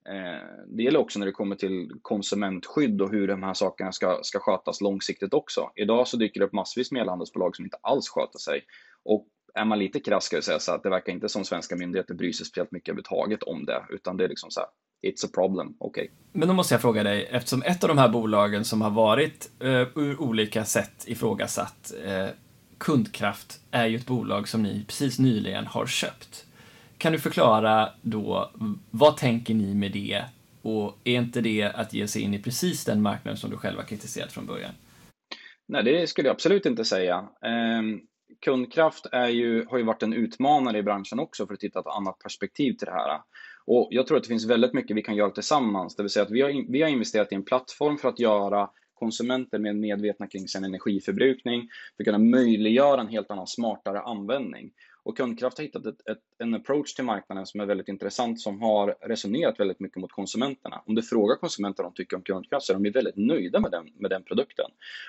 eh, 0.10 0.66
det 0.68 0.84
gäller 0.84 1.00
också 1.00 1.20
när 1.20 1.26
det 1.26 1.32
kommer 1.32 1.56
till 1.56 1.92
konsumentskydd 2.02 3.02
och 3.02 3.12
hur 3.12 3.28
de 3.28 3.44
här 3.44 3.54
sakerna 3.54 3.92
ska, 3.92 4.20
ska 4.24 4.40
skötas 4.40 4.82
långsiktigt 4.82 5.34
också. 5.34 5.72
Idag 5.76 6.08
så 6.08 6.18
dyker 6.18 6.40
det 6.40 6.46
upp 6.46 6.54
massvis 6.54 6.92
med 6.92 7.02
elhandelsbolag 7.02 7.56
som 7.56 7.66
inte 7.66 7.78
alls 7.82 8.10
sköter 8.10 8.40
sig. 8.40 8.64
Och 9.04 9.28
är 9.56 9.66
man 9.66 9.80
lite 9.80 10.00
krass 10.00 10.24
ska 10.24 10.36
jag 10.36 10.44
säga 10.44 10.60
så 10.60 10.72
att 10.72 10.84
det 10.84 10.90
verkar 10.90 11.14
inte 11.14 11.30
som 11.30 11.46
svenska 11.46 11.76
myndigheter 11.76 12.14
bryr 12.14 12.32
sig 12.32 12.46
speciellt 12.46 12.72
mycket 12.72 12.90
överhuvudtaget 12.90 13.44
om 13.44 13.66
det, 13.66 13.84
utan 13.90 14.18
det 14.18 14.24
är 14.24 14.30
liksom 14.30 14.52
så 14.52 14.60
här, 14.60 14.70
it's 15.08 15.26
a 15.26 15.30
problem, 15.34 15.76
okej. 15.80 16.04
Okay. 16.04 16.16
Men 16.32 16.48
då 16.48 16.54
måste 16.54 16.74
jag 16.74 16.82
fråga 16.82 17.04
dig, 17.04 17.28
eftersom 17.32 17.64
ett 17.64 17.84
av 17.84 17.88
de 17.88 17.98
här 17.98 18.10
bolagen 18.10 18.66
som 18.66 18.82
har 18.82 18.90
varit 18.90 19.52
uh, 19.64 19.88
ur 19.96 20.22
olika 20.22 20.66
sätt 20.66 21.04
ifrågasatt, 21.08 21.94
uh, 22.08 22.28
Kundkraft, 22.78 23.60
är 23.72 23.86
ju 23.86 23.96
ett 23.96 24.06
bolag 24.06 24.48
som 24.48 24.64
ni 24.64 24.86
precis 24.88 25.20
nyligen 25.20 25.68
har 25.68 25.86
köpt. 25.86 26.46
Kan 26.98 27.12
du 27.12 27.20
förklara 27.20 27.90
då, 28.02 28.52
vad 28.92 29.18
tänker 29.18 29.54
ni 29.54 29.76
med 29.76 29.92
det? 29.92 30.24
Och 30.62 30.98
är 31.04 31.16
inte 31.16 31.42
det 31.42 31.64
att 31.64 31.94
ge 31.94 32.08
sig 32.08 32.22
in 32.22 32.34
i 32.34 32.40
precis 32.40 32.86
den 32.86 33.02
marknaden 33.02 33.38
som 33.38 33.50
du 33.50 33.58
själv 33.58 33.78
har 33.78 33.86
kritiserat 33.86 34.32
från 34.32 34.46
början? 34.46 34.72
Nej, 35.68 35.84
det 35.84 36.08
skulle 36.08 36.28
jag 36.28 36.34
absolut 36.34 36.66
inte 36.66 36.86
säga. 36.86 37.16
Eh, 37.46 37.82
kundkraft 38.42 39.06
är 39.12 39.28
ju, 39.28 39.66
har 39.66 39.78
ju 39.78 39.84
varit 39.84 40.04
en 40.04 40.14
utmanare 40.14 40.78
i 40.78 40.84
branschen 40.84 41.20
också 41.20 41.48
för 41.48 41.54
att 41.54 41.60
titta 41.60 41.80
ett 41.80 41.88
annat 41.88 42.20
perspektiv 42.20 42.74
till 42.74 42.86
det 42.86 42.92
här. 42.92 43.22
Och 43.66 43.88
jag 43.92 44.08
tror 44.08 44.18
att 44.18 44.24
det 44.24 44.30
finns 44.30 44.46
väldigt 44.46 44.74
mycket 44.74 44.98
vi 44.98 45.02
kan 45.02 45.16
göra 45.16 45.30
tillsammans. 45.30 45.96
Det 45.96 46.04
vill 46.04 46.10
säga 46.10 46.24
att 46.24 46.32
vi 46.32 46.42
har, 46.42 46.72
vi 46.72 46.82
har 46.82 46.90
investerat 46.90 47.32
i 47.32 47.36
en 47.36 47.46
plattform 47.46 47.98
för 47.98 48.10
att 48.10 48.20
göra 48.20 48.70
konsumenter 48.94 49.60
mer 49.60 49.74
medvetna 49.74 50.28
kring 50.28 50.48
sin 50.48 50.64
energiförbrukning, 50.64 51.70
för 51.98 52.04
att 52.04 52.06
kunna 52.06 52.18
möjliggöra 52.18 53.02
en 53.02 53.08
helt 53.08 53.32
annan 53.32 53.48
smartare 53.48 54.02
användning. 54.02 54.72
Och 55.04 55.18
Kundkraft 55.18 55.58
har 55.58 55.64
hittat 55.64 55.86
ett, 55.86 56.10
ett, 56.10 56.22
en 56.38 56.54
approach 56.54 56.94
till 56.94 57.06
marknaden 57.06 57.46
som 57.46 57.60
är 57.60 57.66
väldigt 57.66 57.88
intressant, 57.88 58.42
som 58.42 58.62
har 58.62 58.96
resonerat 59.02 59.60
väldigt 59.60 59.80
mycket 59.80 59.98
mot 59.98 60.12
konsumenterna. 60.12 60.82
Om 60.86 60.96
du 60.96 61.02
frågar 61.04 61.36
konsumenter 61.36 61.84
vad 61.84 61.92
de 61.92 61.96
tycker 61.96 62.18
om 62.18 62.24
Kundkraft 62.24 62.66
så 62.66 62.74
är 62.74 62.80
de 62.80 62.92
väldigt 62.92 63.18
nöjda 63.18 63.60
med 63.60 63.72
den, 63.72 63.90
med 64.00 64.12
den 64.12 64.24
produkten. 64.24 64.66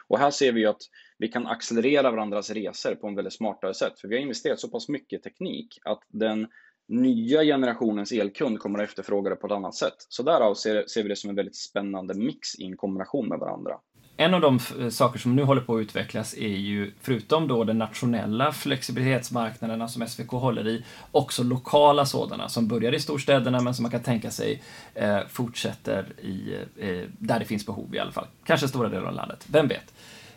Och 0.08 0.18
här 0.18 0.30
ser 0.30 0.52
vi 0.52 0.66
att 0.66 0.82
vi 1.18 1.28
kan 1.28 1.46
accelerera 1.46 2.10
varandras 2.10 2.50
resor 2.50 2.94
på 2.94 3.08
en 3.08 3.14
väldigt 3.14 3.34
smartare 3.34 3.74
sätt, 3.74 4.00
för 4.00 4.08
vi 4.08 4.16
har 4.16 4.22
investerat 4.22 4.60
så 4.60 4.68
pass 4.68 4.88
mycket 4.88 5.20
i 5.20 5.22
teknik 5.22 5.78
att 5.84 6.02
den 6.08 6.48
nya 6.88 7.42
generationens 7.42 8.12
elkund 8.12 8.58
kommer 8.58 8.78
att 8.78 8.88
efterfråga 8.88 9.30
det 9.30 9.36
på 9.36 9.46
ett 9.46 9.52
annat 9.52 9.74
sätt. 9.74 9.96
Så 10.08 10.22
därav 10.22 10.54
ser, 10.54 10.86
ser 10.86 11.02
vi 11.02 11.08
det 11.08 11.16
som 11.16 11.30
en 11.30 11.36
väldigt 11.36 11.56
spännande 11.56 12.14
mix 12.14 12.54
i 12.58 12.64
en 12.64 12.76
kombination 12.76 13.28
med 13.28 13.38
varandra 13.38 13.78
en 14.16 14.34
av 14.34 14.40
de 14.40 14.58
saker 14.90 15.18
som 15.18 15.36
nu 15.36 15.42
håller 15.42 15.60
på 15.60 15.76
att 15.76 15.80
utvecklas 15.80 16.34
är 16.34 16.56
ju, 16.56 16.92
förutom 17.00 17.48
då 17.48 17.64
den 17.64 17.78
nationella 17.78 18.52
flexibilitetsmarknaderna 18.52 19.88
som 19.88 20.06
SVK 20.06 20.30
håller 20.30 20.68
i, 20.68 20.84
också 21.12 21.42
lokala 21.42 22.06
sådana 22.06 22.48
som 22.48 22.68
börjar 22.68 22.94
i 22.94 23.00
storstäderna 23.00 23.60
men 23.60 23.74
som 23.74 23.82
man 23.82 23.90
kan 23.90 24.02
tänka 24.02 24.30
sig 24.30 24.62
eh, 24.94 25.18
fortsätter 25.28 26.06
i, 26.22 26.54
eh, 26.78 26.88
eh, 26.88 27.04
där 27.18 27.38
det 27.38 27.44
finns 27.44 27.66
behov 27.66 27.94
i 27.94 27.98
alla 27.98 28.12
fall. 28.12 28.26
Kanske 28.44 28.68
stora 28.68 28.88
delar 28.88 29.06
av 29.06 29.14
landet, 29.14 29.46
vem 29.46 29.68
vet? 29.68 29.94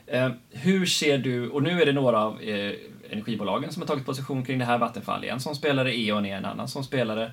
Eh, 0.08 0.30
hur 0.52 0.86
ser 0.86 1.18
du, 1.18 1.50
och 1.50 1.64
nu 1.64 1.82
är 1.82 1.86
det 1.86 1.94
några 1.94 2.20
av 2.20 2.42
eh, 2.42 2.74
energibolagen 3.10 3.72
som 3.72 3.82
har 3.82 3.88
tagit 3.88 4.06
position 4.06 4.46
kring 4.46 4.60
det 4.60 4.66
här, 4.66 4.78
Vattenfall 4.78 5.24
är 5.24 5.28
en 5.28 5.40
som 5.40 5.56
spelare, 5.56 5.98
E.ON 5.98 6.26
är 6.26 6.38
en 6.38 6.46
annan 6.46 6.68
som 6.68 6.84
spelare. 6.84 7.32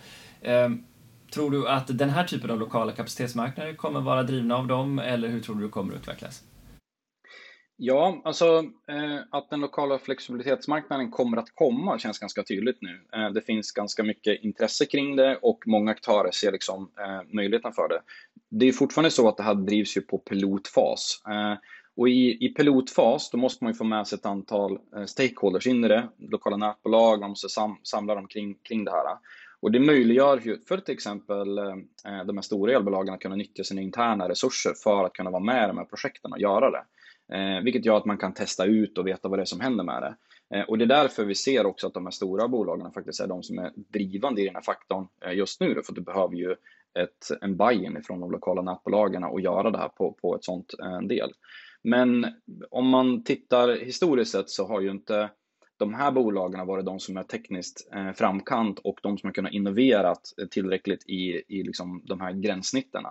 Tror 1.34 1.50
du 1.50 1.68
att 1.68 1.98
den 1.98 2.10
här 2.10 2.24
typen 2.24 2.50
av 2.50 2.58
lokala 2.58 2.92
kapacitetsmarknader 2.92 3.74
kommer 3.74 4.00
vara 4.00 4.22
drivna 4.22 4.56
av 4.56 4.66
dem 4.66 4.98
eller 4.98 5.28
hur 5.28 5.40
tror 5.40 5.56
du 5.56 5.62
det 5.62 5.68
kommer 5.68 5.94
att 5.94 6.00
utvecklas? 6.00 6.42
Ja, 7.76 8.22
alltså 8.24 8.64
eh, 8.88 9.18
att 9.30 9.50
den 9.50 9.60
lokala 9.60 9.98
flexibilitetsmarknaden 9.98 11.10
kommer 11.10 11.36
att 11.36 11.54
komma 11.54 11.98
känns 11.98 12.18
ganska 12.18 12.42
tydligt 12.42 12.78
nu. 12.80 13.00
Eh, 13.14 13.30
det 13.30 13.40
finns 13.40 13.72
ganska 13.72 14.02
mycket 14.02 14.44
intresse 14.44 14.86
kring 14.86 15.16
det 15.16 15.38
och 15.42 15.62
många 15.66 15.90
aktörer 15.90 16.30
ser 16.30 16.52
liksom 16.52 16.90
eh, 16.98 17.34
möjligheten 17.34 17.72
för 17.72 17.88
det. 17.88 18.00
Det 18.50 18.68
är 18.68 18.72
fortfarande 18.72 19.10
så 19.10 19.28
att 19.28 19.36
det 19.36 19.42
här 19.42 19.54
drivs 19.54 19.96
ju 19.96 20.00
på 20.00 20.18
pilotfas. 20.18 21.22
Eh, 21.28 21.54
och 21.96 22.08
i, 22.08 22.46
i 22.46 22.48
pilotfas 22.48 23.30
då 23.30 23.38
måste 23.38 23.64
man 23.64 23.72
ju 23.72 23.76
få 23.76 23.84
med 23.84 24.06
sig 24.06 24.16
ett 24.16 24.26
antal 24.26 24.78
eh, 24.96 25.04
stakeholders 25.04 25.66
in 25.66 25.84
i 25.84 25.88
det, 25.88 26.08
lokala 26.18 26.56
nätbolag, 26.56 27.20
man 27.20 27.30
måste 27.30 27.48
sam, 27.48 27.76
samla 27.82 28.14
dem 28.14 28.26
kring, 28.26 28.54
kring 28.54 28.84
det 28.84 28.90
här. 28.90 29.16
Och 29.62 29.72
det 29.72 29.80
möjliggör 29.80 30.40
ju 30.44 30.58
för 30.58 30.78
till 30.78 30.94
exempel 30.94 31.58
eh, 31.58 31.64
eh, 32.06 32.24
de 32.26 32.36
här 32.36 32.42
stora 32.42 32.72
elbolagen 32.72 33.14
att 33.14 33.20
kunna 33.20 33.36
nyttja 33.36 33.64
sina 33.64 33.80
interna 33.80 34.28
resurser 34.28 34.72
för 34.84 35.04
att 35.04 35.12
kunna 35.12 35.30
vara 35.30 35.42
med 35.42 35.64
i 35.64 35.66
de 35.66 35.78
här 35.78 35.84
projekten 35.84 36.32
och 36.32 36.40
göra 36.40 36.70
det. 36.70 36.84
Eh, 37.36 37.64
vilket 37.64 37.84
gör 37.84 37.96
att 37.96 38.04
man 38.04 38.18
kan 38.18 38.34
testa 38.34 38.64
ut 38.64 38.98
och 38.98 39.06
veta 39.06 39.28
vad 39.28 39.38
det 39.38 39.42
är 39.42 39.46
som 39.46 39.60
händer 39.60 39.84
med 39.84 40.02
det. 40.02 40.16
Eh, 40.56 40.64
och 40.64 40.78
det 40.78 40.84
är 40.84 40.86
därför 40.86 41.24
vi 41.24 41.34
ser 41.34 41.66
också 41.66 41.86
att 41.86 41.94
de 41.94 42.06
här 42.06 42.10
stora 42.10 42.48
bolagen 42.48 42.92
faktiskt 42.92 43.20
är 43.20 43.26
de 43.26 43.42
som 43.42 43.58
är 43.58 43.72
drivande 43.76 44.42
i 44.42 44.44
den 44.44 44.54
här 44.54 44.62
faktorn 44.62 45.08
eh, 45.24 45.32
just 45.32 45.60
nu. 45.60 45.82
För 45.86 45.92
du 45.92 46.00
behöver 46.00 46.34
ju 46.34 46.52
ett, 46.98 47.30
en 47.40 47.56
buy-in 47.56 48.02
från 48.02 48.20
de 48.20 48.30
lokala 48.30 48.62
nätbolagen 48.62 49.24
och 49.24 49.40
göra 49.40 49.70
det 49.70 49.78
här 49.78 49.88
på, 49.88 50.12
på 50.12 50.36
ett 50.36 50.44
sånt 50.44 50.74
eh, 50.82 51.00
del. 51.00 51.32
Men 51.82 52.26
om 52.70 52.88
man 52.88 53.24
tittar 53.24 53.84
historiskt 53.84 54.32
sett 54.32 54.50
så 54.50 54.66
har 54.66 54.80
ju 54.80 54.90
inte 54.90 55.30
de 55.84 55.94
här 55.94 56.12
bolagen 56.12 56.60
har 56.60 56.66
varit 56.66 56.86
de 56.86 57.00
som 57.00 57.16
är 57.16 57.22
tekniskt 57.22 57.88
eh, 57.94 58.12
framkant 58.12 58.78
och 58.78 58.98
de 59.02 59.18
som 59.18 59.26
har 59.26 59.34
kunnat 59.34 59.52
innovera 59.52 60.10
eh, 60.10 60.46
tillräckligt 60.50 61.04
i, 61.08 61.42
i 61.48 61.62
liksom 61.62 62.02
de 62.04 62.20
här 62.20 62.32
gränssnitten. 62.32 63.02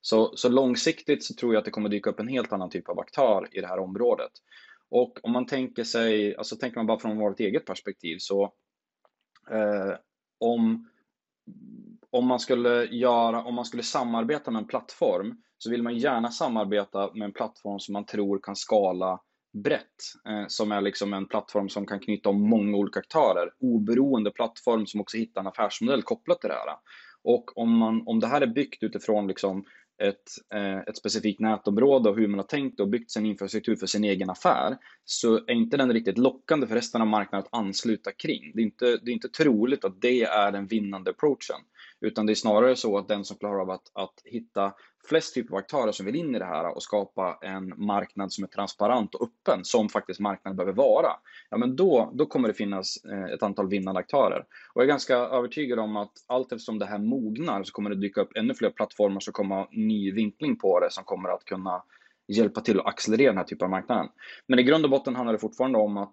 Så, 0.00 0.36
så 0.36 0.48
långsiktigt 0.48 1.24
så 1.24 1.34
tror 1.34 1.54
jag 1.54 1.58
att 1.58 1.64
det 1.64 1.70
kommer 1.70 1.88
dyka 1.88 2.10
upp 2.10 2.20
en 2.20 2.28
helt 2.28 2.52
annan 2.52 2.70
typ 2.70 2.88
av 2.88 3.00
aktör 3.00 3.48
i 3.52 3.60
det 3.60 3.66
här 3.66 3.78
området. 3.78 4.30
Och 4.90 5.18
om 5.22 5.32
man 5.32 5.46
tänker 5.46 5.84
sig, 5.84 6.36
alltså 6.36 6.56
tänker 6.56 6.78
man 6.78 6.86
bara 6.86 6.98
från 6.98 7.18
vårt 7.18 7.40
eget 7.40 7.64
perspektiv 7.64 8.16
så 8.18 8.42
eh, 9.50 9.94
om, 10.40 10.88
om, 12.10 12.26
man 12.26 12.40
skulle 12.40 12.84
göra, 12.84 13.44
om 13.44 13.54
man 13.54 13.64
skulle 13.64 13.82
samarbeta 13.82 14.50
med 14.50 14.60
en 14.60 14.68
plattform 14.68 15.42
så 15.58 15.70
vill 15.70 15.82
man 15.82 15.98
gärna 15.98 16.30
samarbeta 16.30 17.10
med 17.14 17.24
en 17.24 17.32
plattform 17.32 17.78
som 17.78 17.92
man 17.92 18.06
tror 18.06 18.38
kan 18.38 18.56
skala 18.56 19.20
brett, 19.52 19.96
eh, 20.28 20.44
som 20.48 20.72
är 20.72 20.80
liksom 20.80 21.12
en 21.14 21.28
plattform 21.28 21.68
som 21.68 21.86
kan 21.86 22.00
knyta 22.00 22.28
om 22.28 22.48
många 22.48 22.76
olika 22.76 23.00
aktörer. 23.00 23.50
Oberoende 23.60 24.30
plattform 24.30 24.86
som 24.86 25.00
också 25.00 25.16
hittar 25.16 25.40
en 25.40 25.46
affärsmodell 25.46 26.02
kopplat 26.02 26.40
till 26.40 26.48
det 26.48 26.54
här. 26.54 26.76
Och 27.24 27.58
om, 27.58 27.78
man, 27.78 28.02
om 28.06 28.20
det 28.20 28.26
här 28.26 28.40
är 28.40 28.46
byggt 28.46 28.82
utifrån 28.82 29.26
liksom 29.26 29.64
ett, 30.02 30.54
eh, 30.54 30.78
ett 30.78 30.96
specifikt 30.96 31.40
nätområde 31.40 32.10
och 32.10 32.16
hur 32.16 32.28
man 32.28 32.38
har 32.38 32.46
tänkt 32.46 32.80
och 32.80 32.88
byggt 32.88 33.10
sin 33.10 33.26
infrastruktur 33.26 33.76
för 33.76 33.86
sin 33.86 34.04
egen 34.04 34.30
affär, 34.30 34.76
så 35.04 35.36
är 35.36 35.50
inte 35.50 35.76
den 35.76 35.92
riktigt 35.92 36.18
lockande 36.18 36.66
för 36.66 36.74
resten 36.74 37.00
av 37.00 37.06
marknaden 37.06 37.46
att 37.46 37.58
ansluta 37.58 38.12
kring. 38.12 38.52
Det 38.54 38.60
är 38.60 38.64
inte, 38.64 38.86
det 38.96 39.10
är 39.10 39.14
inte 39.14 39.28
troligt 39.28 39.84
att 39.84 40.00
det 40.00 40.22
är 40.22 40.52
den 40.52 40.66
vinnande 40.66 41.10
approachen 41.10 41.60
utan 42.00 42.26
det 42.26 42.32
är 42.32 42.34
snarare 42.34 42.76
så 42.76 42.98
att 42.98 43.08
den 43.08 43.24
som 43.24 43.36
klarar 43.36 43.60
av 43.60 43.70
att, 43.70 43.90
att 43.92 44.14
hitta 44.24 44.72
flest 45.08 45.34
typer 45.34 45.54
av 45.54 45.58
aktörer 45.58 45.92
som 45.92 46.06
vill 46.06 46.16
in 46.16 46.34
i 46.34 46.38
det 46.38 46.44
här 46.44 46.76
och 46.76 46.82
skapa 46.82 47.38
en 47.42 47.74
marknad 47.76 48.32
som 48.32 48.44
är 48.44 48.48
transparent 48.48 49.14
och 49.14 49.28
öppen, 49.28 49.64
som 49.64 49.88
faktiskt 49.88 50.20
marknaden 50.20 50.56
behöver 50.56 50.72
vara, 50.72 51.10
ja 51.50 51.56
men 51.56 51.76
då, 51.76 52.10
då 52.14 52.26
kommer 52.26 52.48
det 52.48 52.54
finnas 52.54 53.04
eh, 53.04 53.34
ett 53.34 53.42
antal 53.42 53.68
vinnande 53.68 54.00
aktörer. 54.00 54.44
Och 54.74 54.82
jag 54.82 54.84
är 54.84 54.88
ganska 54.88 55.16
övertygad 55.16 55.78
om 55.78 55.96
att 55.96 56.12
allt 56.26 56.52
eftersom 56.52 56.78
det 56.78 56.86
här 56.86 56.98
mognar 56.98 57.62
så 57.62 57.72
kommer 57.72 57.90
det 57.90 57.96
dyka 57.96 58.20
upp 58.20 58.36
ännu 58.36 58.54
fler 58.54 58.70
plattformar 58.70 59.20
som 59.20 59.32
kommer 59.32 59.54
ha 59.54 59.68
ny 59.72 60.12
vinkling 60.12 60.56
på 60.56 60.80
det 60.80 60.90
som 60.90 61.04
kommer 61.04 61.28
att 61.28 61.44
kunna 61.44 61.82
hjälpa 62.28 62.60
till 62.60 62.80
att 62.80 62.86
accelerera 62.86 63.30
den 63.30 63.38
här 63.38 63.44
typen 63.44 63.64
av 63.64 63.70
marknaden. 63.70 64.08
Men 64.46 64.58
i 64.58 64.62
grund 64.62 64.84
och 64.84 64.90
botten 64.90 65.16
handlar 65.16 65.32
det 65.32 65.38
fortfarande 65.38 65.78
om 65.78 65.96
att 65.96 66.12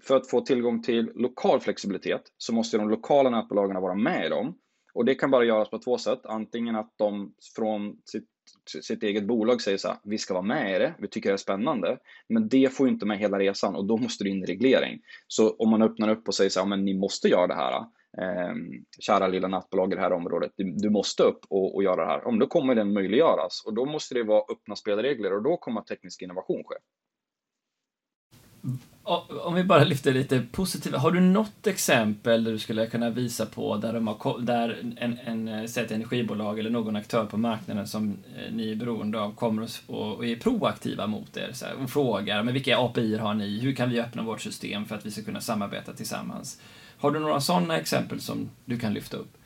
för 0.00 0.16
att 0.16 0.30
få 0.30 0.40
tillgång 0.40 0.82
till 0.82 1.12
lokal 1.14 1.60
flexibilitet 1.60 2.22
så 2.38 2.54
måste 2.54 2.78
de 2.78 2.90
lokala 2.90 3.30
nätbolagen 3.30 3.82
vara 3.82 3.94
med 3.94 4.26
i 4.26 4.28
dem. 4.28 4.54
Och 4.96 5.04
det 5.04 5.14
kan 5.14 5.30
bara 5.30 5.44
göras 5.44 5.70
på 5.70 5.78
två 5.78 5.98
sätt. 5.98 6.20
Antingen 6.24 6.76
att 6.76 6.92
de 6.96 7.34
från 7.56 7.96
sitt, 8.04 8.28
sitt 8.82 9.02
eget 9.02 9.26
bolag 9.26 9.62
säger 9.62 9.78
så 9.78 9.88
här, 9.88 9.98
vi 10.04 10.18
ska 10.18 10.34
vara 10.34 10.44
med 10.44 10.76
i 10.76 10.78
det, 10.78 10.94
vi 10.98 11.08
tycker 11.08 11.28
det 11.28 11.34
är 11.34 11.36
spännande. 11.36 11.98
Men 12.28 12.48
det 12.48 12.74
får 12.74 12.86
ju 12.86 12.92
inte 12.92 13.06
med 13.06 13.18
hela 13.18 13.38
resan 13.38 13.74
och 13.74 13.84
då 13.84 13.96
måste 13.96 14.24
det 14.24 14.30
in 14.30 14.42
i 14.42 14.46
reglering. 14.46 15.00
Så 15.28 15.50
om 15.50 15.70
man 15.70 15.82
öppnar 15.82 16.08
upp 16.08 16.28
och 16.28 16.34
säger 16.34 16.50
så 16.50 16.60
här, 16.60 16.66
men 16.66 16.84
ni 16.84 16.94
måste 16.94 17.28
göra 17.28 17.46
det 17.46 17.54
här. 17.54 17.74
Eh, 18.18 18.54
kära 19.00 19.28
lilla 19.28 19.48
nattbolag 19.48 19.92
i 19.92 19.96
det 19.96 20.00
här 20.00 20.12
området, 20.12 20.52
du, 20.56 20.72
du 20.72 20.90
måste 20.90 21.22
upp 21.22 21.40
och, 21.48 21.74
och, 21.74 21.82
göra 21.82 22.04
det 22.04 22.10
här. 22.10 22.26
Om 22.26 22.38
då 22.38 22.46
kommer 22.46 22.74
den 22.74 22.92
möjliggöras 22.92 23.62
och 23.66 23.74
då 23.74 23.84
måste 23.84 24.14
det 24.14 24.22
vara 24.22 24.44
öppna 24.52 24.76
spelregler 24.76 25.36
och 25.36 25.42
då 25.42 25.56
kommer 25.56 25.80
teknisk 25.80 26.22
innovation 26.22 26.62
ske. 26.64 26.76
Om 29.42 29.54
vi 29.54 29.64
bara 29.64 29.84
lyfter 29.84 30.12
lite 30.12 30.42
positiva, 30.52 30.98
har 30.98 31.10
du 31.10 31.20
något 31.20 31.66
exempel 31.66 32.44
där 32.44 32.52
du 32.52 32.58
skulle 32.58 32.86
kunna 32.86 33.10
visa 33.10 33.46
på 33.46 33.76
där, 33.76 33.92
de 33.92 34.06
har, 34.06 34.40
där 34.40 34.94
en, 34.98 35.18
en, 35.18 35.48
eh, 35.48 35.64
ett 35.64 35.90
energibolag 35.90 36.58
eller 36.58 36.70
någon 36.70 36.96
aktör 36.96 37.26
på 37.26 37.36
marknaden 37.36 37.86
som 37.86 38.16
eh, 38.36 38.52
ni 38.52 38.72
är 38.72 38.76
beroende 38.76 39.20
av 39.20 39.34
kommer 39.34 39.68
och, 39.86 40.16
och 40.16 40.26
är 40.26 40.36
proaktiva 40.36 41.06
mot 41.06 41.36
er 41.36 41.50
så 41.52 41.66
här, 41.66 41.74
och 41.82 41.90
frågar 41.90 42.42
men 42.42 42.54
vilka 42.54 42.78
API 42.78 43.16
har 43.16 43.34
ni, 43.34 43.60
hur 43.60 43.74
kan 43.74 43.90
vi 43.90 44.00
öppna 44.00 44.22
vårt 44.22 44.40
system 44.40 44.84
för 44.84 44.94
att 44.94 45.06
vi 45.06 45.10
ska 45.10 45.22
kunna 45.22 45.40
samarbeta 45.40 45.92
tillsammans? 45.92 46.60
Har 46.98 47.10
du 47.10 47.20
några 47.20 47.40
sådana 47.40 47.78
exempel 47.78 48.20
som 48.20 48.50
du 48.64 48.78
kan 48.78 48.94
lyfta 48.94 49.16
upp? 49.16 49.36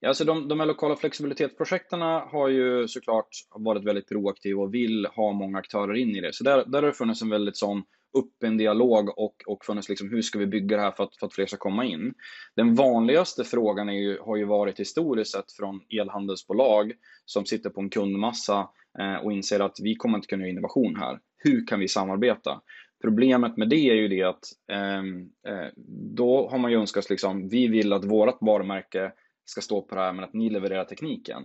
Ja, 0.00 0.08
alltså 0.08 0.24
de, 0.24 0.48
de 0.48 0.60
här 0.60 0.66
lokala 0.66 0.96
flexibilitetsprojekten 0.96 2.00
har 2.00 2.48
ju 2.48 2.88
såklart 2.88 3.28
varit 3.54 3.84
väldigt 3.84 4.08
proaktiva 4.08 4.62
och 4.62 4.74
vill 4.74 5.06
ha 5.06 5.32
många 5.32 5.58
aktörer 5.58 5.94
in 5.94 6.16
i 6.16 6.20
det. 6.20 6.34
Så 6.34 6.44
där, 6.44 6.64
där 6.66 6.82
har 6.82 6.88
det 6.88 6.92
funnits 6.92 7.22
en 7.22 7.30
väldigt 7.30 7.56
sån 7.56 7.82
öppen 8.14 8.56
dialog 8.56 9.18
och, 9.18 9.34
och 9.46 9.64
funnits 9.64 9.88
liksom, 9.88 10.10
hur 10.10 10.22
ska 10.22 10.38
vi 10.38 10.46
bygga 10.46 10.76
det 10.76 10.82
här 10.82 10.90
för 10.90 11.04
att, 11.04 11.16
för 11.16 11.26
att 11.26 11.34
fler 11.34 11.46
ska 11.46 11.56
komma 11.56 11.84
in? 11.84 12.14
Den 12.56 12.74
vanligaste 12.74 13.44
frågan 13.44 13.88
är 13.88 13.92
ju, 13.92 14.18
har 14.20 14.36
ju 14.36 14.44
varit 14.44 14.80
historiskt 14.80 15.32
sett 15.32 15.52
från 15.52 15.80
elhandelsbolag 16.00 16.92
som 17.24 17.46
sitter 17.46 17.70
på 17.70 17.80
en 17.80 17.90
kundmassa 17.90 18.68
eh, 18.98 19.24
och 19.24 19.32
inser 19.32 19.60
att 19.60 19.76
vi 19.82 19.94
kommer 19.94 20.18
inte 20.18 20.28
kunna 20.28 20.42
göra 20.42 20.50
innovation 20.50 20.96
här. 20.96 21.18
Hur 21.36 21.66
kan 21.66 21.80
vi 21.80 21.88
samarbeta? 21.88 22.60
Problemet 23.02 23.56
med 23.56 23.68
det 23.68 23.90
är 23.90 23.94
ju 23.94 24.08
det 24.08 24.22
att 24.22 24.44
ehm, 24.72 25.20
eh, 25.48 25.68
då 26.16 26.48
har 26.48 26.58
man 26.58 26.70
ju 26.70 26.76
önskat 26.76 27.10
liksom, 27.10 27.48
vi 27.48 27.68
vill 27.68 27.92
att 27.92 28.04
vårt 28.04 28.38
varumärke 28.40 29.12
ska 29.44 29.60
stå 29.60 29.82
på 29.82 29.94
det 29.94 30.00
här 30.00 30.12
men 30.12 30.24
att 30.24 30.34
ni 30.34 30.50
levererar 30.50 30.84
tekniken. 30.84 31.42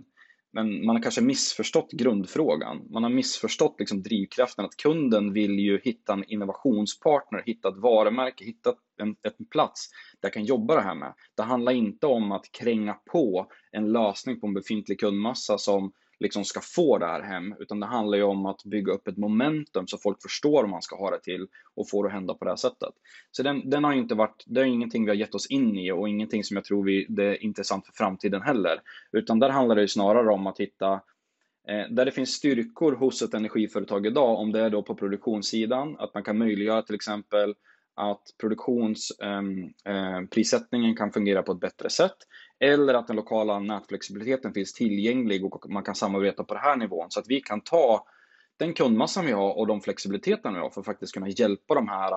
Men 0.52 0.86
man 0.86 0.96
har 0.96 1.02
kanske 1.02 1.20
missförstått 1.20 1.92
grundfrågan. 1.92 2.86
Man 2.90 3.02
har 3.02 3.10
missförstått 3.10 3.76
liksom 3.78 4.02
drivkraften 4.02 4.64
att 4.64 4.76
kunden 4.76 5.32
vill 5.32 5.58
ju 5.58 5.80
hitta 5.84 6.12
en 6.12 6.24
innovationspartner, 6.24 7.42
hitta 7.46 7.68
ett 7.68 7.78
varumärke, 7.78 8.44
hitta 8.44 8.74
en, 9.00 9.08
en 9.08 9.46
plats 9.50 9.88
där 10.20 10.28
jag 10.28 10.32
kan 10.32 10.44
jobba 10.44 10.74
det 10.74 10.82
här 10.82 10.94
med. 10.94 11.14
Det 11.36 11.42
handlar 11.42 11.72
inte 11.72 12.06
om 12.06 12.32
att 12.32 12.52
kränga 12.52 12.94
på 12.94 13.46
en 13.72 13.92
lösning 13.92 14.40
på 14.40 14.46
en 14.46 14.54
befintlig 14.54 15.00
kundmassa 15.00 15.58
som 15.58 15.92
liksom 16.20 16.44
ska 16.44 16.60
få 16.60 16.98
det 16.98 17.06
här 17.06 17.22
hem, 17.22 17.54
utan 17.58 17.80
det 17.80 17.86
handlar 17.86 18.18
ju 18.18 18.24
om 18.24 18.46
att 18.46 18.64
bygga 18.64 18.92
upp 18.92 19.08
ett 19.08 19.16
momentum 19.16 19.86
så 19.86 19.98
folk 19.98 20.22
förstår 20.22 20.62
vad 20.62 20.68
man 20.68 20.82
ska 20.82 20.96
ha 20.96 21.10
det 21.10 21.20
till 21.20 21.48
och 21.74 21.88
få 21.88 22.02
det 22.02 22.08
att 22.08 22.12
hända 22.12 22.34
på 22.34 22.44
det 22.44 22.50
här 22.50 22.56
sättet. 22.56 22.94
Så 23.30 23.42
den, 23.42 23.70
den 23.70 23.84
har 23.84 23.92
inte 23.92 24.14
varit, 24.14 24.44
det 24.46 24.60
är 24.60 24.64
ingenting 24.64 25.04
vi 25.04 25.10
har 25.10 25.16
gett 25.16 25.34
oss 25.34 25.46
in 25.46 25.78
i 25.78 25.92
och 25.92 26.08
ingenting 26.08 26.44
som 26.44 26.56
jag 26.56 26.64
tror 26.64 26.84
vi, 26.84 27.06
det 27.08 27.24
är 27.24 27.44
intressant 27.44 27.86
för 27.86 27.92
framtiden 27.92 28.42
heller, 28.42 28.80
utan 29.12 29.38
där 29.38 29.48
handlar 29.48 29.76
det 29.76 29.88
snarare 29.88 30.28
om 30.28 30.46
att 30.46 30.60
hitta 30.60 30.92
eh, 31.68 31.86
där 31.90 32.04
det 32.04 32.12
finns 32.12 32.30
styrkor 32.30 32.92
hos 32.92 33.22
ett 33.22 33.34
energiföretag 33.34 34.06
idag, 34.06 34.38
om 34.38 34.52
det 34.52 34.60
är 34.60 34.70
då 34.70 34.82
på 34.82 34.94
produktionssidan, 34.94 35.96
att 35.98 36.14
man 36.14 36.22
kan 36.22 36.38
möjliggöra 36.38 36.82
till 36.82 36.94
exempel 36.94 37.54
att 37.94 38.22
produktionsprissättningen 38.40 40.90
ehm, 40.90 40.90
eh, 40.90 40.96
kan 40.96 41.12
fungera 41.12 41.42
på 41.42 41.52
ett 41.52 41.60
bättre 41.60 41.90
sätt 41.90 42.16
eller 42.60 42.94
att 42.94 43.06
den 43.06 43.16
lokala 43.16 43.58
nätflexibiliteten 43.58 44.54
finns 44.54 44.72
tillgänglig 44.72 45.44
och 45.44 45.70
man 45.70 45.82
kan 45.82 45.94
samarbeta 45.94 46.44
på 46.44 46.54
den 46.54 46.62
här 46.62 46.76
nivån 46.76 47.10
så 47.10 47.20
att 47.20 47.28
vi 47.28 47.40
kan 47.40 47.60
ta 47.60 48.06
den 48.56 48.74
kundmassan 48.74 49.26
vi 49.26 49.32
har 49.32 49.58
och 49.58 49.66
de 49.66 49.80
flexibiliteten 49.80 50.54
vi 50.54 50.60
har 50.60 50.70
för 50.70 50.80
att 50.80 50.86
faktiskt 50.86 51.14
kunna 51.14 51.28
hjälpa 51.28 51.74
de 51.74 51.88
här 51.88 52.12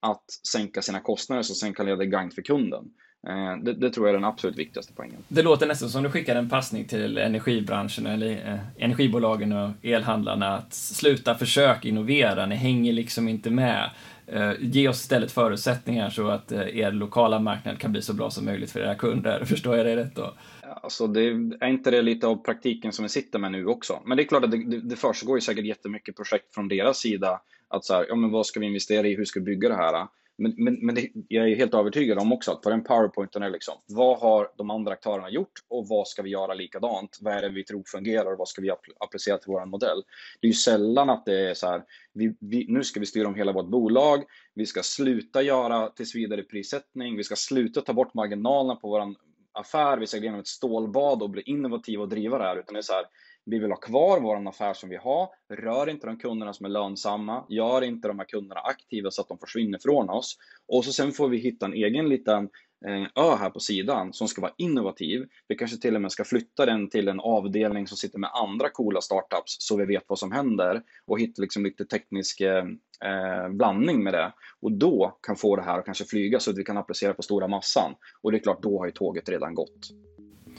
att 0.00 0.24
sänka 0.52 0.82
sina 0.82 1.00
kostnader 1.00 1.42
som 1.42 1.54
sen 1.54 1.74
kan 1.74 1.86
leda 1.86 1.98
till 1.98 2.08
gagn 2.10 2.30
för 2.30 2.42
kunden. 2.42 2.84
Eh, 3.26 3.56
det, 3.62 3.72
det, 3.72 3.90
tror 3.90 4.06
jag 4.06 4.14
är 4.14 4.18
den 4.18 4.28
absolut 4.28 4.56
viktigaste 4.58 4.92
poängen. 4.96 5.24
Det 5.28 5.42
låter 5.42 5.66
nästan 5.66 5.88
som 5.88 6.02
du 6.02 6.10
skickar 6.10 6.36
en 6.36 6.48
passning 6.48 6.84
till 6.84 7.18
energibranschen 7.18 8.06
eller 8.06 8.30
eh, 8.52 8.84
energibolagen 8.84 9.52
och 9.52 9.70
elhandlarna 9.82 10.54
att 10.54 10.74
sluta 10.74 11.34
försök 11.34 11.84
innovera, 11.84 12.46
ni 12.46 12.54
hänger 12.54 12.92
liksom 12.92 13.28
inte 13.28 13.50
med. 13.50 13.90
Eh, 14.26 14.52
ge 14.60 14.88
oss 14.88 15.00
istället 15.00 15.32
förutsättningar 15.32 16.10
så 16.10 16.28
att 16.28 16.52
er 16.52 16.92
lokala 16.92 17.38
marknad 17.38 17.78
kan 17.78 17.92
bli 17.92 18.02
så 18.02 18.14
bra 18.14 18.30
som 18.30 18.44
möjligt 18.44 18.70
för 18.70 18.80
era 18.80 18.94
kunder. 18.94 19.44
Förstår 19.46 19.76
jag 19.76 19.86
det 19.86 19.96
rätt 19.96 20.16
då? 20.16 20.34
Alltså 20.82 21.06
det, 21.06 21.20
är 21.60 21.66
inte 21.66 21.90
det 21.90 22.02
lite 22.02 22.26
av 22.26 22.36
praktiken 22.36 22.92
som 22.92 23.02
vi 23.02 23.08
sitter 23.08 23.38
med 23.38 23.52
nu 23.52 23.66
också? 23.66 24.00
Men 24.04 24.16
det 24.16 24.22
är 24.22 24.28
klart 24.28 24.44
att 24.44 24.50
det, 24.50 24.64
det, 24.70 24.80
det 24.80 24.96
försiggår 24.96 25.36
ju 25.36 25.40
säkert 25.40 25.64
jättemycket 25.64 26.16
projekt 26.16 26.54
från 26.54 26.68
deras 26.68 26.98
sida. 26.98 27.40
Att 27.68 27.84
så 27.84 27.94
här, 27.94 28.06
ja 28.08 28.14
men 28.14 28.30
vad 28.30 28.46
ska 28.46 28.60
vi 28.60 28.66
investera 28.66 29.06
i? 29.06 29.16
Hur 29.16 29.24
ska 29.24 29.40
vi 29.40 29.44
bygga 29.44 29.68
det 29.68 29.76
här? 29.76 30.06
Men, 30.38 30.54
men, 30.56 30.86
men 30.86 30.94
det, 30.94 31.08
jag 31.28 31.50
är 31.50 31.56
helt 31.56 31.74
övertygad 31.74 32.18
om 32.18 32.32
också 32.32 32.52
att 32.52 32.62
på 32.62 32.70
den 32.70 32.84
powerpointen 32.84 33.42
är 33.42 33.50
liksom, 33.50 33.74
vad 33.86 34.18
har 34.18 34.50
de 34.56 34.70
andra 34.70 34.92
aktörerna 34.92 35.30
gjort 35.30 35.52
och 35.68 35.88
vad 35.88 36.08
ska 36.08 36.22
vi 36.22 36.30
göra 36.30 36.54
likadant? 36.54 37.18
Vad 37.20 37.34
är 37.34 37.42
det 37.42 37.48
vi 37.48 37.64
tror 37.64 37.82
fungerar 37.86 38.32
och 38.32 38.38
vad 38.38 38.48
ska 38.48 38.62
vi 38.62 38.70
applicera 39.00 39.38
till 39.38 39.52
vår 39.52 39.66
modell? 39.66 40.02
Det 40.40 40.46
är 40.46 40.48
ju 40.48 40.54
sällan 40.54 41.10
att 41.10 41.24
det 41.24 41.50
är 41.50 41.54
så 41.54 41.66
här, 41.66 41.82
vi, 42.12 42.36
vi, 42.40 42.66
nu 42.68 42.84
ska 42.84 43.00
vi 43.00 43.06
styra 43.06 43.28
om 43.28 43.34
hela 43.34 43.52
vårt 43.52 43.70
bolag, 43.70 44.24
vi 44.54 44.66
ska 44.66 44.82
sluta 44.82 45.42
göra 45.42 45.88
tills 45.88 46.14
vidare 46.14 46.42
prissättning, 46.42 47.16
vi 47.16 47.24
ska 47.24 47.36
sluta 47.36 47.80
ta 47.80 47.92
bort 47.92 48.14
marginalerna 48.14 48.76
på 48.76 48.88
vår 48.88 49.14
affär, 49.52 49.98
vi 49.98 50.06
ska 50.06 50.18
gå 50.18 50.22
igenom 50.22 50.40
ett 50.40 50.46
stålbad 50.46 51.22
och 51.22 51.30
bli 51.30 51.42
innovativa 51.42 52.02
och 52.02 52.08
driva 52.08 52.38
det 52.38 52.44
här, 52.44 52.56
utan 52.56 52.74
det 52.74 52.80
är 52.80 52.82
så 52.82 52.92
här, 52.92 53.04
vi 53.50 53.58
vill 53.58 53.70
ha 53.70 53.76
kvar 53.76 54.20
vår 54.20 54.48
affär 54.48 54.74
som 54.74 54.88
vi 54.88 54.96
har. 54.96 55.28
Rör 55.48 55.88
inte 55.88 56.06
de 56.06 56.18
kunderna 56.18 56.52
som 56.52 56.66
är 56.66 56.70
lönsamma. 56.70 57.44
Gör 57.48 57.82
inte 57.82 58.08
de 58.08 58.18
här 58.18 58.26
kunderna 58.26 58.60
aktiva 58.60 59.10
så 59.10 59.22
att 59.22 59.28
de 59.28 59.38
försvinner 59.38 59.78
från 59.78 60.10
oss. 60.10 60.36
Och 60.68 60.84
så 60.84 60.92
sen 60.92 61.12
får 61.12 61.28
vi 61.28 61.36
hitta 61.36 61.66
en 61.66 61.74
egen 61.74 62.08
liten 62.08 62.48
eh, 62.86 63.02
ö 63.24 63.36
här 63.38 63.50
på 63.50 63.60
sidan 63.60 64.12
som 64.12 64.28
ska 64.28 64.40
vara 64.40 64.52
innovativ. 64.56 65.26
Vi 65.48 65.54
kanske 65.54 65.76
till 65.76 65.94
och 65.94 66.02
med 66.02 66.12
ska 66.12 66.24
flytta 66.24 66.66
den 66.66 66.90
till 66.90 67.08
en 67.08 67.20
avdelning 67.20 67.86
som 67.86 67.96
sitter 67.96 68.18
med 68.18 68.30
andra 68.32 68.68
coola 68.68 69.00
startups 69.00 69.56
så 69.58 69.76
vi 69.76 69.84
vet 69.84 70.04
vad 70.06 70.18
som 70.18 70.32
händer 70.32 70.82
och 71.06 71.20
hitta 71.20 71.42
liksom 71.42 71.64
lite 71.64 71.84
teknisk 71.84 72.40
eh, 72.40 72.64
eh 73.04 73.48
blandning 73.48 74.04
med 74.04 74.14
det. 74.14 74.32
Och 74.60 74.72
då 74.72 75.18
kan 75.22 75.36
få 75.36 75.56
det 75.56 75.62
här 75.62 75.78
att 75.78 75.84
kanske 75.84 76.04
flyga 76.04 76.40
så 76.40 76.50
att 76.50 76.58
vi 76.58 76.64
kan 76.64 76.76
applicera 76.76 77.14
på 77.14 77.22
stora 77.22 77.48
massan. 77.48 77.94
Och 78.22 78.32
det 78.32 78.38
är 78.38 78.42
klart, 78.42 78.62
då 78.62 78.78
har 78.78 78.86
ju 78.86 78.92
tåget 78.92 79.28
redan 79.28 79.54
gått. 79.54 79.90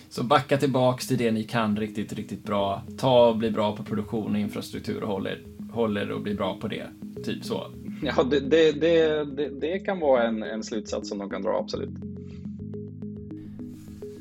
Så 0.09 0.23
backa 0.23 0.57
tillbaks 0.57 1.07
till 1.07 1.17
det 1.17 1.31
ni 1.31 1.43
kan 1.43 1.77
riktigt, 1.77 2.13
riktigt 2.13 2.43
bra. 2.43 2.83
Ta 2.97 3.29
och 3.29 3.37
bli 3.37 3.51
bra 3.51 3.75
på 3.75 3.83
produktion 3.83 4.31
och 4.31 4.39
infrastruktur 4.39 5.03
och 5.03 5.09
håller, 5.09 5.41
håller 5.71 6.11
och 6.11 6.21
bli 6.21 6.35
bra 6.35 6.57
på 6.61 6.67
det. 6.67 6.87
Typ 7.25 7.45
så. 7.45 7.71
Ja, 8.01 8.23
det, 8.23 8.39
det, 8.39 8.71
det, 8.71 9.49
det, 9.61 9.79
kan 9.79 9.99
vara 9.99 10.23
en, 10.23 10.43
en 10.43 10.63
slutsats 10.63 11.09
som 11.09 11.17
de 11.17 11.29
kan 11.29 11.41
dra, 11.41 11.59
absolut. 11.59 11.89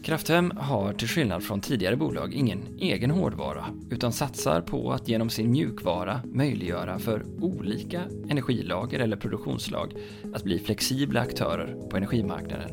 Krafthem 0.05 0.53
har 0.57 0.93
till 0.93 1.09
skillnad 1.09 1.43
från 1.43 1.61
tidigare 1.61 1.97
bolag 1.97 2.35
ingen 2.35 2.59
egen 2.79 3.11
hårdvara 3.11 3.65
utan 3.91 4.13
satsar 4.13 4.61
på 4.61 4.93
att 4.93 5.09
genom 5.09 5.31
sin 5.31 5.51
mjukvara 5.51 6.21
möjliggöra 6.25 6.99
för 6.99 7.27
olika 7.41 8.03
energilager 8.29 9.01
eller 9.01 9.17
produktionslag 9.17 9.93
att 10.35 10.45
bli 10.45 10.59
flexibla 10.59 11.21
aktörer 11.21 11.77
på 11.91 11.97
energimarknaden 11.97 12.71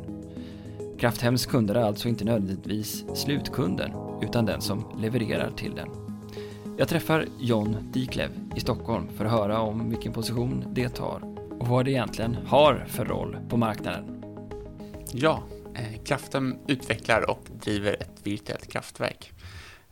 Krafthems 0.99 1.45
kunder 1.45 1.75
är 1.75 1.83
alltså 1.83 2.07
inte 2.07 2.25
nödvändigtvis 2.25 3.05
slutkunden, 3.15 3.91
utan 4.21 4.45
den 4.45 4.61
som 4.61 4.85
levererar 4.97 5.51
till 5.51 5.75
den. 5.75 5.89
Jag 6.77 6.87
träffar 6.87 7.27
John 7.39 7.77
Diklev 7.91 8.29
i 8.55 8.59
Stockholm 8.59 9.07
för 9.17 9.25
att 9.25 9.31
höra 9.31 9.59
om 9.59 9.89
vilken 9.89 10.13
position 10.13 10.65
det 10.73 10.89
tar 10.89 11.21
och 11.59 11.67
vad 11.67 11.85
det 11.85 11.91
egentligen 11.91 12.37
har 12.47 12.85
för 12.87 13.05
roll 13.05 13.37
på 13.49 13.57
marknaden. 13.57 14.23
Ja, 15.11 15.43
eh, 15.75 16.03
Krafthem 16.03 16.55
utvecklar 16.67 17.29
och 17.29 17.47
driver 17.61 17.93
ett 17.93 18.19
virtuellt 18.23 18.71
kraftverk. 18.71 19.31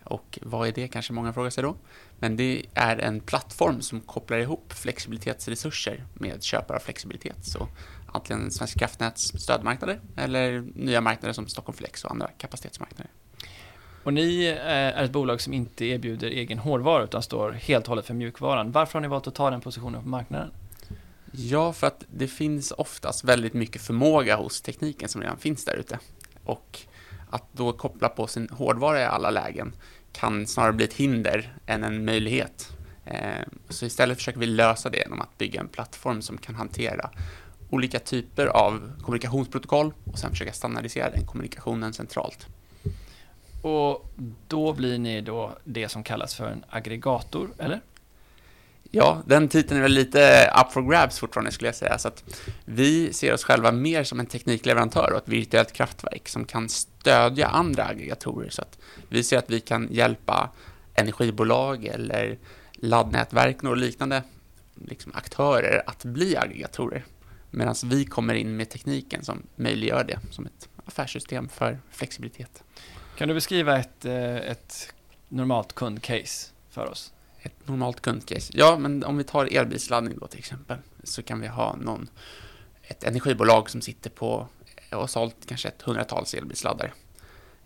Och 0.04 0.40
vad 0.42 0.68
är 0.68 0.72
det 0.72 0.88
kanske 0.88 1.14
många 1.14 1.34
frågar 1.34 1.50
sig 1.50 1.64
då? 1.64 1.76
Men 2.20 2.36
det 2.36 2.66
är 2.74 2.98
en 2.98 3.20
plattform 3.20 3.82
som 3.82 4.02
kopplar 4.02 4.38
ihop 4.38 4.74
flexibilitetsresurser 4.74 6.06
med 6.14 6.44
köpare 6.44 6.78
av 6.78 6.82
flexibilitet. 6.82 7.46
Så 7.46 7.68
antingen 8.14 8.52
Svenska 8.52 8.80
kraftnäts 8.80 9.34
stödmarknader 9.36 10.00
eller 10.18 10.64
nya 10.76 11.02
marknader 11.02 11.34
som 11.34 11.48
Stockholm 11.48 11.78
Flex 11.78 12.06
och 12.06 12.12
andra 12.12 12.28
kapacitetsmarknader. 12.28 13.12
Och 14.04 14.14
ni 14.14 14.46
eh, 14.46 14.68
är 14.68 15.04
ett 15.04 15.12
bolag 15.12 15.42
som 15.42 15.54
inte 15.54 15.86
erbjuder 15.86 16.28
egen 16.28 16.60
hårdvara 16.60 17.04
utan 17.04 17.24
står 17.24 17.52
helt 17.52 17.86
och 17.86 17.90
hållet 17.90 18.06
för 18.06 18.14
mjukvaran. 18.14 18.72
Varför 18.72 18.94
har 18.94 19.02
ni 19.02 19.08
valt 19.08 19.28
att 19.28 19.36
ta 19.36 19.50
den 19.50 19.62
positionen 19.62 20.04
på 20.04 20.10
marknaden? 20.10 20.52
Ja, 21.32 21.74
för 21.74 21.88
att 21.88 22.04
det 22.14 22.28
finns 22.28 22.72
oftast 22.72 23.24
väldigt 23.24 23.54
mycket 23.54 23.82
förmåga 23.82 24.36
hos 24.36 24.62
tekniken 24.62 25.10
som 25.10 25.22
redan 25.22 25.38
finns 25.38 25.66
där 25.66 25.76
ute. 25.76 26.00
Och 26.44 26.80
att 27.30 27.44
då 27.52 27.74
koppla 27.74 28.10
på 28.10 28.28
sin 28.28 28.50
hårdvara 28.50 29.02
i 29.02 29.06
alla 29.06 29.30
lägen 29.30 29.74
kan 30.12 30.48
snarare 30.48 30.74
bli 30.74 30.86
ett 30.86 30.94
hinder 30.94 31.58
än 31.66 31.84
en 31.84 32.06
möjlighet. 32.06 32.78
Eh, 33.06 33.44
så 33.70 33.86
istället 33.86 34.18
försöker 34.18 34.40
vi 34.40 34.46
lösa 34.46 34.90
det 34.90 34.98
genom 34.98 35.22
att 35.22 35.38
bygga 35.38 35.60
en 35.60 35.68
plattform 35.68 36.22
som 36.22 36.38
kan 36.38 36.56
hantera 36.56 37.10
olika 37.74 38.00
typer 38.00 38.48
av 38.48 38.92
kommunikationsprotokoll 39.02 39.94
och 40.12 40.20
sen 40.20 40.30
försöka 40.30 40.54
standardisera 40.54 41.10
den 41.10 41.26
kommunikationen 41.26 41.94
centralt. 41.94 42.48
Och 43.62 44.10
då 44.48 44.74
blir 44.74 44.98
ni 44.98 45.22
då 45.22 45.58
det 45.64 45.90
som 45.90 46.04
kallas 46.04 46.36
för 46.36 46.48
en 46.48 46.66
aggregator, 46.70 47.50
eller? 47.58 47.82
Ja, 48.92 49.22
den 49.26 49.48
titeln 49.48 49.78
är 49.78 49.82
väl 49.82 49.92
lite 49.92 50.54
up 50.62 50.72
for 50.72 50.82
grabs 50.82 51.20
fortfarande 51.20 51.52
skulle 51.52 51.68
jag 51.68 51.76
säga. 51.76 51.98
Så 51.98 52.08
att 52.08 52.24
vi 52.66 53.14
ser 53.14 53.34
oss 53.34 53.44
själva 53.44 53.72
mer 53.72 54.04
som 54.04 54.20
en 54.20 54.26
teknikleverantör 54.26 55.12
och 55.12 55.18
ett 55.18 55.28
virtuellt 55.28 55.74
kraftverk 55.74 56.30
som 56.30 56.46
kan 56.46 56.70
stödja 56.70 57.48
andra 57.48 57.86
aggregatorer. 57.86 58.50
Så 58.50 58.62
att 58.62 58.78
vi 59.10 59.24
ser 59.24 59.38
att 59.38 59.50
vi 59.50 59.60
kan 59.60 59.88
hjälpa 59.92 60.50
energibolag 60.94 61.86
eller 61.86 62.38
laddnätverk 62.74 63.64
och 63.64 63.78
liknande 63.78 64.24
liksom 64.76 65.12
aktörer 65.16 65.84
att 65.88 66.06
bli 66.06 66.38
aggregatorer. 66.38 67.06
Medan 67.56 67.76
vi 67.86 68.06
kommer 68.06 68.34
in 68.34 68.56
med 68.58 68.70
tekniken 68.70 69.24
som 69.24 69.44
möjliggör 69.56 70.04
det 70.04 70.20
som 70.32 70.46
ett 70.46 70.70
affärssystem 70.86 71.50
för 71.50 71.80
flexibilitet. 71.92 72.64
Kan 73.18 73.28
du 73.28 73.34
beskriva 73.34 73.80
ett, 73.80 74.06
eh, 74.06 74.36
ett 74.36 74.94
normalt 75.30 75.74
kundcase 75.76 76.52
för 76.70 76.86
oss? 76.86 77.14
Ett 77.40 77.68
normalt 77.68 78.02
kundcase? 78.02 78.54
Ja, 78.56 78.78
men 78.78 79.04
om 79.04 79.18
vi 79.18 79.24
tar 79.24 79.58
elbilsladdning 79.58 80.18
då 80.20 80.28
till 80.28 80.40
exempel, 80.40 80.78
så 81.04 81.24
kan 81.24 81.40
vi 81.42 81.48
ha 81.48 81.76
någon, 81.76 82.10
ett 82.82 83.04
energibolag 83.04 83.70
som 83.70 83.82
sitter 83.82 84.10
på 84.10 84.48
och 84.92 85.10
sålt 85.10 85.36
kanske 85.46 85.68
ett 85.68 85.82
hundratals 85.82 86.34
elbilsladdare. 86.34 86.92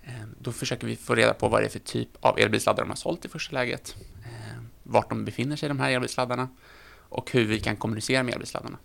Ehm, 0.03 0.35
då 0.39 0.51
försöker 0.51 0.87
vi 0.87 0.95
få 0.95 1.15
reda 1.15 1.33
på 1.33 1.47
vad 1.47 1.61
det 1.61 1.65
är 1.65 1.69
för 1.69 1.79
typ 1.79 2.09
av 2.19 2.39
elbilsladdare 2.39 2.83
de 2.83 2.89
har 2.89 2.95
sålt 2.95 3.25
i 3.25 3.29
första 3.29 3.53
läget, 3.53 3.95
ehm, 4.25 4.69
vart 4.83 5.09
de 5.09 5.25
befinner 5.25 5.55
sig, 5.55 5.69
de 5.69 5.79
här 5.79 5.91
elbilsladdarna, 5.91 6.49
och 7.09 7.31
hur 7.31 7.45
vi 7.45 7.59
kan 7.59 7.75
kommunicera 7.75 8.23
med 8.23 8.33
elbilsladdarna. 8.33 8.77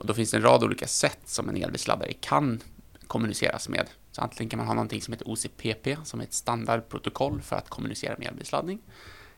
Och 0.00 0.06
då 0.06 0.14
finns 0.14 0.30
det 0.30 0.36
en 0.36 0.42
rad 0.42 0.64
olika 0.64 0.86
sätt 0.86 1.20
som 1.24 1.48
en 1.48 1.56
elbilsladdare 1.56 2.12
kan 2.12 2.60
kommuniceras 3.06 3.68
med. 3.68 3.86
Så 4.12 4.22
antingen 4.22 4.50
kan 4.50 4.58
man 4.58 4.66
ha 4.66 4.74
någonting 4.74 5.02
som 5.02 5.12
heter 5.12 5.28
OCPP, 5.28 5.96
som 6.04 6.20
är 6.20 6.24
ett 6.24 6.32
standardprotokoll 6.32 7.42
för 7.42 7.56
att 7.56 7.68
kommunicera 7.68 8.14
med 8.18 8.28
elbilsladdning. 8.28 8.78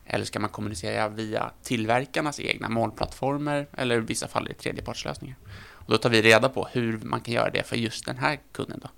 Eller 0.05 0.25
ska 0.25 0.39
man 0.39 0.49
kommunicera 0.49 1.09
via 1.09 1.51
tillverkarnas 1.63 2.39
egna 2.39 2.69
molnplattformar 2.69 3.67
eller 3.77 3.97
i 3.97 3.99
vissa 3.99 4.27
fall 4.27 4.51
i 4.51 4.53
tredjepartslösningar. 4.53 5.37
Och 5.71 5.91
då 5.91 5.97
tar 5.97 6.09
vi 6.09 6.21
reda 6.21 6.49
på 6.49 6.67
hur 6.71 6.97
man 6.97 7.21
kan 7.21 7.33
göra 7.33 7.49
det 7.49 7.63
för 7.63 7.75
just 7.75 8.05
den 8.05 8.17
här 8.17 8.39
kunden. 8.51 8.79
Då. 8.83 8.89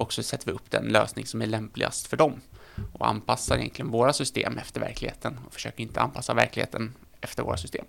Och 0.00 0.12
så 0.12 0.22
sätter 0.22 0.46
vi 0.46 0.52
upp 0.52 0.70
den 0.70 0.84
lösning 0.84 1.26
som 1.26 1.42
är 1.42 1.46
lämpligast 1.46 2.06
för 2.06 2.16
dem 2.16 2.40
och 2.92 3.08
anpassar 3.08 3.56
egentligen 3.58 3.90
våra 3.90 4.12
system 4.12 4.58
efter 4.58 4.80
verkligheten 4.80 5.38
och 5.46 5.54
försöker 5.54 5.82
inte 5.82 6.00
anpassa 6.00 6.34
verkligheten 6.34 6.94
efter 7.20 7.42
våra 7.42 7.56
system. 7.56 7.84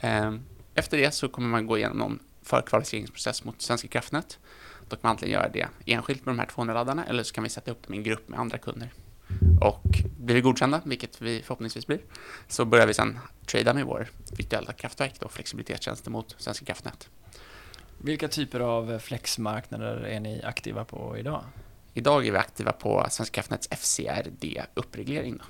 Ehm, 0.00 0.40
efter 0.74 0.98
det 0.98 1.10
så 1.10 1.28
kommer 1.28 1.48
man 1.48 1.66
gå 1.66 1.78
igenom 1.78 2.18
förkvalificeringsprocess 2.46 3.44
mot 3.44 3.62
Svenska 3.62 3.88
kraftnät. 3.88 4.38
Då 4.88 4.96
kan 4.96 5.00
man 5.02 5.10
antingen 5.10 5.32
göra 5.32 5.48
det 5.48 5.68
enskilt 5.86 6.26
med 6.26 6.34
de 6.34 6.38
här 6.38 6.46
200 6.46 6.74
laddarna 6.74 7.04
eller 7.04 7.22
så 7.22 7.34
kan 7.34 7.44
vi 7.44 7.50
sätta 7.50 7.70
upp 7.70 7.82
dem 7.86 7.94
i 7.94 7.96
en 7.96 8.02
grupp 8.02 8.28
med 8.28 8.40
andra 8.40 8.58
kunder. 8.58 8.92
Och 9.60 9.82
blir 10.18 10.34
vi 10.34 10.40
godkända, 10.40 10.80
vilket 10.84 11.22
vi 11.22 11.42
förhoppningsvis 11.42 11.86
blir, 11.86 12.00
så 12.48 12.64
börjar 12.64 12.86
vi 12.86 12.94
sedan 12.94 13.18
trada 13.46 13.74
med 13.74 13.84
vår 13.84 14.08
virtuella 14.36 14.72
kraftverk, 14.72 15.14
då, 15.20 15.28
flexibilitetstjänster 15.28 16.10
mot 16.10 16.34
Svenska 16.38 16.64
kraftnät. 16.64 17.08
Vilka 17.98 18.28
typer 18.28 18.60
av 18.60 18.98
flexmarknader 18.98 19.96
är 19.96 20.20
ni 20.20 20.42
aktiva 20.44 20.84
på 20.84 21.18
idag? 21.18 21.44
Idag 21.94 22.26
är 22.26 22.32
vi 22.32 22.38
aktiva 22.38 22.72
på 22.72 23.06
Svenska 23.10 23.34
kraftnäts 23.34 23.68
FCRD-uppreglering. 23.70 25.40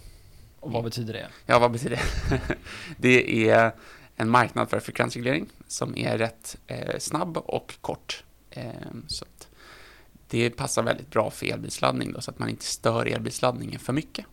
Och 0.60 0.72
vad 0.72 0.84
betyder 0.84 1.12
det? 1.12 1.28
Ja, 1.46 1.58
vad 1.58 1.70
betyder 1.70 1.96
det? 1.96 2.40
det 2.96 3.48
är 3.50 3.72
en 4.16 4.30
marknad 4.30 4.70
för 4.70 4.80
frekvensreglering 4.80 5.46
som 5.68 5.96
är 5.96 6.18
rätt 6.18 6.56
eh, 6.66 6.98
snabb 6.98 7.36
och 7.36 7.74
kort. 7.80 8.24
Eh, 8.50 8.70
så 9.06 9.24
att 9.24 9.48
det 10.28 10.50
passar 10.50 10.82
väldigt 10.82 11.10
bra 11.10 11.30
för 11.30 11.46
elbilsladdning 11.46 12.12
då, 12.12 12.20
så 12.20 12.30
att 12.30 12.38
man 12.38 12.48
inte 12.48 12.64
stör 12.64 13.06
elbilsladdningen 13.06 13.80
för 13.80 13.92
mycket. 13.92 14.24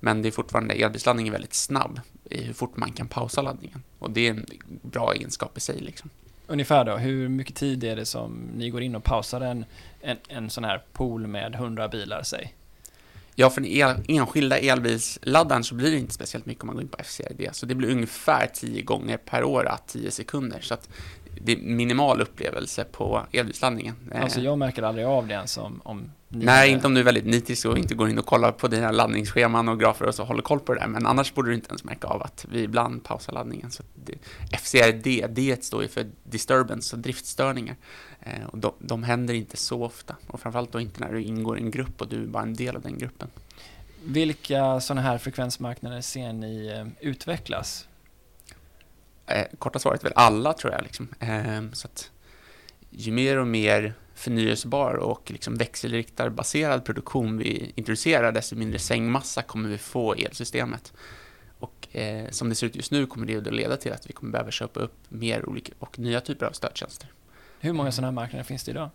Men 0.00 0.22
det 0.22 0.28
är 0.28 0.32
fortfarande, 0.32 0.74
elbilsladdning 0.74 1.28
är 1.28 1.32
väldigt 1.32 1.54
snabb 1.54 2.00
i 2.30 2.42
hur 2.42 2.54
fort 2.54 2.76
man 2.76 2.92
kan 2.92 3.08
pausa 3.08 3.42
laddningen. 3.42 3.82
Och 3.98 4.10
det 4.10 4.26
är 4.26 4.30
en 4.30 4.46
bra 4.82 5.12
egenskap 5.14 5.58
i 5.58 5.60
sig. 5.60 5.80
Liksom. 5.80 6.10
Ungefär 6.46 6.84
då, 6.84 6.96
hur 6.96 7.28
mycket 7.28 7.54
tid 7.54 7.84
är 7.84 7.96
det 7.96 8.06
som 8.06 8.50
ni 8.56 8.70
går 8.70 8.82
in 8.82 8.94
och 8.94 9.04
pausar 9.04 9.40
en, 9.40 9.64
en, 10.00 10.16
en 10.28 10.50
sån 10.50 10.64
här 10.64 10.82
pool 10.92 11.26
med 11.26 11.54
100 11.54 11.88
bilar, 11.88 12.22
säg? 12.22 12.54
Ja, 13.34 13.50
för 13.50 13.60
den 13.60 13.70
el, 13.70 13.96
enskilda 14.08 14.58
elbilsladdaren 14.58 15.64
så 15.64 15.74
blir 15.74 15.90
det 15.90 15.98
inte 15.98 16.14
speciellt 16.14 16.46
mycket 16.46 16.62
om 16.62 16.66
man 16.66 16.76
går 16.76 16.82
in 16.82 16.88
på 16.88 17.04
FCRD. 17.04 17.48
Så 17.52 17.66
det 17.66 17.74
blir 17.74 17.90
ungefär 17.90 18.46
10 18.54 18.82
gånger 18.82 19.16
per 19.16 19.44
år, 19.44 19.70
10 19.86 20.10
sekunder. 20.10 20.60
Så 20.60 20.74
att 20.74 20.88
det 21.40 21.52
är 21.52 21.56
minimal 21.56 22.20
upplevelse 22.20 22.84
på 22.84 23.26
elbilsladdningen. 23.32 23.94
Alltså 24.14 24.40
jag 24.40 24.58
märker 24.58 24.82
aldrig 24.82 25.06
av 25.06 25.26
det 25.26 25.34
ens 25.34 25.58
om, 25.58 25.80
om 25.84 26.10
Nej, 26.28 26.70
inte 26.70 26.86
om 26.86 26.94
du 26.94 27.00
är 27.00 27.04
väldigt 27.04 27.26
nitisk 27.26 27.66
och 27.66 27.78
inte 27.78 27.94
går 27.94 28.08
in 28.08 28.18
och 28.18 28.26
kollar 28.26 28.52
på 28.52 28.68
dina 28.68 28.90
laddningsscheman 28.90 29.68
och 29.68 29.80
grafer 29.80 30.06
och 30.06 30.14
så 30.14 30.24
håller 30.24 30.42
koll 30.42 30.60
på 30.60 30.74
det 30.74 30.80
där. 30.80 30.86
Men 30.86 31.06
annars 31.06 31.34
borde 31.34 31.50
du 31.50 31.54
inte 31.54 31.68
ens 31.68 31.84
märka 31.84 32.06
av 32.06 32.22
att 32.22 32.46
vi 32.50 32.62
ibland 32.62 33.04
pausar 33.04 33.32
laddningen. 33.32 33.70
Så 33.70 33.82
det, 33.94 34.14
FCRD, 34.58 35.26
det 35.28 35.64
står 35.64 35.82
ju 35.82 35.88
för 35.88 36.06
disturbance 36.24 36.96
och 36.96 37.02
driftstörningar. 37.02 37.76
Eh, 38.24 38.46
och 38.46 38.58
de, 38.58 38.72
de 38.78 39.02
händer 39.02 39.34
inte 39.34 39.56
så 39.56 39.84
ofta. 39.84 40.16
Och 40.26 40.40
framförallt 40.40 40.72
då 40.72 40.80
inte 40.80 41.00
när 41.00 41.12
du 41.12 41.22
ingår 41.22 41.58
i 41.58 41.60
en 41.60 41.70
grupp 41.70 42.00
och 42.00 42.08
du 42.08 42.22
är 42.22 42.26
bara 42.26 42.42
en 42.42 42.54
del 42.54 42.76
av 42.76 42.82
den 42.82 42.98
gruppen. 42.98 43.28
Vilka 44.04 44.80
sådana 44.80 45.00
här 45.00 45.18
frekvensmarknader 45.18 46.00
ser 46.00 46.32
ni 46.32 46.66
eh, 46.66 47.08
utvecklas? 47.08 47.88
Eh, 49.26 49.46
korta 49.58 49.78
svaret 49.78 50.00
är 50.00 50.04
väl 50.04 50.12
alla 50.16 50.52
tror 50.52 50.72
jag. 50.72 50.82
Liksom. 50.82 51.08
Eh, 51.20 51.62
så 51.72 51.86
att 51.86 52.10
ju 52.90 53.12
mer 53.12 53.38
och 53.38 53.46
mer 53.46 53.94
förnyelsebar 54.14 54.94
och 54.94 55.30
liksom 55.30 55.54
växelriktarbaserad 55.54 56.84
produktion 56.84 57.38
vi 57.38 57.72
introducerar, 57.74 58.32
desto 58.32 58.56
mindre 58.56 58.78
sängmassa 58.78 59.42
kommer 59.42 59.68
vi 59.68 59.78
få 59.78 60.16
i 60.16 60.24
elsystemet. 60.24 60.92
Och 61.58 61.96
eh, 61.96 62.30
som 62.30 62.48
det 62.48 62.54
ser 62.54 62.66
ut 62.66 62.76
just 62.76 62.92
nu 62.92 63.06
kommer 63.06 63.26
det 63.26 63.36
att 63.36 63.54
leda 63.54 63.76
till 63.76 63.92
att 63.92 64.08
vi 64.08 64.12
kommer 64.12 64.32
behöva 64.32 64.50
köpa 64.50 64.80
upp 64.80 64.96
mer 65.08 65.48
olika 65.48 65.72
och 65.78 65.98
nya 65.98 66.20
typer 66.20 66.46
av 66.46 66.52
stödtjänster. 66.52 67.08
Hur 67.64 67.72
många 67.72 67.92
sådana 67.92 68.06
här 68.06 68.12
marknader 68.12 68.44
finns 68.44 68.64
det 68.64 68.70
idag? 68.70 68.90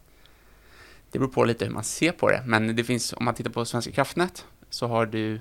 Det 1.11 1.19
beror 1.19 1.31
på 1.31 1.43
lite 1.43 1.65
hur 1.65 1.71
man 1.71 1.83
ser 1.83 2.11
på 2.11 2.29
det, 2.29 2.43
men 2.45 2.75
det 2.75 2.83
finns, 2.83 3.13
om 3.13 3.25
man 3.25 3.33
tittar 3.33 3.51
på 3.51 3.65
Svenska 3.65 3.91
kraftnät, 3.91 4.45
så 4.69 4.87
har 4.87 5.05
du 5.05 5.39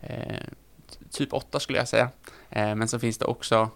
eh, 0.00 0.46
typ 1.10 1.32
åtta 1.32 1.60
skulle 1.60 1.78
jag 1.78 1.88
säga. 1.88 2.10
Eh, 2.50 2.74
men 2.74 2.88
så 2.88 2.98
finns 2.98 3.18
det 3.18 3.24
också 3.24 3.70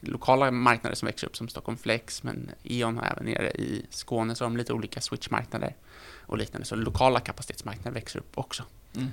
lokala 0.00 0.50
marknader 0.50 0.96
som 0.96 1.06
växer 1.06 1.26
upp 1.26 1.36
som 1.36 1.48
Stockholm 1.48 1.78
Flex, 1.78 2.22
men 2.22 2.50
E.ON 2.62 2.98
har 2.98 3.04
även 3.04 3.24
nere 3.24 3.50
i 3.50 3.86
Skåne 3.90 4.34
så 4.34 4.44
har 4.44 4.50
de 4.50 4.56
lite 4.56 4.72
olika 4.72 5.00
switchmarknader 5.00 5.76
och 6.20 6.38
liknande. 6.38 6.66
Så 6.66 6.76
lokala 6.76 7.20
kapacitetsmarknader 7.20 7.94
växer 7.94 8.18
upp 8.18 8.38
också. 8.38 8.64
Mm. 8.96 9.08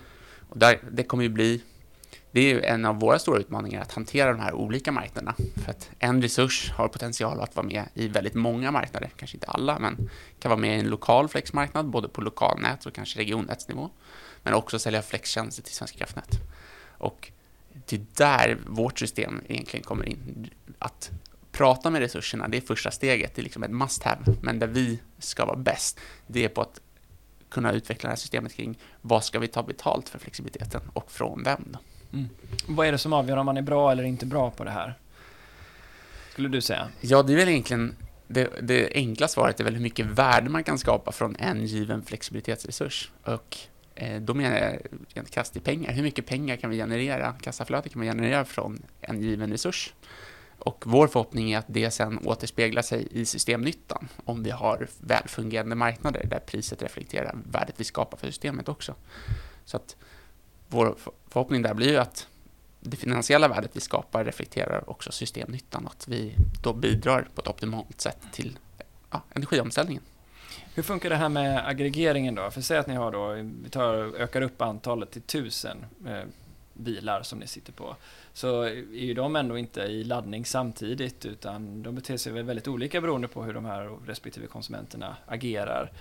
Och 0.50 0.58
där, 0.58 0.80
det 0.92 1.04
kommer 1.04 1.24
ju 1.24 1.30
bli, 1.30 1.64
det 2.32 2.40
är 2.40 2.54
ju 2.54 2.62
en 2.62 2.86
av 2.86 3.00
våra 3.00 3.20
stora 3.20 3.40
utmaningar 3.40 3.82
att 3.82 3.92
hantera 3.92 4.32
de 4.32 4.40
här 4.40 4.54
olika 4.54 4.92
marknaderna. 4.92 5.36
För 5.56 5.72
att 5.72 5.90
en 6.00 6.22
resurs 6.22 6.72
har 6.72 6.88
potential 6.88 7.40
att 7.40 7.56
vara 7.56 7.68
med 7.68 7.86
i 7.94 8.08
väldigt 8.08 8.34
många 8.34 8.72
marknader, 8.72 9.10
kanske 9.16 9.38
inte 9.38 9.48
alla, 9.48 9.80
men 9.80 10.10
kan 10.40 10.50
vara 10.50 10.60
med 10.60 10.78
i 10.78 10.80
en 10.80 10.90
lokal 10.90 11.28
flexmarknad, 11.28 11.90
både 11.90 12.10
på 12.10 12.22
lokalnät 12.22 12.86
och 12.86 12.94
kanske 12.94 13.20
regionnätsnivå. 13.20 13.90
Men 14.44 14.54
också 14.54 14.80
sälja 14.80 15.02
flextjänster 15.02 15.64
till 15.64 15.74
Svenska 15.74 15.98
kraftnät. 15.98 16.40
Och 16.98 17.32
det 17.86 17.96
är 17.96 18.06
där 18.14 18.58
vårt 18.68 19.00
system 19.00 19.42
egentligen 19.48 19.84
kommer 19.84 20.10
in. 20.10 20.50
Att 20.80 21.12
prata 21.52 21.90
med 21.90 22.02
resurserna, 22.02 22.48
det 22.48 22.58
är 22.58 22.62
första 22.62 22.92
steget, 22.92 23.36
det 23.36 23.42
är 23.42 23.44
liksom 23.44 23.64
ett 23.64 23.72
must 23.72 24.04
have. 24.04 24.36
Men 24.42 24.60
där 24.60 24.68
vi 24.68 25.00
ska 25.20 25.46
vara 25.46 25.58
bäst, 25.58 26.00
det 26.28 26.46
är 26.46 26.50
på 26.50 26.62
att 26.62 26.82
kunna 27.50 27.72
utveckla 27.72 28.08
det 28.08 28.12
här 28.12 28.18
systemet 28.18 28.54
kring 28.54 28.80
vad 29.02 29.26
ska 29.26 29.40
vi 29.40 29.48
ta 29.48 29.64
betalt 29.64 30.10
för 30.10 30.20
flexibiliteten 30.20 30.82
och 30.94 31.12
från 31.12 31.44
vem. 31.44 31.78
Mm. 32.14 32.30
Vad 32.68 32.88
är 32.88 32.92
det 32.92 32.98
som 32.98 33.14
avgör 33.14 33.38
om 33.38 33.46
man 33.46 33.58
är 33.58 33.62
bra 33.62 33.92
eller 33.92 34.04
inte 34.04 34.26
bra 34.26 34.52
på 34.52 34.64
det 34.64 34.72
här? 34.72 34.94
Skulle 36.32 36.50
du 36.50 36.62
säga? 36.62 36.88
Ja, 37.02 37.24
det 37.24 37.34
är 37.34 37.38
väl 37.38 37.50
egentligen 37.50 37.96
det, 38.28 38.50
det 38.62 38.92
enkla 38.94 39.28
svaret 39.28 39.60
är 39.60 39.64
väl 39.64 39.74
hur 39.74 39.82
mycket 39.82 40.06
värde 40.06 40.50
man 40.50 40.64
kan 40.64 40.78
skapa 40.78 41.12
från 41.12 41.36
en 41.36 41.66
given 41.66 42.02
flexibilitetsresurs. 42.02 43.12
Och 43.24 43.58
Eh, 44.00 44.22
då 44.22 44.34
menar 44.34 44.58
jag 44.58 44.78
rent 45.14 45.32
krasst 45.32 45.58
i 45.58 45.60
pengar. 45.60 45.92
Hur 45.92 46.04
mycket 46.04 46.26
pengar 46.26 46.56
kan 46.56 46.70
vi 46.70 46.78
generera, 46.78 47.34
kassaflöde 47.42 47.90
kan 47.90 48.00
man 48.00 48.08
generera 48.08 48.46
från 48.46 48.82
en 49.02 49.22
given 49.22 49.52
resurs? 49.52 49.94
Och 50.60 50.84
vår 50.88 51.08
förhoppning 51.08 51.52
är 51.52 51.58
att 51.58 51.66
det 51.68 51.92
sen 51.92 52.20
återspeglar 52.26 52.82
sig 52.82 53.08
i 53.12 53.26
systemnyttan 53.26 54.08
om 54.26 54.44
vi 54.44 54.50
har 54.50 54.88
välfungerande 55.00 55.76
marknader 55.76 56.26
där 56.30 56.40
priset 56.40 56.82
reflekterar 56.82 57.36
värdet 57.52 57.76
vi 57.78 57.84
skapar 57.84 58.18
för 58.18 58.28
systemet 58.28 58.70
också. 58.70 58.96
Så 59.66 59.78
att 59.78 59.96
vår 60.70 60.96
förhoppning 61.30 61.62
där 61.62 61.74
blir 61.74 61.90
ju 61.90 61.98
att 61.98 62.28
det 62.80 62.98
finansiella 62.98 63.48
värdet 63.48 63.72
vi 63.74 63.80
skapar 63.80 64.26
reflekterar 64.26 64.90
också 64.90 65.12
systemnyttan 65.12 65.86
och 65.86 65.92
att 65.92 66.08
vi 66.08 66.36
då 66.64 66.74
bidrar 66.74 67.28
på 67.36 67.42
ett 67.42 67.48
optimalt 67.48 68.02
sätt 68.02 68.20
till 68.32 68.58
ja, 69.12 69.22
energiomställningen. 69.36 70.04
Hur 70.76 70.84
funkar 70.84 71.10
det 71.10 71.16
här 71.16 71.30
med 71.30 71.68
aggregeringen 71.68 72.36
då? 72.36 72.52
För 72.52 72.62
säg 72.62 72.78
att 72.78 72.88
ni 72.88 72.96
har 72.96 73.12
då, 73.12 73.34
vi 73.64 73.70
tar, 73.70 73.94
ökar 74.18 74.42
upp 74.42 74.62
antalet 74.62 75.12
till 75.12 75.22
tusen 75.22 75.86
eh, 76.08 76.24
bilar 76.74 77.24
som 77.24 77.40
ni 77.40 77.48
sitter 77.48 77.74
på. 77.74 77.96
Så 78.34 78.62
är 78.62 78.74
ju 78.94 79.14
de 79.14 79.36
ändå 79.36 79.58
inte 79.58 79.82
i 79.82 80.04
laddning 80.04 80.46
samtidigt 80.46 81.26
utan 81.26 81.84
de 81.84 81.96
beter 81.96 82.18
sig 82.18 82.32
väldigt 82.32 82.68
olika 82.68 83.02
beroende 83.02 83.28
på 83.28 83.44
hur 83.44 83.54
de 83.54 83.66
här 83.66 83.98
respektive 84.06 84.48
konsumenterna 84.48 85.18
agerar. 85.26 85.92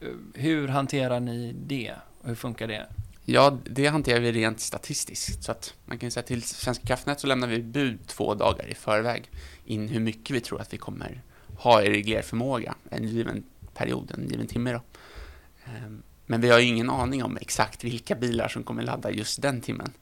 Eh, 0.00 0.08
hur 0.34 0.68
hanterar 0.68 1.20
ni 1.20 1.52
det? 1.52 1.94
Hur 2.22 2.34
funkar 2.34 2.66
det? 2.66 2.86
Ja, 3.24 3.58
det 3.64 3.86
hanterar 3.86 4.20
vi 4.20 4.32
rent 4.32 4.60
statistiskt. 4.60 5.44
Så 5.44 5.52
att 5.52 5.74
man 5.84 5.98
kan 5.98 6.10
säga 6.10 6.22
till 6.22 6.42
Svenska 6.42 6.86
kraftnät 6.86 7.20
så 7.20 7.26
lämnar 7.26 7.48
vi 7.48 7.62
bud 7.62 8.06
två 8.06 8.34
dagar 8.34 8.66
i 8.68 8.74
förväg 8.74 9.30
in 9.64 9.88
hur 9.88 10.00
mycket 10.00 10.36
vi 10.36 10.40
tror 10.40 10.60
att 10.60 10.72
vi 10.72 10.78
kommer 10.78 11.22
ha 11.58 11.82
i 11.82 11.90
reglerförmåga 11.90 12.74
en 12.90 13.08
given 13.08 13.44
period, 13.74 14.12
en 14.14 14.28
given 14.28 14.46
timme. 14.46 14.72
Då. 14.72 14.80
Ehm, 15.64 16.02
men 16.26 16.40
vi 16.40 16.50
har 16.50 16.58
ju 16.58 16.66
ingen 16.66 16.90
aning 16.90 17.24
om 17.24 17.36
exakt 17.36 17.84
vilka 17.84 18.14
bilar 18.14 18.48
som 18.48 18.62
kommer 18.62 18.82
ladda 18.82 19.10
just 19.10 19.42
den 19.42 19.60
timmen. 19.60 19.92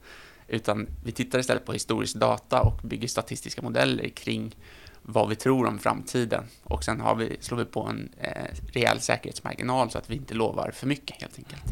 Utan 0.47 0.87
vi 1.03 1.11
tittar 1.11 1.39
istället 1.39 1.65
på 1.65 1.73
historisk 1.73 2.15
data 2.15 2.61
och 2.61 2.79
bygger 2.83 3.07
statistiska 3.07 3.61
modeller 3.61 4.09
kring 4.09 4.55
vad 5.01 5.29
vi 5.29 5.35
tror 5.35 5.65
om 5.65 5.79
framtiden. 5.79 6.43
Och 6.63 6.83
sen 6.83 7.01
har 7.01 7.15
vi, 7.15 7.37
slår 7.39 7.57
vi 7.57 7.65
på 7.65 7.83
en 7.83 8.09
eh, 8.17 8.55
rejäl 8.73 8.99
säkerhetsmarginal 8.99 9.91
så 9.91 9.97
att 9.97 10.09
vi 10.09 10.15
inte 10.15 10.33
lovar 10.33 10.71
för 10.71 10.87
mycket 10.87 11.21
helt 11.21 11.37
enkelt. 11.37 11.63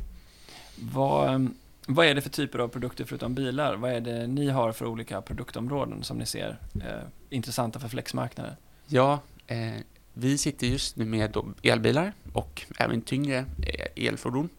Vad, 0.82 1.34
ehm, 1.34 1.54
vad 1.88 2.06
är 2.06 2.16
det 2.16 2.22
för 2.22 2.30
typer 2.30 2.60
av 2.60 2.68
produkter 2.68 3.06
förutom 3.06 3.36
bilar? 3.36 3.76
Vad 3.76 3.92
är 3.92 4.02
det 4.02 4.28
ni 4.28 4.50
har 4.50 4.72
för 4.72 4.86
olika 4.86 5.22
produktområden 5.22 6.04
som 6.04 6.18
ni 6.18 6.26
ser 6.26 6.60
eh, 6.76 7.08
intressanta 7.30 7.80
för 7.80 7.88
flexmarknaden? 7.88 8.54
Ja, 8.88 9.20
eh, 9.48 9.74
vi 10.14 10.38
sitter 10.38 10.68
just 10.68 10.96
nu 10.96 11.06
med 11.06 11.38
elbilar 11.64 12.14
och 12.34 12.66
även 12.78 13.02
tyngre 13.02 13.38
eh, 13.38 14.08
elfordon. 14.08 14.50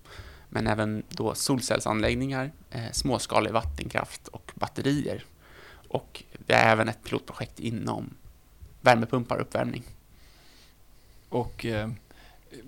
Men 0.49 0.67
även 0.67 1.03
då 1.09 1.35
solcellsanläggningar, 1.35 2.51
eh, 2.71 2.91
småskalig 2.93 3.53
vattenkraft 3.53 4.29
och 4.29 4.53
batterier. 4.55 5.25
Och 5.89 6.25
vi 6.47 6.55
har 6.55 6.61
även 6.61 6.89
ett 6.89 7.05
pilotprojekt 7.05 7.61
inom 7.61 8.11
värmepumpar 8.81 9.37
och 9.37 9.43
uppvärmning. 9.43 9.83
Och 11.29 11.67
eh, 11.67 11.91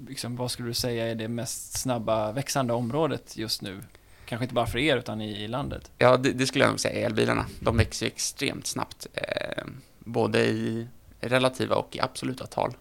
liksom, 0.09 0.37
vad 0.37 0.51
skulle 0.51 0.69
du 0.69 0.75
säga 0.75 1.11
är 1.11 1.15
det 1.15 1.29
mest 1.29 1.79
snabba 1.79 2.33
växande 2.33 2.73
området 2.73 3.37
just 3.37 3.63
nu? 3.63 3.83
Kanske 4.25 4.45
inte 4.45 4.55
bara 4.55 4.67
för 4.67 4.79
er 4.79 4.97
utan 4.97 5.21
i, 5.21 5.45
i 5.45 5.49
landet? 5.49 5.91
Ja, 5.99 6.17
det, 6.17 6.33
det, 6.33 6.47
skulle 6.47 6.65
jag 6.65 6.71
nog 6.71 6.81
säga. 6.81 7.07
Elbilarna, 7.07 7.47
de 7.61 7.77
växer 7.77 8.07
extremt 8.07 8.67
snabbt. 8.67 9.07
Eh, 9.13 9.65
både 9.99 10.45
i 10.45 10.87
relativa 11.21 11.77
och 11.77 11.97
i 11.97 12.01
absoluta 12.01 12.47
tal. 12.47 12.75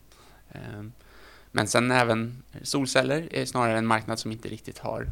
Eh, 0.52 0.84
men 1.52 1.68
sen 1.68 1.92
även 1.92 2.44
solceller 2.62 3.36
är 3.36 3.46
snarare 3.46 3.78
en 3.78 3.88
marknad 3.88 4.20
som 4.20 4.32
inte 4.32 4.50
riktigt 4.50 4.80
har 4.80 5.08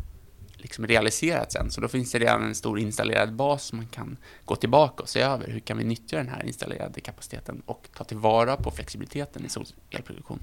liksom 0.54 0.88
realiserats 0.88 1.56
än. 1.56 1.72
Så 1.72 1.82
då 1.82 1.88
finns 1.88 2.12
det 2.12 2.20
redan 2.20 2.44
en 2.44 2.56
stor 2.56 2.80
installerad 2.80 3.34
bas 3.34 3.64
som 3.64 3.78
man 3.78 3.88
kan 3.88 4.18
gå 4.46 4.56
tillbaka 4.56 5.04
och 5.04 5.10
se 5.10 5.22
över. 5.22 5.48
Hur 5.48 5.60
kan 5.60 5.78
vi 5.78 5.84
nyttja 5.84 6.18
den 6.18 6.30
här 6.30 6.46
installerade 6.46 7.02
kapaciteten 7.02 7.62
och 7.66 7.88
ta 7.94 8.04
tillvara 8.04 8.56
på 8.56 8.72
flexibiliteten 8.72 9.46
i 9.46 9.50
solelproduktion. 9.50 10.40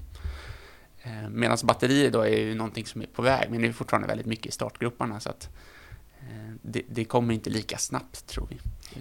Eh, 1.03 1.29
Medan 1.29 1.57
batterier 1.63 2.11
då 2.11 2.21
är 2.21 2.37
ju 2.37 2.55
någonting 2.55 2.85
som 2.85 3.01
är 3.01 3.05
på 3.05 3.21
väg, 3.21 3.51
men 3.51 3.61
det 3.61 3.67
är 3.67 3.71
fortfarande 3.71 4.07
väldigt 4.07 4.27
mycket 4.27 4.45
i 4.45 4.51
startgrupperna. 4.51 5.19
Så 5.19 5.29
att 5.29 5.49
eh, 6.19 6.53
det, 6.61 6.81
det 6.89 7.05
kommer 7.05 7.33
inte 7.33 7.49
lika 7.49 7.77
snabbt, 7.77 8.27
tror 8.27 8.47
vi. 8.49 8.57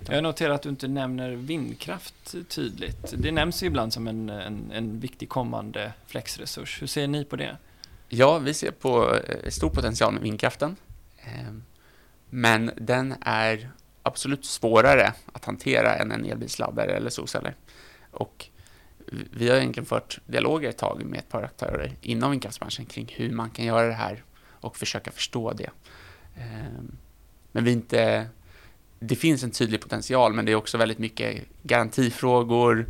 Jag 0.08 0.22
noterar 0.22 0.54
att 0.54 0.62
du 0.62 0.68
inte 0.68 0.88
nämner 0.88 1.30
vindkraft 1.30 2.34
tydligt. 2.48 3.14
Det 3.16 3.32
nämns 3.32 3.62
ju 3.62 3.66
ibland 3.66 3.92
som 3.92 4.08
en, 4.08 4.28
en, 4.30 4.72
en 4.72 5.00
viktig 5.00 5.28
kommande 5.28 5.92
flexresurs. 6.06 6.82
Hur 6.82 6.86
ser 6.86 7.06
ni 7.06 7.24
på 7.24 7.36
det? 7.36 7.56
Ja, 8.08 8.38
vi 8.38 8.54
ser 8.54 8.70
på 8.70 9.14
eh, 9.14 9.50
stor 9.50 9.70
potential 9.70 10.12
med 10.12 10.22
vindkraften. 10.22 10.76
Men 12.30 12.70
den 12.76 13.14
är 13.20 13.70
absolut 14.02 14.44
svårare 14.44 15.12
att 15.32 15.44
hantera 15.44 15.96
än 15.96 16.12
en 16.12 16.24
elbilsladdare 16.24 16.96
eller 16.96 17.10
solceller. 17.10 17.54
Och 18.10 18.46
vi 19.12 19.48
har 19.48 19.56
egentligen 19.56 19.86
fört 19.86 20.20
dialoger 20.26 20.68
ett 20.68 20.78
tag 20.78 21.04
med 21.04 21.18
ett 21.18 21.28
par 21.28 21.42
aktörer 21.42 21.92
inom 22.00 22.30
vindkraftsbranschen 22.30 22.86
kring 22.86 23.12
hur 23.16 23.30
man 23.30 23.50
kan 23.50 23.64
göra 23.64 23.86
det 23.86 23.94
här 23.94 24.24
och 24.60 24.76
försöka 24.76 25.10
förstå 25.10 25.52
det. 25.52 25.70
Ehm, 26.36 26.96
men 27.52 27.64
vi 27.64 27.72
inte... 27.72 28.26
Det 28.98 29.16
finns 29.16 29.42
en 29.42 29.50
tydlig 29.50 29.80
potential, 29.80 30.32
men 30.32 30.44
det 30.44 30.52
är 30.52 30.56
också 30.56 30.78
väldigt 30.78 30.98
mycket 30.98 31.44
garantifrågor, 31.62 32.86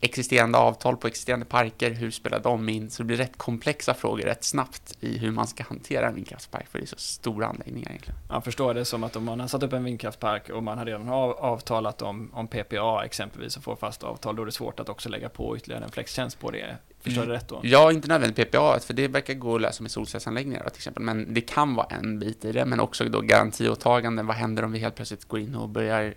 existerande 0.00 0.58
avtal 0.58 0.96
på 0.96 1.06
existerande 1.06 1.46
parker, 1.46 1.90
hur 1.90 2.10
spelar 2.10 2.40
de 2.40 2.68
in? 2.68 2.90
Så 2.90 3.02
det 3.02 3.06
blir 3.06 3.16
rätt 3.16 3.36
komplexa 3.36 3.94
frågor 3.94 4.22
rätt 4.22 4.44
snabbt 4.44 4.96
i 5.00 5.18
hur 5.18 5.30
man 5.30 5.46
ska 5.46 5.64
hantera 5.64 6.08
en 6.08 6.14
vindkraftspark, 6.14 6.68
för 6.68 6.78
det 6.78 6.84
är 6.84 6.86
så 6.86 6.96
stora 6.98 7.46
anläggningar 7.46 7.90
egentligen. 7.90 8.20
Jag 8.28 8.44
förstår 8.44 8.74
det 8.74 8.84
som 8.84 9.04
att 9.04 9.16
om 9.16 9.24
man 9.24 9.40
har 9.40 9.48
satt 9.48 9.62
upp 9.62 9.72
en 9.72 9.84
vindkraftspark 9.84 10.50
och 10.50 10.62
man 10.62 10.78
har 10.78 10.84
redan 10.84 11.08
avtalat 11.08 12.02
om, 12.02 12.30
om 12.32 12.48
PPA 12.48 13.04
exempelvis 13.04 13.56
och 13.56 13.62
får 13.62 13.76
fast 13.76 14.02
avtal, 14.02 14.36
då 14.36 14.42
är 14.42 14.46
det 14.46 14.52
svårt 14.52 14.80
att 14.80 14.88
också 14.88 15.08
lägga 15.08 15.28
på 15.28 15.56
ytterligare 15.56 15.84
en 15.84 15.90
flextjänst 15.90 16.40
på 16.40 16.50
det. 16.50 16.76
Förstår 17.00 17.26
du 17.26 17.32
rätt 17.32 17.48
då? 17.48 17.60
Ja, 17.62 17.92
inte 17.92 18.08
nödvändigt 18.08 18.50
PPA, 18.50 18.78
för 18.80 18.94
det 18.94 19.08
verkar 19.08 19.34
gå 19.34 19.54
att 19.54 19.60
lösa 19.60 19.82
med 19.82 19.90
solcellsanläggningar 19.90 20.68
till 20.68 20.78
exempel, 20.78 21.02
men 21.02 21.34
det 21.34 21.40
kan 21.40 21.74
vara 21.74 21.86
en 21.86 22.18
bit 22.18 22.44
i 22.44 22.52
det, 22.52 22.64
men 22.64 22.80
också 22.80 23.04
då 23.04 23.20
garantiåtaganden. 23.20 24.26
Vad 24.26 24.36
händer 24.36 24.62
om 24.62 24.72
vi 24.72 24.78
helt 24.78 24.94
plötsligt 24.94 25.24
går 25.24 25.40
in 25.40 25.54
och 25.54 25.68
börjar 25.68 26.14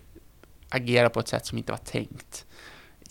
agera 0.68 1.10
på 1.10 1.20
ett 1.20 1.28
sätt 1.28 1.46
som 1.46 1.58
inte 1.58 1.72
var 1.72 1.78
tänkt? 1.78 2.46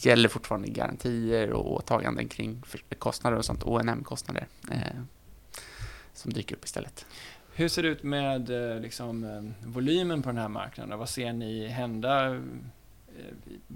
Gäller 0.06 0.30
fortfarande 0.30 0.68
garantier 0.68 1.50
och 1.54 1.74
åtaganden 1.74 2.28
kring 2.28 2.64
kostnader 3.00 3.38
och 3.38 3.46
sånt, 3.46 3.64
ONM-kostnader, 3.64 4.48
eh, 4.72 5.02
som 6.14 6.34
dyker 6.34 6.56
upp 6.56 6.66
istället. 6.66 7.06
Hur 7.54 7.68
ser 7.68 7.84
det 7.84 7.90
ut 7.90 8.04
med 8.04 8.74
eh, 8.74 8.80
liksom, 8.80 9.24
eh, 9.24 9.70
volymen 9.70 10.22
på 10.22 10.30
den 10.30 10.38
här 10.38 10.50
marknaden? 10.50 11.00
Vad 11.00 11.10
ser 11.10 11.34
ni 11.34 11.68
hända 11.68 12.36
eh, 12.36 12.42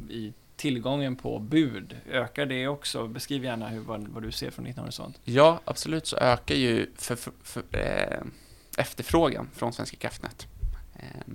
i 0.10 0.34
tillgången 0.56 1.16
på 1.16 1.40
bud? 1.40 1.98
Ökar 2.12 2.46
det 2.46 2.68
också? 2.68 3.08
Beskriv 3.08 3.44
gärna 3.44 3.68
hur, 3.68 3.80
vad, 3.80 4.08
vad 4.08 4.24
du 4.24 4.32
ser 4.32 4.52
från 4.52 4.66
din 4.66 4.78
horisont. 4.78 5.20
Ja, 5.24 5.60
absolut 5.66 6.08
så 6.08 6.18
ökar 6.18 6.56
ju 6.56 6.88
för, 6.96 7.16
för, 7.16 7.34
för, 7.44 7.64
eh, 7.72 8.24
efterfrågan 8.78 9.50
från 9.54 9.74
Svenska 9.74 9.98
kraftnät. 9.98 10.48
Eh, 10.96 11.34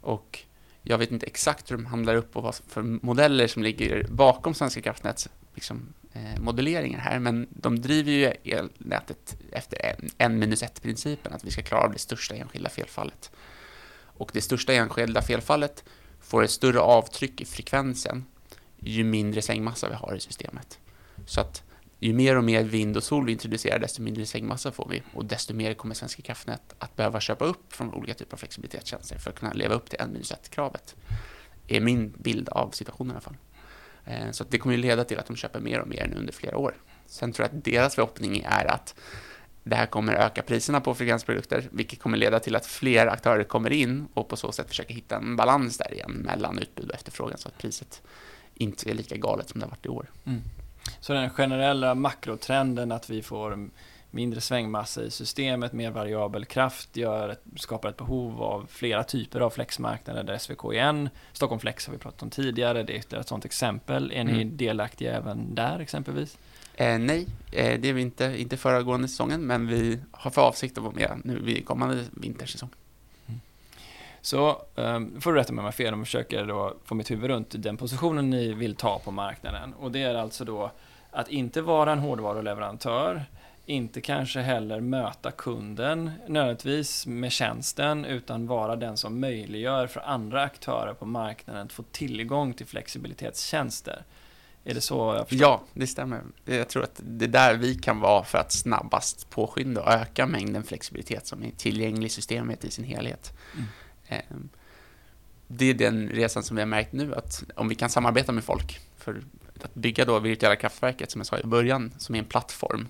och 0.00 0.38
jag 0.82 0.98
vet 0.98 1.10
inte 1.10 1.26
exakt 1.26 1.70
hur 1.70 1.76
de 1.76 1.86
handlar 1.86 2.14
upp 2.14 2.36
och 2.36 2.42
vad 2.42 2.54
för 2.54 2.82
modeller 2.82 3.46
som 3.46 3.62
ligger 3.62 4.06
bakom 4.08 4.54
Svenska 4.54 4.82
kraftnäts 4.82 5.28
liksom, 5.54 5.92
eh, 6.12 6.40
modelleringar 6.40 6.98
här, 6.98 7.18
men 7.18 7.46
de 7.50 7.80
driver 7.80 8.12
ju 8.12 8.24
elnätet 8.24 9.36
efter 9.52 9.96
en, 10.18 10.38
minus 10.38 10.62
ett-principen, 10.62 11.32
att 11.32 11.44
vi 11.44 11.50
ska 11.50 11.62
klara 11.62 11.82
av 11.82 11.92
det 11.92 11.98
största 11.98 12.34
enskilda 12.34 12.70
felfallet. 12.70 13.30
Och 14.16 14.30
det 14.34 14.40
största 14.40 14.72
enskilda 14.72 15.22
felfallet 15.22 15.84
får 16.20 16.44
ett 16.44 16.50
större 16.50 16.80
avtryck 16.80 17.40
i 17.40 17.44
frekvensen 17.44 18.24
ju 18.78 19.04
mindre 19.04 19.42
sängmassa 19.42 19.88
vi 19.88 19.94
har 19.94 20.14
i 20.16 20.20
systemet. 20.20 20.78
Så 21.26 21.40
att 21.40 21.62
ju 22.06 22.12
mer 22.12 22.36
och 22.36 22.44
mer 22.44 22.62
vind 22.62 22.96
och 22.96 23.02
sol 23.02 23.26
vi 23.26 23.32
introducerar, 23.32 23.78
desto 23.78 24.02
mindre 24.02 24.26
sängmassa 24.26 24.72
får 24.72 24.88
vi 24.88 25.02
och 25.14 25.24
desto 25.24 25.54
mer 25.54 25.74
kommer 25.74 25.94
Svenska 25.94 26.22
kraftnät 26.22 26.74
att 26.78 26.96
behöva 26.96 27.20
köpa 27.20 27.44
upp 27.44 27.72
från 27.72 27.94
olika 27.94 28.14
typer 28.14 28.34
av 28.34 28.38
flexibilitetstjänster 28.38 29.18
för 29.18 29.30
att 29.30 29.38
kunna 29.38 29.52
leva 29.52 29.74
upp 29.74 29.90
till 29.90 30.00
en 30.00 30.12
minus 30.12 30.32
ett-kravet. 30.32 30.96
är 31.68 31.80
min 31.80 32.14
bild 32.18 32.48
av 32.48 32.70
situationen 32.70 33.10
i 33.10 33.14
alla 33.14 33.20
fall. 33.20 33.36
Eh, 34.04 34.30
så 34.30 34.44
det 34.48 34.58
kommer 34.58 34.74
ju 34.74 34.80
leda 34.80 35.04
till 35.04 35.18
att 35.18 35.26
de 35.26 35.36
köper 35.36 35.60
mer 35.60 35.80
och 35.80 35.88
mer 35.88 36.06
nu 36.06 36.18
under 36.18 36.32
flera 36.32 36.56
år. 36.56 36.74
Sen 37.06 37.32
tror 37.32 37.48
jag 37.48 37.58
att 37.58 37.64
deras 37.64 37.94
förhoppning 37.94 38.42
är 38.46 38.64
att 38.64 38.94
det 39.62 39.76
här 39.76 39.86
kommer 39.86 40.14
öka 40.14 40.42
priserna 40.42 40.80
på 40.80 40.94
frekvensprodukter, 40.94 41.68
vilket 41.70 42.00
kommer 42.00 42.18
leda 42.18 42.40
till 42.40 42.56
att 42.56 42.66
fler 42.66 43.06
aktörer 43.06 43.44
kommer 43.44 43.72
in 43.72 44.06
och 44.14 44.28
på 44.28 44.36
så 44.36 44.52
sätt 44.52 44.68
försöka 44.68 44.94
hitta 44.94 45.16
en 45.16 45.36
balans 45.36 45.78
där 45.78 45.94
igen 45.94 46.10
mellan 46.10 46.58
utbud 46.58 46.88
och 46.88 46.94
efterfrågan 46.94 47.38
så 47.38 47.48
att 47.48 47.58
priset 47.58 48.02
inte 48.54 48.90
är 48.90 48.94
lika 48.94 49.16
galet 49.16 49.48
som 49.48 49.60
det 49.60 49.66
har 49.66 49.70
varit 49.70 49.86
i 49.86 49.88
år. 49.88 50.10
Mm. 50.24 50.42
Så 51.00 51.12
den 51.12 51.30
generella 51.30 51.94
makrotrenden 51.94 52.92
att 52.92 53.10
vi 53.10 53.22
får 53.22 53.70
mindre 54.12 54.40
svängmassa 54.40 55.02
i 55.02 55.10
systemet, 55.10 55.72
mer 55.72 55.90
variabel 55.90 56.44
kraft 56.44 56.96
gör, 56.96 57.36
skapar 57.56 57.88
ett 57.88 57.96
behov 57.96 58.42
av 58.42 58.66
flera 58.70 59.04
typer 59.04 59.40
av 59.40 59.50
flexmarknader 59.50 60.22
där 60.22 60.38
SVK 60.38 60.64
är 60.64 60.72
en. 60.72 61.08
Stockholm 61.32 61.60
Flex 61.60 61.86
har 61.86 61.92
vi 61.92 61.98
pratat 61.98 62.22
om 62.22 62.30
tidigare, 62.30 62.82
det 62.82 62.92
är 62.92 62.96
ytterligare 62.96 63.20
ett 63.20 63.28
sådant 63.28 63.44
exempel. 63.44 64.12
Är 64.12 64.24
ni 64.24 64.42
mm. 64.42 64.56
delaktiga 64.56 65.16
även 65.16 65.54
där 65.54 65.78
exempelvis? 65.78 66.38
Eh, 66.74 66.98
nej, 66.98 67.26
eh, 67.52 67.80
det 67.80 67.88
är 67.88 67.92
vi 67.92 68.02
inte, 68.02 68.40
inte 68.40 68.56
föregående 68.56 69.08
säsongen, 69.08 69.46
men 69.46 69.66
vi 69.66 70.00
har 70.10 70.30
för 70.30 70.42
avsikt 70.42 70.78
att 70.78 70.84
vara 70.84 70.94
med 70.94 71.20
nu 71.24 71.38
vid 71.38 71.66
kommande 71.66 72.04
vintersäsong. 72.12 72.70
Så 74.22 74.62
um, 74.74 75.20
får 75.20 75.32
du 75.32 75.38
rätta 75.38 75.52
mig 75.52 75.60
om 75.60 75.64
jag 75.64 75.72
har 75.72 75.72
fel 75.72 75.92
om 75.94 76.00
jag 76.00 76.06
försöker 76.06 76.44
då 76.44 76.74
få 76.84 76.94
mitt 76.94 77.10
huvud 77.10 77.30
runt 77.30 77.62
den 77.62 77.76
positionen 77.76 78.30
ni 78.30 78.52
vill 78.52 78.74
ta 78.74 78.98
på 78.98 79.10
marknaden. 79.10 79.74
Och 79.74 79.92
det 79.92 80.02
är 80.02 80.14
alltså 80.14 80.44
då 80.44 80.70
att 81.10 81.28
inte 81.28 81.62
vara 81.62 81.92
en 81.92 81.98
hårdvaruleverantör, 81.98 83.24
inte 83.66 84.00
kanske 84.00 84.40
heller 84.40 84.80
möta 84.80 85.30
kunden 85.30 86.10
nödvändigtvis 86.28 87.06
med 87.06 87.32
tjänsten, 87.32 88.04
utan 88.04 88.46
vara 88.46 88.76
den 88.76 88.96
som 88.96 89.20
möjliggör 89.20 89.86
för 89.86 90.00
andra 90.00 90.42
aktörer 90.42 90.94
på 90.94 91.06
marknaden 91.06 91.66
att 91.66 91.72
få 91.72 91.82
tillgång 91.82 92.54
till 92.54 92.66
flexibilitetstjänster. 92.66 94.04
Är 94.64 94.74
det 94.74 94.80
så 94.80 95.14
jag 95.14 95.28
förstår? 95.28 95.48
Ja, 95.48 95.62
det 95.74 95.86
stämmer. 95.86 96.20
Jag 96.44 96.68
tror 96.68 96.82
att 96.82 97.00
det 97.04 97.24
är 97.24 97.28
där 97.28 97.54
vi 97.54 97.74
kan 97.74 98.00
vara 98.00 98.24
för 98.24 98.38
att 98.38 98.52
snabbast 98.52 99.30
påskynda 99.30 99.82
och 99.82 99.92
öka 99.92 100.26
mängden 100.26 100.62
flexibilitet 100.62 101.26
som 101.26 101.42
är 101.42 101.50
tillgänglig 101.50 102.06
i 102.06 102.10
systemet 102.10 102.64
i 102.64 102.70
sin 102.70 102.84
helhet. 102.84 103.32
Mm. 103.54 103.66
Ehm, 104.14 104.48
det 105.46 105.64
är 105.64 105.74
den 105.74 106.08
resan 106.08 106.42
som 106.42 106.56
vi 106.56 106.62
har 106.62 106.66
märkt 106.66 106.92
nu, 106.92 107.14
att 107.14 107.44
om 107.56 107.68
vi 107.68 107.74
kan 107.74 107.90
samarbeta 107.90 108.32
med 108.32 108.44
folk, 108.44 108.80
för 108.96 109.22
att 109.64 109.74
bygga 109.74 110.04
då 110.04 110.18
virtuella 110.18 110.56
kraftverket, 110.56 111.10
som 111.10 111.18
jag 111.18 111.26
sa 111.26 111.38
i 111.38 111.46
början, 111.46 111.92
som 111.98 112.14
är 112.14 112.18
en 112.18 112.24
plattform. 112.24 112.88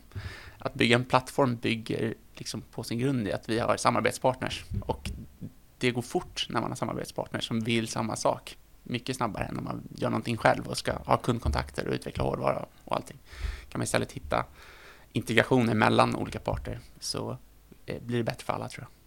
Att 0.59 0.75
bygga 0.75 0.97
en 0.97 1.05
plattform 1.05 1.57
bygger 1.57 2.14
liksom 2.35 2.62
på 2.62 2.83
sin 2.83 2.99
grund 2.99 3.29
i 3.29 3.33
att 3.33 3.49
vi 3.49 3.59
har 3.59 3.77
samarbetspartners 3.77 4.64
och 4.81 5.11
det 5.79 5.91
går 5.91 6.03
fort 6.03 6.47
när 6.49 6.61
man 6.61 6.70
har 6.70 6.77
samarbetspartners 6.77 7.49
som 7.49 7.61
vill 7.61 7.89
samma 7.89 8.16
sak 8.16 8.57
mycket 8.83 9.16
snabbare 9.16 9.45
än 9.45 9.59
om 9.59 9.64
man 9.64 9.83
gör 9.97 10.11
någonting 10.11 10.37
själv 10.37 10.66
och 10.66 10.79
ska 10.79 10.93
ha 10.93 11.16
kundkontakter 11.16 11.89
och 11.89 11.95
utveckla 11.95 12.25
hårdvara 12.25 12.66
och 12.85 12.97
allting. 12.97 13.18
Kan 13.68 13.79
man 13.79 13.85
istället 13.85 14.12
hitta 14.12 14.45
integrationer 15.12 15.75
mellan 15.75 16.16
olika 16.16 16.39
parter 16.39 16.81
så 17.01 17.37
eh, 17.87 18.03
blir 18.03 18.18
det 18.18 18.25
bättre 18.25 18.45
för 18.45 18.53
alla 18.53 18.68
tror 18.68 18.87
jag. 18.89 19.01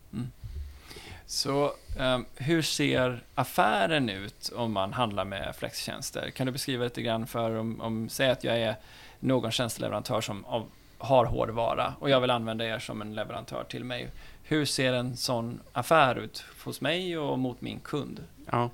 Så 1.28 1.74
um, 2.00 2.26
hur 2.36 2.62
ser 2.62 3.24
affären 3.36 4.10
ut 4.10 4.52
om 4.56 4.72
man 4.72 4.94
handlar 4.94 5.26
med 5.26 5.56
flextjänster? 5.56 6.30
Kan 6.30 6.46
du 6.46 6.52
beskriva 6.52 6.84
lite 6.84 7.02
grann 7.02 7.28
för 7.28 7.56
om, 7.56 7.82
om 7.82 8.10
säg 8.10 8.30
att 8.30 8.44
jag 8.44 8.60
är 8.60 8.76
någon 9.20 9.52
tjänsteleverantör 9.52 10.22
som 10.22 10.46
av, 10.46 10.70
har 10.98 11.26
hårdvara 11.26 11.94
och 12.00 12.10
jag 12.10 12.22
vill 12.22 12.30
använda 12.30 12.66
er 12.66 12.80
som 12.80 13.02
en 13.02 13.16
leverantör 13.16 13.64
till 13.64 13.84
mig. 13.84 14.10
Hur 14.44 14.66
ser 14.66 14.94
en 14.94 15.18
sån 15.18 15.60
affär 15.74 16.16
ut 16.16 16.46
hos 16.64 16.82
mig 16.82 17.18
och 17.18 17.40
mot 17.40 17.62
min 17.62 17.80
kund? 17.80 18.24
Ja. 18.52 18.70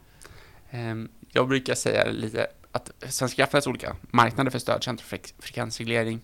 um, 0.72 1.10
jag 1.30 1.47
brukar 1.47 1.76
säga 1.76 2.12
lite 2.12 2.47
att 2.72 2.91
Svenska 3.10 3.36
kraftnäts 3.36 3.68
olika 3.68 3.95
marknader 4.02 4.52
för 4.52 4.60
stödtjänster 4.60 5.18
och 5.18 5.43
frekvensreglering 5.43 6.20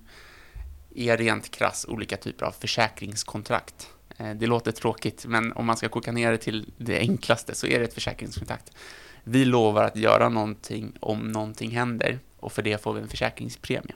är 0.95 1.17
rent 1.17 1.51
krass 1.51 1.85
olika 1.89 2.17
typer 2.17 2.45
av 2.45 2.51
försäkringskontrakt. 2.51 3.89
Eh, 4.17 4.29
det 4.35 4.47
låter 4.47 4.71
tråkigt, 4.71 5.25
men 5.25 5.51
om 5.51 5.65
man 5.65 5.77
ska 5.77 5.89
koka 5.89 6.11
ner 6.11 6.31
det 6.31 6.37
till 6.37 6.71
det 6.77 6.99
enklaste 6.99 7.55
så 7.55 7.67
är 7.67 7.79
det 7.79 7.85
ett 7.85 7.93
försäkringskontrakt. 7.93 8.71
Vi 9.23 9.45
lovar 9.45 9.83
att 9.83 9.95
göra 9.95 10.29
någonting 10.29 10.93
om 10.99 11.31
någonting 11.31 11.71
händer 11.71 12.19
och 12.39 12.51
för 12.51 12.61
det 12.61 12.81
får 12.81 12.93
vi 12.93 13.01
en 13.01 13.07
försäkringspremie. 13.07 13.95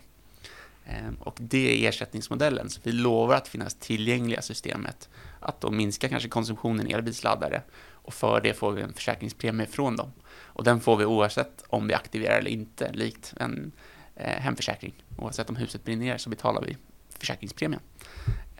Eh, 0.85 1.11
och 1.19 1.37
det 1.39 1.85
är 1.85 1.89
ersättningsmodellen, 1.89 2.69
så 2.69 2.81
vi 2.83 2.91
lovar 2.91 3.35
att 3.35 3.47
finnas 3.47 3.75
tillgängliga 3.75 4.41
systemet, 4.41 5.09
att 5.39 5.61
då 5.61 5.71
minska 5.71 6.09
kanske 6.09 6.29
konsumtionen 6.29 6.87
i 6.87 6.91
elbilsladdare 6.91 7.61
och 8.03 8.13
för 8.13 8.41
det 8.41 8.53
får 8.53 8.71
vi 8.71 8.81
en 8.81 8.93
försäkringspremie 8.93 9.65
från 9.65 9.95
dem. 9.95 10.11
Och 10.53 10.63
den 10.63 10.79
får 10.79 10.97
vi 10.97 11.05
oavsett 11.05 11.63
om 11.67 11.87
vi 11.87 11.93
aktiverar 11.93 12.37
eller 12.37 12.51
inte, 12.51 12.93
likt 12.93 13.33
en 13.39 13.71
eh, 14.15 14.39
hemförsäkring. 14.39 14.93
Oavsett 15.17 15.49
om 15.49 15.55
huset 15.55 15.83
brinner 15.83 16.05
ner 16.05 16.17
så 16.17 16.29
betalar 16.29 16.61
vi 16.61 16.77
försäkringspremien. 17.19 17.81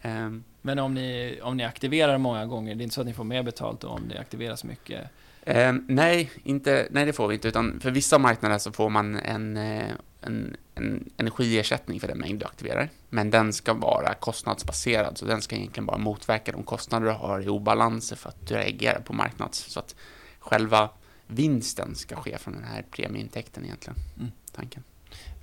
Um, 0.04 0.44
Men 0.62 0.80
om 0.80 0.94
ni, 0.94 1.40
om 1.44 1.58
ni 1.58 1.64
aktiverar 1.64 2.18
många 2.18 2.46
gånger, 2.46 2.76
det 2.76 2.82
är 2.82 2.84
inte 2.84 2.96
så 2.96 3.02
att 3.02 3.08
ni 3.08 3.14
får 3.14 3.24
mer 3.24 3.44
betalt 3.44 3.84
om 3.84 4.08
det 4.10 4.20
aktiveras 4.20 4.64
mycket? 4.64 5.10
Um, 5.46 5.86
nej, 5.88 6.32
inte, 6.44 6.88
nej, 6.92 7.06
det 7.06 7.14
får 7.14 7.28
vi 7.28 7.34
inte, 7.34 7.48
utan 7.48 7.80
för 7.80 7.92
vissa 7.92 8.18
marknader 8.18 8.58
så 8.58 8.72
får 8.72 8.90
man 8.90 9.16
en, 9.16 9.58
eh, 9.58 9.92
en, 10.22 10.56
en 10.76 11.10
energiersättning 11.18 12.00
för 12.00 12.08
den 12.08 12.18
mängd 12.18 12.40
du 12.40 12.46
aktiverar. 12.46 12.90
Men 13.10 13.30
den 13.30 13.54
ska 13.54 13.74
vara 13.74 14.14
kostnadsbaserad, 14.14 15.18
så 15.18 15.26
den 15.26 15.42
ska 15.42 15.56
egentligen 15.56 15.86
bara 15.86 15.98
motverka 15.98 16.52
de 16.52 16.64
kostnader 16.64 17.06
du 17.06 17.14
har 17.14 17.42
i 17.42 17.50
obalanser 17.50 18.16
för 18.16 18.30
att 18.30 18.48
du 18.48 18.56
reagerar 18.56 19.00
på 19.00 19.14
marknads. 19.14 19.58
Så 19.60 19.80
att 19.80 19.96
själva 20.40 20.90
vinsten 21.28 21.96
ska 21.96 22.16
ske 22.16 22.38
från 22.38 22.54
den 22.54 22.64
här 22.64 22.86
premieintäkten 22.92 23.66
egentligen. 23.66 24.00
Mm. 24.18 24.32
Tanken. 24.52 24.84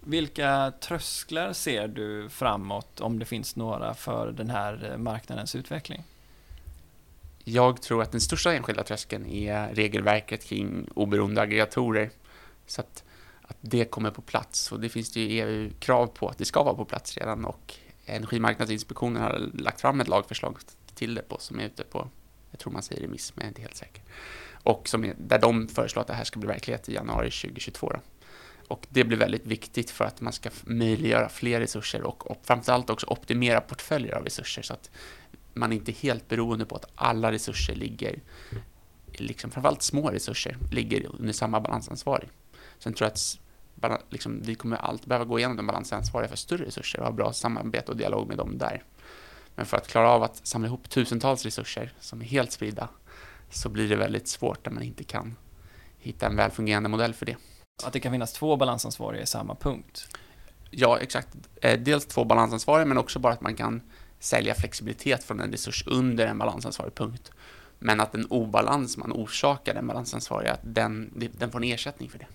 Vilka 0.09 0.73
trösklar 0.81 1.53
ser 1.53 1.89
du 1.89 2.29
framåt, 2.29 3.01
om 3.01 3.19
det 3.19 3.25
finns 3.25 3.57
några, 3.57 3.95
för 3.95 4.33
den 4.33 4.51
här 4.51 4.91
eh, 4.91 4.99
marknadens 4.99 5.55
utveckling? 5.55 6.03
Jag 7.45 7.83
tror 7.83 8.03
att 8.03 8.13
den 8.13 8.21
största 8.21 8.55
enskilda 8.55 8.85
tröskeln 8.85 9.27
är 9.27 9.75
regelverket 9.75 10.45
kring 10.45 10.89
oberoende 10.95 11.41
aggregatorer. 11.41 12.11
Så 12.67 12.81
att, 12.81 13.05
att 13.43 13.57
det 13.61 13.85
kommer 13.85 14.11
på 14.11 14.23
plats. 14.23 14.73
Och 14.73 14.81
det 14.81 14.89
finns 14.89 15.13
det 15.13 15.21
ju 15.21 15.41
EU-krav 15.41 16.07
på 16.07 16.29
att 16.29 16.39
det 16.39 16.45
ska 16.45 16.63
vara 16.63 16.75
på 16.75 16.85
plats 16.85 17.19
redan. 17.19 17.45
Och 17.45 17.75
Energimarknadsinspektionen 18.07 19.23
har 19.23 19.51
lagt 19.55 19.81
fram 19.81 20.01
ett 20.01 20.09
lagförslag 20.09 20.57
till 20.95 21.15
det 21.15 21.23
på, 21.23 21.37
som 21.41 21.61
är 21.61 21.65
ute 21.65 21.85
på, 21.85 22.09
jag 22.51 22.61
tror 22.61 22.73
man 22.73 22.83
säger 22.83 23.03
remiss, 23.03 23.33
men 23.37 23.43
jag 23.43 23.47
är 23.47 23.49
inte 23.49 23.63
helt 23.63 23.77
säker 23.77 24.03
och 24.69 24.89
som 24.89 25.05
är, 25.05 25.15
där 25.19 25.39
de 25.39 25.69
föreslår 25.69 26.01
att 26.01 26.07
det 26.07 26.15
här 26.15 26.25
ska 26.25 26.39
bli 26.39 26.47
verklighet 26.47 26.89
i 26.89 26.95
januari 26.95 27.31
2022. 27.31 27.91
Då. 27.91 28.01
Och 28.69 28.87
det 28.89 29.05
blir 29.05 29.19
väldigt 29.19 29.47
viktigt 29.47 29.91
för 29.91 30.05
att 30.05 30.21
man 30.21 30.33
ska 30.33 30.51
möjliggöra 30.65 31.29
fler 31.29 31.61
resurser 31.61 32.03
och, 32.03 32.31
och 32.31 32.41
framförallt 32.43 32.91
också 32.91 33.07
optimera 33.07 33.61
portföljer 33.61 34.15
av 34.15 34.25
resurser 34.25 34.63
så 34.63 34.73
att 34.73 34.91
man 35.55 35.73
inte 35.73 35.91
är 35.91 35.95
helt 35.95 36.29
beroende 36.29 36.65
på 36.65 36.77
att 36.77 36.87
alla 36.95 37.33
resurser 37.33 37.75
ligger, 37.75 38.21
liksom 39.13 39.51
framförallt 39.51 39.83
små 39.83 40.11
resurser, 40.11 40.57
ligger 40.73 41.07
under 41.19 41.33
samma 41.33 41.61
balansansvarig. 41.61 42.29
Sen 42.79 42.93
tror 42.93 43.07
jag 43.07 43.13
att 43.93 44.03
liksom, 44.11 44.43
vi 44.43 44.55
kommer 44.55 44.77
allt 44.77 45.07
behöva 45.07 45.25
gå 45.25 45.39
igenom 45.39 45.57
den 45.57 45.67
balansansvariga 45.67 46.29
för 46.29 46.37
större 46.37 46.65
resurser 46.65 46.99
och 47.01 47.05
ha 47.05 47.13
bra 47.13 47.33
samarbete 47.33 47.91
och 47.91 47.97
dialog 47.97 48.29
med 48.29 48.37
dem 48.37 48.59
där. 48.59 48.83
Men 49.55 49.67
för 49.67 49.77
att 49.77 49.89
klara 49.89 50.11
av 50.11 50.23
att 50.23 50.47
samla 50.47 50.69
ihop 50.69 50.91
tusentals 50.91 51.45
resurser 51.45 51.93
som 52.01 52.21
är 52.21 52.25
helt 52.25 52.53
spridda 52.53 52.89
så 53.51 53.69
blir 53.69 53.89
det 53.89 53.97
väldigt 53.97 54.29
svårt 54.29 54.65
när 54.67 54.73
man 54.73 54.83
inte 54.83 55.05
kan 55.05 55.37
hitta 55.99 56.27
en 56.27 56.37
välfungerande 56.37 56.89
modell 56.89 57.15
för 57.15 57.27
det. 57.27 57.37
Att 57.85 57.93
det 57.93 58.01
kan 58.01 58.13
finnas 58.13 58.33
två 58.33 58.57
balansansvariga 58.57 59.23
i 59.23 59.27
samma 59.27 59.55
punkt? 59.55 60.09
Ja, 60.71 60.99
exakt. 60.99 61.29
Eh, 61.63 61.81
dels 61.81 62.07
två 62.07 62.25
balansansvariga, 62.25 62.87
men 62.87 62.99
också 62.99 63.19
bara 63.19 63.33
att 63.33 63.41
man 63.41 63.55
kan 63.55 63.83
sälja 64.19 64.55
flexibilitet 64.55 65.25
från 65.25 65.41
en 65.41 65.51
resurs 65.53 65.85
under 65.87 66.27
en 66.27 66.39
balansansvarig 66.39 66.95
punkt. 66.95 67.31
Men 67.79 68.01
att 68.01 68.15
en 68.15 68.27
obalans 68.27 68.97
man 68.97 69.13
orsakar 69.13 69.75
den 69.75 69.87
balansansvariga, 69.87 70.57
den, 70.63 71.13
den 71.39 71.51
får 71.51 71.59
en 71.59 71.65
ersättning 71.65 72.09
för 72.09 72.19
det. 72.19 72.27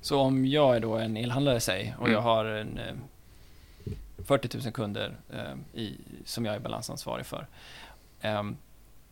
Så 0.00 0.20
om 0.20 0.46
jag 0.46 0.76
är 0.76 0.80
då 0.80 0.94
en 0.94 1.16
elhandlare, 1.16 1.60
säg, 1.60 1.94
och 1.98 2.06
mm. 2.06 2.12
jag 2.12 2.20
har 2.20 2.44
en, 2.44 2.80
40 4.24 4.56
eh, 4.58 4.62
000 4.64 4.72
kunder 4.72 5.16
eh, 5.30 5.80
i, 5.80 5.96
som 6.24 6.44
jag 6.44 6.54
är 6.54 6.60
balansansvarig 6.60 7.26
för. 7.26 7.46
Um, 8.22 8.56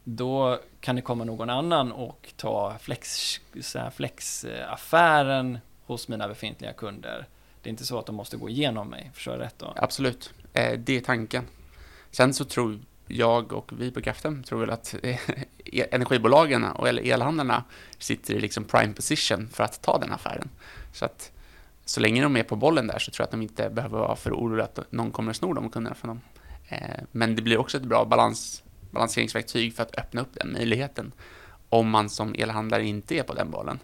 då 0.05 0.61
kan 0.81 0.97
det 0.97 1.03
komma 1.03 1.25
någon 1.25 1.51
annan 1.51 1.93
och 1.93 2.33
ta 2.37 2.79
flex, 2.81 3.41
flexaffären 3.93 5.59
hos 5.87 6.09
mina 6.09 6.29
befintliga 6.29 6.73
kunder. 6.73 7.27
Det 7.63 7.69
är 7.69 7.71
inte 7.71 7.87
så 7.87 7.99
att 7.99 8.07
de 8.07 8.17
måste 8.17 8.37
gå 8.37 8.49
igenom 8.49 8.89
mig, 8.89 9.11
förstår 9.15 9.35
jag 9.35 9.41
rätt 9.41 9.59
då? 9.59 9.73
Absolut, 9.77 10.33
eh, 10.53 10.79
det 10.79 10.97
är 10.97 11.01
tanken. 11.01 11.45
Sen 12.11 12.35
så 12.35 12.45
tror 12.45 12.79
jag 13.07 13.53
och 13.53 13.73
vi 13.79 13.91
på 13.91 14.01
Kraften 14.01 14.43
tror 14.43 14.61
väl 14.61 14.71
att 14.71 14.95
eh, 15.03 15.31
e-, 15.65 15.87
energibolagen 15.91 16.65
och 16.65 16.89
elhandlarna 16.89 17.65
sitter 17.99 18.35
i 18.35 18.41
liksom 18.41 18.65
prime 18.65 18.93
position 18.93 19.49
för 19.49 19.65
att 19.65 19.83
ta 19.83 19.99
den 19.99 20.13
affären. 20.13 20.49
Så 20.93 21.05
att 21.05 21.33
så 21.85 22.01
länge 22.01 22.23
de 22.23 22.37
är 22.37 22.43
på 22.43 22.57
bollen 22.57 22.87
där 22.87 22.99
så 22.99 23.11
tror 23.11 23.23
jag 23.23 23.25
att 23.25 23.31
de 23.31 23.43
inte 23.43 23.71
behöver 23.71 23.99
vara 23.99 24.17
för 24.17 24.33
oroliga 24.33 24.65
att 24.65 24.93
någon 24.93 25.11
kommer 25.11 25.31
att 25.31 25.37
sno 25.37 25.53
de 25.53 25.71
kunderna 25.71 25.95
från 25.95 26.09
dem. 26.09 26.21
Eh, 26.69 27.01
men 27.13 27.37
det 27.37 27.43
blir 27.43 27.59
också 27.59 27.77
ett 27.77 27.83
bra 27.83 28.05
balans 28.05 28.63
balanseringsverktyg 28.91 29.75
för 29.75 29.83
att 29.83 29.99
öppna 29.99 30.21
upp 30.21 30.33
den 30.33 30.53
möjligheten. 30.53 31.13
Om 31.69 31.91
man 31.91 32.11
som 32.11 32.35
elhandlare 32.39 32.87
inte 32.87 33.15
är 33.15 33.23
på 33.23 33.35
den 33.35 33.51
bollen. 33.51 33.79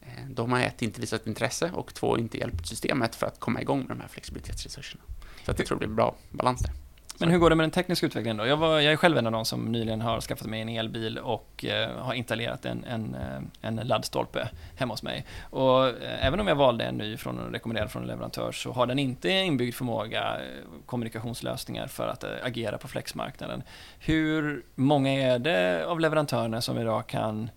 Eh, 0.00 0.28
då 0.30 0.42
har 0.42 0.48
man 0.48 0.60
ett, 0.60 0.82
inte 0.82 1.00
visat 1.00 1.26
intresse 1.26 1.70
och 1.74 1.94
två, 1.94 2.18
inte 2.18 2.38
hjälpt 2.38 2.66
systemet 2.66 3.14
för 3.14 3.26
att 3.26 3.40
komma 3.40 3.60
igång 3.60 3.78
med 3.78 3.88
de 3.88 4.00
här 4.00 4.08
flexibilitetsresurserna. 4.08 5.02
Så 5.44 5.50
att 5.50 5.58
jag 5.58 5.66
tror 5.66 5.78
det 5.78 5.86
blir 5.86 5.96
bra 5.96 6.14
balans 6.30 6.60
där. 6.60 6.81
Men 7.22 7.30
hur 7.30 7.38
går 7.38 7.50
det 7.50 7.56
med 7.56 7.64
den 7.64 7.70
tekniska 7.70 8.06
utvecklingen 8.06 8.36
då? 8.36 8.46
Jag, 8.46 8.56
var, 8.56 8.80
jag 8.80 8.92
är 8.92 8.96
själv 8.96 9.18
en 9.18 9.26
av 9.26 9.32
de 9.32 9.44
som 9.44 9.72
nyligen 9.72 10.00
har 10.00 10.20
skaffat 10.20 10.46
mig 10.46 10.60
en 10.60 10.68
elbil 10.68 11.18
och 11.18 11.64
eh, 11.64 11.90
har 11.98 12.14
installerat 12.14 12.64
en, 12.64 12.84
en, 12.84 13.14
eh, 13.14 13.68
en 13.68 13.76
laddstolpe 13.76 14.48
hemma 14.76 14.92
hos 14.92 15.02
mig. 15.02 15.26
Och 15.50 15.86
eh, 15.86 16.26
även 16.26 16.40
om 16.40 16.48
jag 16.48 16.54
valde 16.54 16.84
en 16.84 16.94
ny 16.94 17.16
från, 17.16 17.52
rekommenderad 17.52 17.90
från 17.90 18.02
en 18.02 18.08
leverantör 18.08 18.52
så 18.52 18.72
har 18.72 18.86
den 18.86 18.98
inte 18.98 19.30
inbyggd 19.30 19.74
förmåga, 19.74 20.20
eh, 20.20 20.68
kommunikationslösningar 20.86 21.86
för 21.86 22.08
att 22.08 22.24
eh, 22.24 22.30
agera 22.42 22.78
på 22.78 22.88
flexmarknaden. 22.88 23.62
Hur 23.98 24.64
många 24.74 25.12
är 25.12 25.38
det 25.38 25.86
av 25.86 26.00
leverantörerna 26.00 26.60
som 26.60 26.78
idag 26.78 27.06
kan 27.06 27.50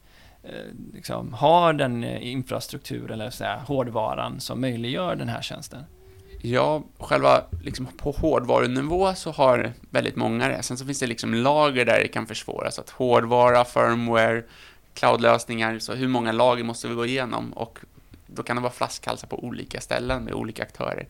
eh, 0.43 0.51
liksom, 0.93 1.33
ha 1.33 1.73
den 1.73 2.03
infrastrukturen 2.03 3.21
eller 3.21 3.29
säga, 3.29 3.55
hårdvaran 3.67 4.39
som 4.39 4.61
möjliggör 4.61 5.15
den 5.15 5.29
här 5.29 5.41
tjänsten? 5.41 5.83
Ja, 6.47 6.83
själva 6.99 7.43
liksom 7.63 7.87
på 7.97 8.11
hårdvarunivå 8.11 9.13
så 9.15 9.31
har 9.31 9.73
väldigt 9.89 10.15
många 10.15 10.47
det. 10.47 10.63
Sen 10.63 10.77
så 10.77 10.85
finns 10.85 10.99
det 10.99 11.07
liksom 11.07 11.33
lager 11.33 11.85
där 11.85 11.99
det 11.99 12.07
kan 12.07 12.27
försvåras. 12.27 12.79
Att 12.79 12.89
hårdvara, 12.89 13.65
firmware, 13.65 14.43
cloudlösningar, 14.93 15.79
så 15.79 15.93
hur 15.93 16.07
många 16.07 16.31
lager 16.31 16.63
måste 16.63 16.87
vi 16.87 16.95
gå 16.95 17.05
igenom? 17.05 17.53
Och 17.53 17.79
då 18.27 18.43
kan 18.43 18.55
det 18.55 18.61
vara 18.61 18.73
flaskhalsar 18.73 19.27
på 19.27 19.43
olika 19.43 19.81
ställen 19.81 20.23
med 20.23 20.33
olika 20.33 20.63
aktörer. 20.63 21.07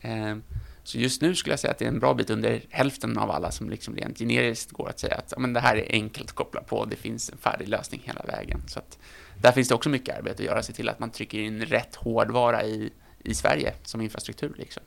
Ehm, 0.00 0.42
så 0.84 0.98
just 0.98 1.22
nu 1.22 1.34
skulle 1.34 1.52
jag 1.52 1.60
säga 1.60 1.70
att 1.70 1.78
det 1.78 1.84
är 1.84 1.88
en 1.88 2.00
bra 2.00 2.14
bit 2.14 2.30
under 2.30 2.62
hälften 2.70 3.18
av 3.18 3.30
alla 3.30 3.50
som 3.50 3.70
liksom 3.70 3.96
rent 3.96 4.18
generiskt 4.18 4.70
går 4.70 4.88
att 4.88 4.98
säga 4.98 5.14
att 5.14 5.34
men 5.38 5.52
det 5.52 5.60
här 5.60 5.76
är 5.76 5.86
enkelt 5.88 6.28
att 6.28 6.36
koppla 6.36 6.62
på, 6.62 6.84
det 6.84 6.96
finns 6.96 7.30
en 7.30 7.38
färdig 7.38 7.68
lösning 7.68 8.02
hela 8.04 8.22
vägen. 8.22 8.62
Så 8.68 8.78
att 8.78 8.98
där 9.40 9.52
finns 9.52 9.68
det 9.68 9.74
också 9.74 9.88
mycket 9.88 10.18
arbete 10.18 10.42
att 10.42 10.46
göra, 10.46 10.62
se 10.62 10.72
till 10.72 10.88
att 10.88 10.98
man 10.98 11.10
trycker 11.10 11.38
in 11.38 11.62
rätt 11.62 11.94
hårdvara 11.94 12.64
i, 12.64 12.92
i 13.22 13.34
Sverige 13.34 13.74
som 13.82 14.00
infrastruktur. 14.00 14.54
Liksom. 14.56 14.82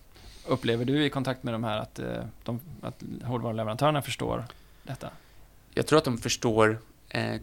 Upplever 0.48 0.86
du 0.86 1.06
i 1.06 1.10
kontakt 1.10 1.44
med 1.44 1.54
de 1.54 1.64
här 1.64 1.78
att, 1.78 2.00
eh, 2.00 2.24
de, 2.44 2.60
att 2.82 3.04
hårdvaruleverantörerna 3.24 4.02
förstår 4.02 4.46
detta? 4.84 5.10
Jag 5.74 5.88
tror 5.88 5.98
att 5.98 6.06
de 6.06 6.18
förstår 6.18 6.80
eh, 7.10 7.36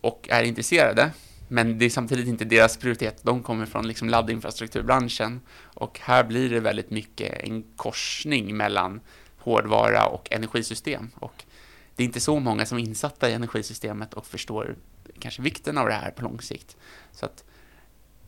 och 0.00 0.28
är 0.30 0.42
intresserade, 0.42 1.10
men 1.48 1.78
det 1.78 1.84
är 1.84 1.90
samtidigt 1.90 2.28
inte 2.28 2.44
deras 2.44 2.76
prioritet. 2.76 3.18
De 3.22 3.42
kommer 3.42 3.66
från 3.66 3.86
liksom 3.86 4.08
laddinfrastrukturbranschen 4.08 5.40
och 5.60 5.98
här 6.02 6.24
blir 6.24 6.50
det 6.50 6.60
väldigt 6.60 6.90
mycket 6.90 7.42
en 7.42 7.64
korsning 7.76 8.56
mellan 8.56 9.00
hårdvara 9.38 10.06
och 10.06 10.32
energisystem. 10.32 11.10
Och 11.14 11.44
det 11.96 12.02
är 12.02 12.04
inte 12.04 12.20
så 12.20 12.38
många 12.38 12.66
som 12.66 12.78
är 12.78 12.82
insatta 12.82 13.30
i 13.30 13.32
energisystemet 13.32 14.14
och 14.14 14.26
förstår 14.26 14.76
kanske 15.18 15.42
vikten 15.42 15.78
av 15.78 15.86
det 15.86 15.94
här 15.94 16.10
på 16.10 16.22
lång 16.22 16.40
sikt. 16.40 16.76
Så 17.12 17.26
att 17.26 17.44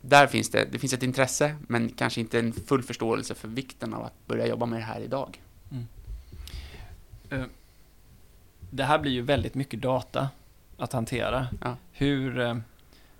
där 0.01 0.27
finns 0.27 0.49
det, 0.49 0.65
det 0.71 0.79
finns 0.79 0.93
ett 0.93 1.03
intresse, 1.03 1.55
men 1.67 1.89
kanske 1.89 2.21
inte 2.21 2.39
en 2.39 2.53
full 2.53 2.83
förståelse 2.83 3.35
för 3.35 3.47
vikten 3.47 3.93
av 3.93 4.03
att 4.03 4.27
börja 4.27 4.47
jobba 4.47 4.65
med 4.65 4.79
det 4.79 4.83
här 4.83 5.01
idag. 5.01 5.41
Mm. 5.71 5.87
Uh, 7.31 7.47
det 8.69 8.83
här 8.83 8.99
blir 8.99 9.11
ju 9.11 9.21
väldigt 9.21 9.55
mycket 9.55 9.81
data 9.81 10.29
att 10.77 10.93
hantera. 10.93 11.47
Ja. 11.61 11.75
Hur, 11.91 12.39
uh, 12.39 12.57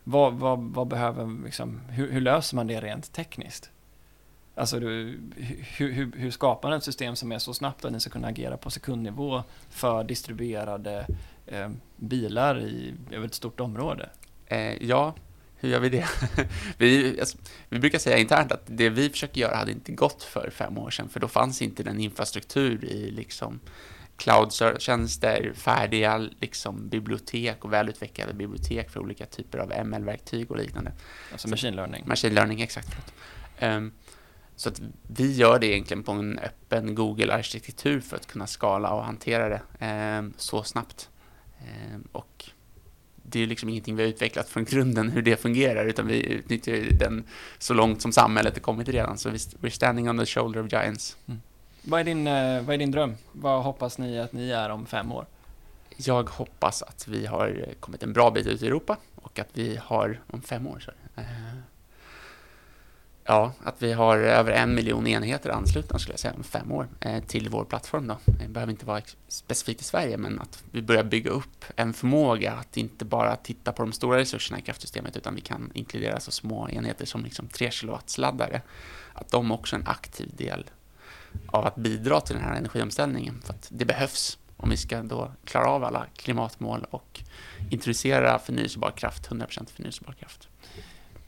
vad, 0.03 0.33
vad, 0.33 0.59
vad, 0.59 0.87
behöver, 0.87 1.43
liksom, 1.45 1.81
hur, 1.89 2.11
hur, 2.11 2.21
löser 2.21 2.55
man 2.55 2.67
det 2.67 2.81
rent 2.81 3.13
tekniskt? 3.13 3.69
Alltså, 4.55 4.79
du, 4.79 5.19
hur, 5.77 5.91
hur, 5.91 6.11
hur, 6.15 6.31
skapar 6.31 6.69
man 6.69 6.77
ett 6.77 6.83
system 6.83 7.15
som 7.15 7.31
är 7.31 7.39
så 7.39 7.53
snabbt 7.53 7.85
att 7.85 7.91
ni 7.91 7.99
ska 7.99 8.09
kunna 8.09 8.27
agera 8.27 8.57
på 8.57 8.69
sekundnivå 8.69 9.43
för 9.69 10.03
distribuerade 10.03 11.07
eh, 11.45 11.69
bilar 11.95 12.59
i, 12.59 12.93
över 13.11 13.25
ett 13.25 13.33
stort 13.33 13.59
område? 13.59 14.09
Eh, 14.45 14.83
ja, 14.83 15.13
hur 15.61 15.69
gör 15.69 15.79
vi 15.79 15.89
det? 15.89 16.07
vi, 16.77 17.19
alltså, 17.19 17.37
vi 17.69 17.79
brukar 17.79 17.99
säga 17.99 18.17
internt 18.17 18.51
att 18.51 18.63
det 18.65 18.89
vi 18.89 19.09
försöker 19.09 19.41
göra 19.41 19.55
hade 19.55 19.71
inte 19.71 19.91
gått 19.91 20.23
för 20.23 20.49
fem 20.49 20.77
år 20.77 20.89
sedan, 20.89 21.09
för 21.09 21.19
då 21.19 21.27
fanns 21.27 21.61
inte 21.61 21.83
den 21.83 21.99
infrastruktur 21.99 22.85
i 22.85 23.11
liksom 23.11 23.59
cloud-tjänster, 24.17 25.53
färdiga 25.55 26.17
liksom, 26.17 26.89
bibliotek 26.89 27.65
och 27.65 27.73
välutvecklade 27.73 28.33
bibliotek 28.33 28.89
för 28.89 28.99
olika 28.99 29.25
typer 29.25 29.57
av 29.57 29.85
ML-verktyg 29.85 30.51
och 30.51 30.57
liknande. 30.57 30.91
Alltså 31.31 31.47
machine 31.47 31.75
learning? 31.75 32.03
Machine 32.07 32.33
learning, 32.33 32.61
exakt. 32.61 32.95
Um, 33.61 33.93
så 34.55 34.69
att 34.69 34.81
vi 35.07 35.33
gör 35.33 35.59
det 35.59 35.67
egentligen 35.67 36.03
på 36.03 36.11
en 36.11 36.39
öppen 36.39 36.95
Google-arkitektur 36.95 38.01
för 38.01 38.15
att 38.15 38.27
kunna 38.27 38.47
skala 38.47 38.93
och 38.93 39.03
hantera 39.03 39.49
det 39.49 40.17
um, 40.17 40.33
så 40.37 40.63
snabbt. 40.63 41.09
Um, 41.93 42.07
och 42.11 42.49
det 43.31 43.43
är 43.43 43.47
liksom 43.47 43.69
ingenting 43.69 43.95
vi 43.95 44.03
har 44.03 44.09
utvecklat 44.09 44.49
från 44.49 44.65
grunden 44.65 45.09
hur 45.09 45.21
det 45.21 45.41
fungerar, 45.41 45.85
utan 45.85 46.07
vi 46.07 46.25
utnyttjar 46.25 46.73
den 46.99 47.23
så 47.59 47.73
långt 47.73 48.01
som 48.01 48.11
samhället 48.11 48.53
har 48.53 48.61
kommit 48.61 48.89
redan. 48.89 49.17
Så 49.17 49.29
we're 49.29 49.69
standing 49.69 50.09
on 50.09 50.17
the 50.17 50.25
shoulder 50.25 50.65
of 50.65 50.73
giants. 50.73 51.17
Mm. 51.27 51.41
Vad 51.81 51.99
är, 51.99 52.03
din, 52.03 52.27
eh, 52.27 52.61
vad 52.61 52.73
är 52.73 52.77
din 52.77 52.91
dröm? 52.91 53.15
Vad 53.31 53.63
hoppas 53.63 53.97
ni 53.97 54.19
att 54.19 54.33
ni 54.33 54.51
är 54.51 54.69
om 54.69 54.85
fem 54.85 55.11
år? 55.11 55.25
Jag 55.97 56.29
hoppas 56.29 56.81
att 56.81 57.07
vi 57.07 57.25
har 57.25 57.65
kommit 57.79 58.03
en 58.03 58.13
bra 58.13 58.31
bit 58.31 58.47
ut 58.47 58.61
i 58.61 58.67
Europa 58.67 58.97
och 59.15 59.39
att 59.39 59.49
vi 59.53 59.79
har, 59.83 60.19
om 60.27 60.41
fem 60.41 60.67
år, 60.67 60.79
så, 60.79 60.91
Ja, 63.31 63.53
att 63.63 63.81
vi 63.81 63.93
har 63.93 64.17
över 64.17 64.51
en 64.51 64.75
miljon 64.75 65.07
enheter 65.07 65.49
anslutna 65.49 65.99
skulle 65.99 66.13
jag 66.13 66.19
säga 66.19 66.33
om 66.33 66.43
fem 66.43 66.71
år 66.71 66.87
eh, 66.99 67.23
till 67.23 67.49
vår 67.49 67.65
plattform 67.65 68.07
då. 68.07 68.17
Det 68.25 68.47
behöver 68.47 68.71
inte 68.71 68.85
vara 68.85 69.01
specifikt 69.27 69.81
i 69.81 69.83
Sverige, 69.83 70.17
men 70.17 70.39
att 70.39 70.63
vi 70.71 70.81
börjar 70.81 71.03
bygga 71.03 71.31
upp 71.31 71.65
en 71.75 71.93
förmåga 71.93 72.51
att 72.51 72.77
inte 72.77 73.05
bara 73.05 73.35
titta 73.35 73.71
på 73.71 73.83
de 73.83 73.91
stora 73.91 74.17
resurserna 74.17 74.59
i 74.59 74.61
kraftsystemet, 74.61 75.17
utan 75.17 75.35
vi 75.35 75.41
kan 75.41 75.71
inkludera 75.73 76.19
så 76.19 76.31
små 76.31 76.69
enheter 76.69 77.05
som 77.05 77.23
liksom 77.23 77.47
3 77.47 77.69
kW-laddare. 77.69 78.61
Att 79.13 79.31
de 79.31 79.51
också 79.51 79.75
är 79.75 79.79
en 79.79 79.87
aktiv 79.87 80.29
del 80.35 80.69
av 81.47 81.65
att 81.65 81.75
bidra 81.75 82.21
till 82.21 82.35
den 82.35 82.43
här 82.43 82.55
energiomställningen, 82.55 83.41
för 83.43 83.53
att 83.53 83.67
det 83.71 83.85
behövs 83.85 84.37
om 84.57 84.69
vi 84.69 84.77
ska 84.77 85.03
då 85.03 85.31
klara 85.45 85.69
av 85.69 85.83
alla 85.83 86.05
klimatmål 86.15 86.85
och 86.89 87.21
introducera 87.69 88.39
förnyelsebar 88.39 88.91
kraft, 88.91 89.29
100% 89.29 89.69
förnyelsebar 89.69 90.13
kraft. 90.13 90.50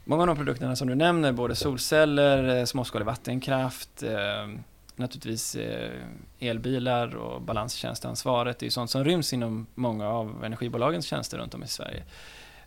Många 0.04 0.22
av 0.22 0.26
de 0.26 0.36
produkterna 0.36 0.76
som 0.76 0.88
du 0.88 0.94
nämner, 0.94 1.32
både 1.32 1.54
solceller, 1.54 2.58
eh, 2.58 2.64
småskalig 2.64 3.06
vattenkraft, 3.06 4.02
eh, 4.02 4.58
naturligtvis 4.96 5.56
eh, 5.56 5.90
elbilar 6.38 7.16
och 7.16 7.42
balanstjänstansvaret, 7.42 8.58
det 8.58 8.66
är 8.66 8.70
sånt 8.70 8.90
som 8.90 9.04
ryms 9.04 9.32
inom 9.32 9.66
många 9.74 10.08
av 10.08 10.44
energibolagens 10.44 11.06
tjänster 11.06 11.38
runt 11.38 11.54
om 11.54 11.62
i 11.62 11.68
Sverige. 11.68 12.04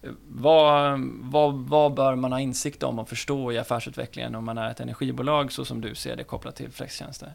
Eh, 0.02 0.10
vad, 0.28 1.00
vad, 1.22 1.54
vad 1.54 1.94
bör 1.94 2.16
man 2.16 2.32
ha 2.32 2.40
insikt 2.40 2.84
om 2.84 3.00
och 3.00 3.10
förstå 3.10 3.52
i 3.52 3.58
affärsutvecklingen 3.58 4.36
om 4.36 4.46
man 4.46 4.58
är 4.58 4.72
ett 4.72 4.80
energibolag 4.80 5.52
så 5.52 5.66
som 5.66 5.82
du 5.82 5.96
ser 5.96 6.16
det 6.16 6.24
kopplat 6.24 6.56
till 6.56 6.72
flextjänster? 6.72 7.34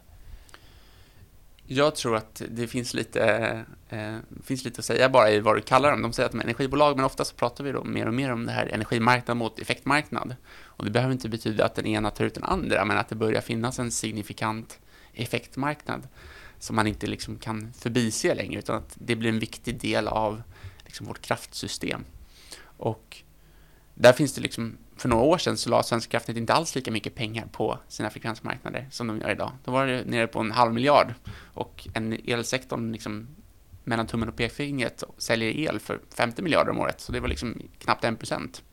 Jag 1.73 1.95
tror 1.95 2.15
att 2.15 2.41
det 2.49 2.67
finns 2.67 2.93
lite, 2.93 3.23
eh, 3.89 4.17
finns 4.43 4.63
lite 4.65 4.79
att 4.79 4.85
säga 4.85 5.09
bara 5.09 5.31
i 5.31 5.39
vad 5.39 5.55
du 5.55 5.61
kallar 5.61 5.91
dem. 5.91 6.01
De 6.01 6.13
säger 6.13 6.25
att 6.25 6.31
de 6.31 6.39
är 6.39 6.43
energibolag, 6.43 6.95
men 6.95 7.05
ofta 7.05 7.25
så 7.25 7.35
pratar 7.35 7.63
vi 7.63 7.71
då 7.71 7.83
mer 7.83 8.07
och 8.07 8.13
mer 8.13 8.31
om 8.31 8.45
det 8.45 8.51
här 8.51 8.65
energimarknad 8.65 9.37
mot 9.37 9.59
effektmarknad. 9.59 10.35
Och 10.63 10.85
det 10.85 10.91
behöver 10.91 11.13
inte 11.13 11.29
betyda 11.29 11.65
att 11.65 11.75
den 11.75 11.85
ena 11.85 12.09
tar 12.09 12.25
ut 12.25 12.33
den 12.33 12.43
andra, 12.43 12.85
men 12.85 12.97
att 12.97 13.09
det 13.09 13.15
börjar 13.15 13.41
finnas 13.41 13.79
en 13.79 13.91
signifikant 13.91 14.79
effektmarknad 15.13 16.07
som 16.59 16.75
man 16.75 16.87
inte 16.87 17.07
liksom 17.07 17.37
kan 17.37 17.73
förbise 17.73 18.35
längre, 18.35 18.59
utan 18.59 18.75
att 18.75 18.95
det 18.95 19.15
blir 19.15 19.29
en 19.29 19.39
viktig 19.39 19.79
del 19.79 20.07
av 20.07 20.41
liksom 20.85 21.05
vårt 21.05 21.21
kraftsystem. 21.21 22.03
Och 22.77 23.17
där 23.93 24.13
finns 24.13 24.33
det 24.33 24.41
liksom 24.41 24.77
för 25.03 25.09
några 25.09 25.23
år 25.23 25.37
sedan 25.37 25.57
så 25.57 25.69
la 25.69 25.83
Svenska 25.83 26.11
kraftnät 26.11 26.37
inte 26.37 26.53
alls 26.53 26.75
lika 26.75 26.91
mycket 26.91 27.15
pengar 27.15 27.47
på 27.51 27.79
sina 27.87 28.09
frekvensmarknader 28.09 28.87
som 28.91 29.07
de 29.07 29.19
gör 29.19 29.31
idag. 29.31 29.51
Då 29.65 29.71
var 29.71 29.87
det 29.87 30.05
nere 30.05 30.27
på 30.27 30.39
en 30.39 30.51
halv 30.51 30.73
miljard 30.73 31.13
och 31.53 31.87
en 31.93 32.13
elsektorn 32.25 32.91
liksom 32.91 33.27
mellan 33.83 34.07
tummen 34.07 34.29
och 34.29 34.35
pekfingret 34.35 35.03
säljer 35.17 35.51
el 35.51 35.79
för 35.79 35.99
50 36.15 36.41
miljarder 36.41 36.71
om 36.71 36.79
året, 36.79 37.01
så 37.01 37.11
det 37.11 37.19
var 37.19 37.27
liksom 37.27 37.61
knappt 37.79 38.03
en 38.03 38.15
procent. 38.15 38.63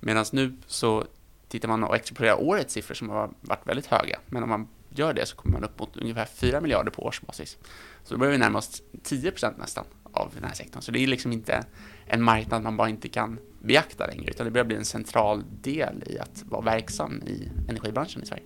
Medan 0.00 0.24
nu 0.32 0.56
så 0.66 1.04
tittar 1.48 1.68
man 1.68 1.84
och 1.84 1.96
extrapolerar 1.96 2.42
årets 2.42 2.74
siffror 2.74 2.94
som 2.94 3.08
har 3.08 3.30
varit 3.40 3.66
väldigt 3.66 3.86
höga, 3.86 4.18
men 4.26 4.42
om 4.42 4.48
man 4.48 4.68
gör 4.88 5.12
det 5.12 5.26
så 5.26 5.36
kommer 5.36 5.52
man 5.52 5.64
upp 5.64 5.78
mot 5.78 5.96
ungefär 5.96 6.24
4 6.24 6.60
miljarder 6.60 6.90
på 6.90 7.02
årsbasis. 7.02 7.58
Så 8.04 8.14
då 8.14 8.18
börjar 8.18 8.32
vi 8.32 8.38
närma 8.38 8.58
oss 8.58 8.82
10 9.02 9.30
procent 9.30 9.58
nästan 9.58 9.84
av 10.12 10.30
den 10.34 10.44
här 10.44 10.54
sektorn. 10.54 10.82
Så 10.82 10.92
det 10.92 11.02
är 11.02 11.06
liksom 11.06 11.32
inte 11.32 11.64
en 12.06 12.22
marknad 12.22 12.62
man 12.62 12.76
bara 12.76 12.88
inte 12.88 13.08
kan 13.08 13.38
beakta 13.64 14.06
längre, 14.06 14.30
utan 14.30 14.46
det 14.46 14.50
börjar 14.50 14.64
bli 14.64 14.76
en 14.76 14.84
central 14.84 15.42
del 15.62 16.02
i 16.06 16.18
att 16.18 16.44
vara 16.46 16.62
verksam 16.62 17.22
i 17.26 17.48
energibranschen 17.68 18.22
i 18.22 18.26
Sverige. 18.26 18.44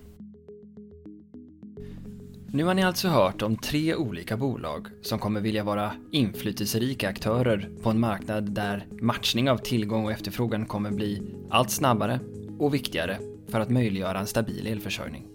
Nu 2.51 2.63
har 2.63 2.73
ni 2.73 2.83
alltså 2.83 3.07
hört 3.07 3.41
om 3.41 3.57
tre 3.57 3.95
olika 3.95 4.37
bolag 4.37 4.87
som 5.01 5.19
kommer 5.19 5.41
vilja 5.41 5.63
vara 5.63 5.91
inflytelserika 6.11 7.09
aktörer 7.09 7.69
på 7.83 7.89
en 7.89 7.99
marknad 7.99 8.51
där 8.51 8.87
matchning 9.01 9.49
av 9.49 9.57
tillgång 9.57 10.05
och 10.05 10.11
efterfrågan 10.11 10.65
kommer 10.65 10.91
bli 10.91 11.21
allt 11.49 11.71
snabbare 11.71 12.19
och 12.59 12.73
viktigare 12.73 13.17
för 13.47 13.59
att 13.59 13.69
möjliggöra 13.69 14.19
en 14.19 14.27
stabil 14.27 14.67
elförsörjning. 14.67 15.27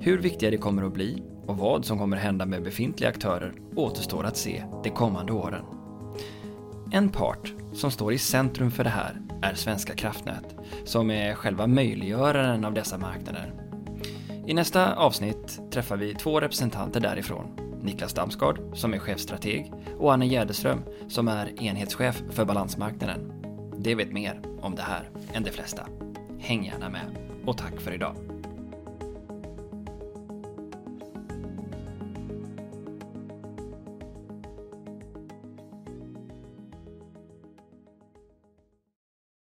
Hur 0.00 0.18
viktiga 0.18 0.50
det 0.50 0.56
kommer 0.56 0.82
att 0.82 0.94
bli 0.94 1.22
och 1.46 1.56
vad 1.56 1.84
som 1.84 1.98
kommer 1.98 2.16
hända 2.16 2.46
med 2.46 2.62
befintliga 2.62 3.10
aktörer 3.10 3.52
återstår 3.76 4.24
att 4.24 4.36
se 4.36 4.64
de 4.84 4.90
kommande 4.90 5.32
åren. 5.32 5.64
En 6.92 7.08
part 7.08 7.52
som 7.80 7.90
står 7.90 8.12
i 8.12 8.18
centrum 8.18 8.70
för 8.70 8.84
det 8.84 8.90
här 8.90 9.20
är 9.42 9.54
Svenska 9.54 9.94
kraftnät, 9.94 10.56
som 10.84 11.10
är 11.10 11.34
själva 11.34 11.66
möjliggöraren 11.66 12.64
av 12.64 12.74
dessa 12.74 12.98
marknader. 12.98 13.52
I 14.46 14.54
nästa 14.54 14.94
avsnitt 14.94 15.60
träffar 15.70 15.96
vi 15.96 16.14
två 16.14 16.40
representanter 16.40 17.00
därifrån. 17.00 17.46
Niklas 17.82 18.14
Damsgaard, 18.14 18.60
som 18.74 18.94
är 18.94 18.98
chefstrateg, 18.98 19.72
och 19.98 20.12
Anne 20.12 20.26
Gärdeström, 20.26 20.82
som 21.08 21.28
är 21.28 21.62
enhetschef 21.62 22.22
för 22.30 22.44
balansmarknaden. 22.44 23.32
De 23.76 23.94
vet 23.94 24.12
mer 24.12 24.40
om 24.60 24.74
det 24.74 24.82
här 24.82 25.10
än 25.32 25.42
de 25.42 25.50
flesta. 25.50 25.86
Häng 26.40 26.64
gärna 26.64 26.88
med 26.88 27.18
och 27.46 27.58
tack 27.58 27.80
för 27.80 27.92
idag. 27.92 28.29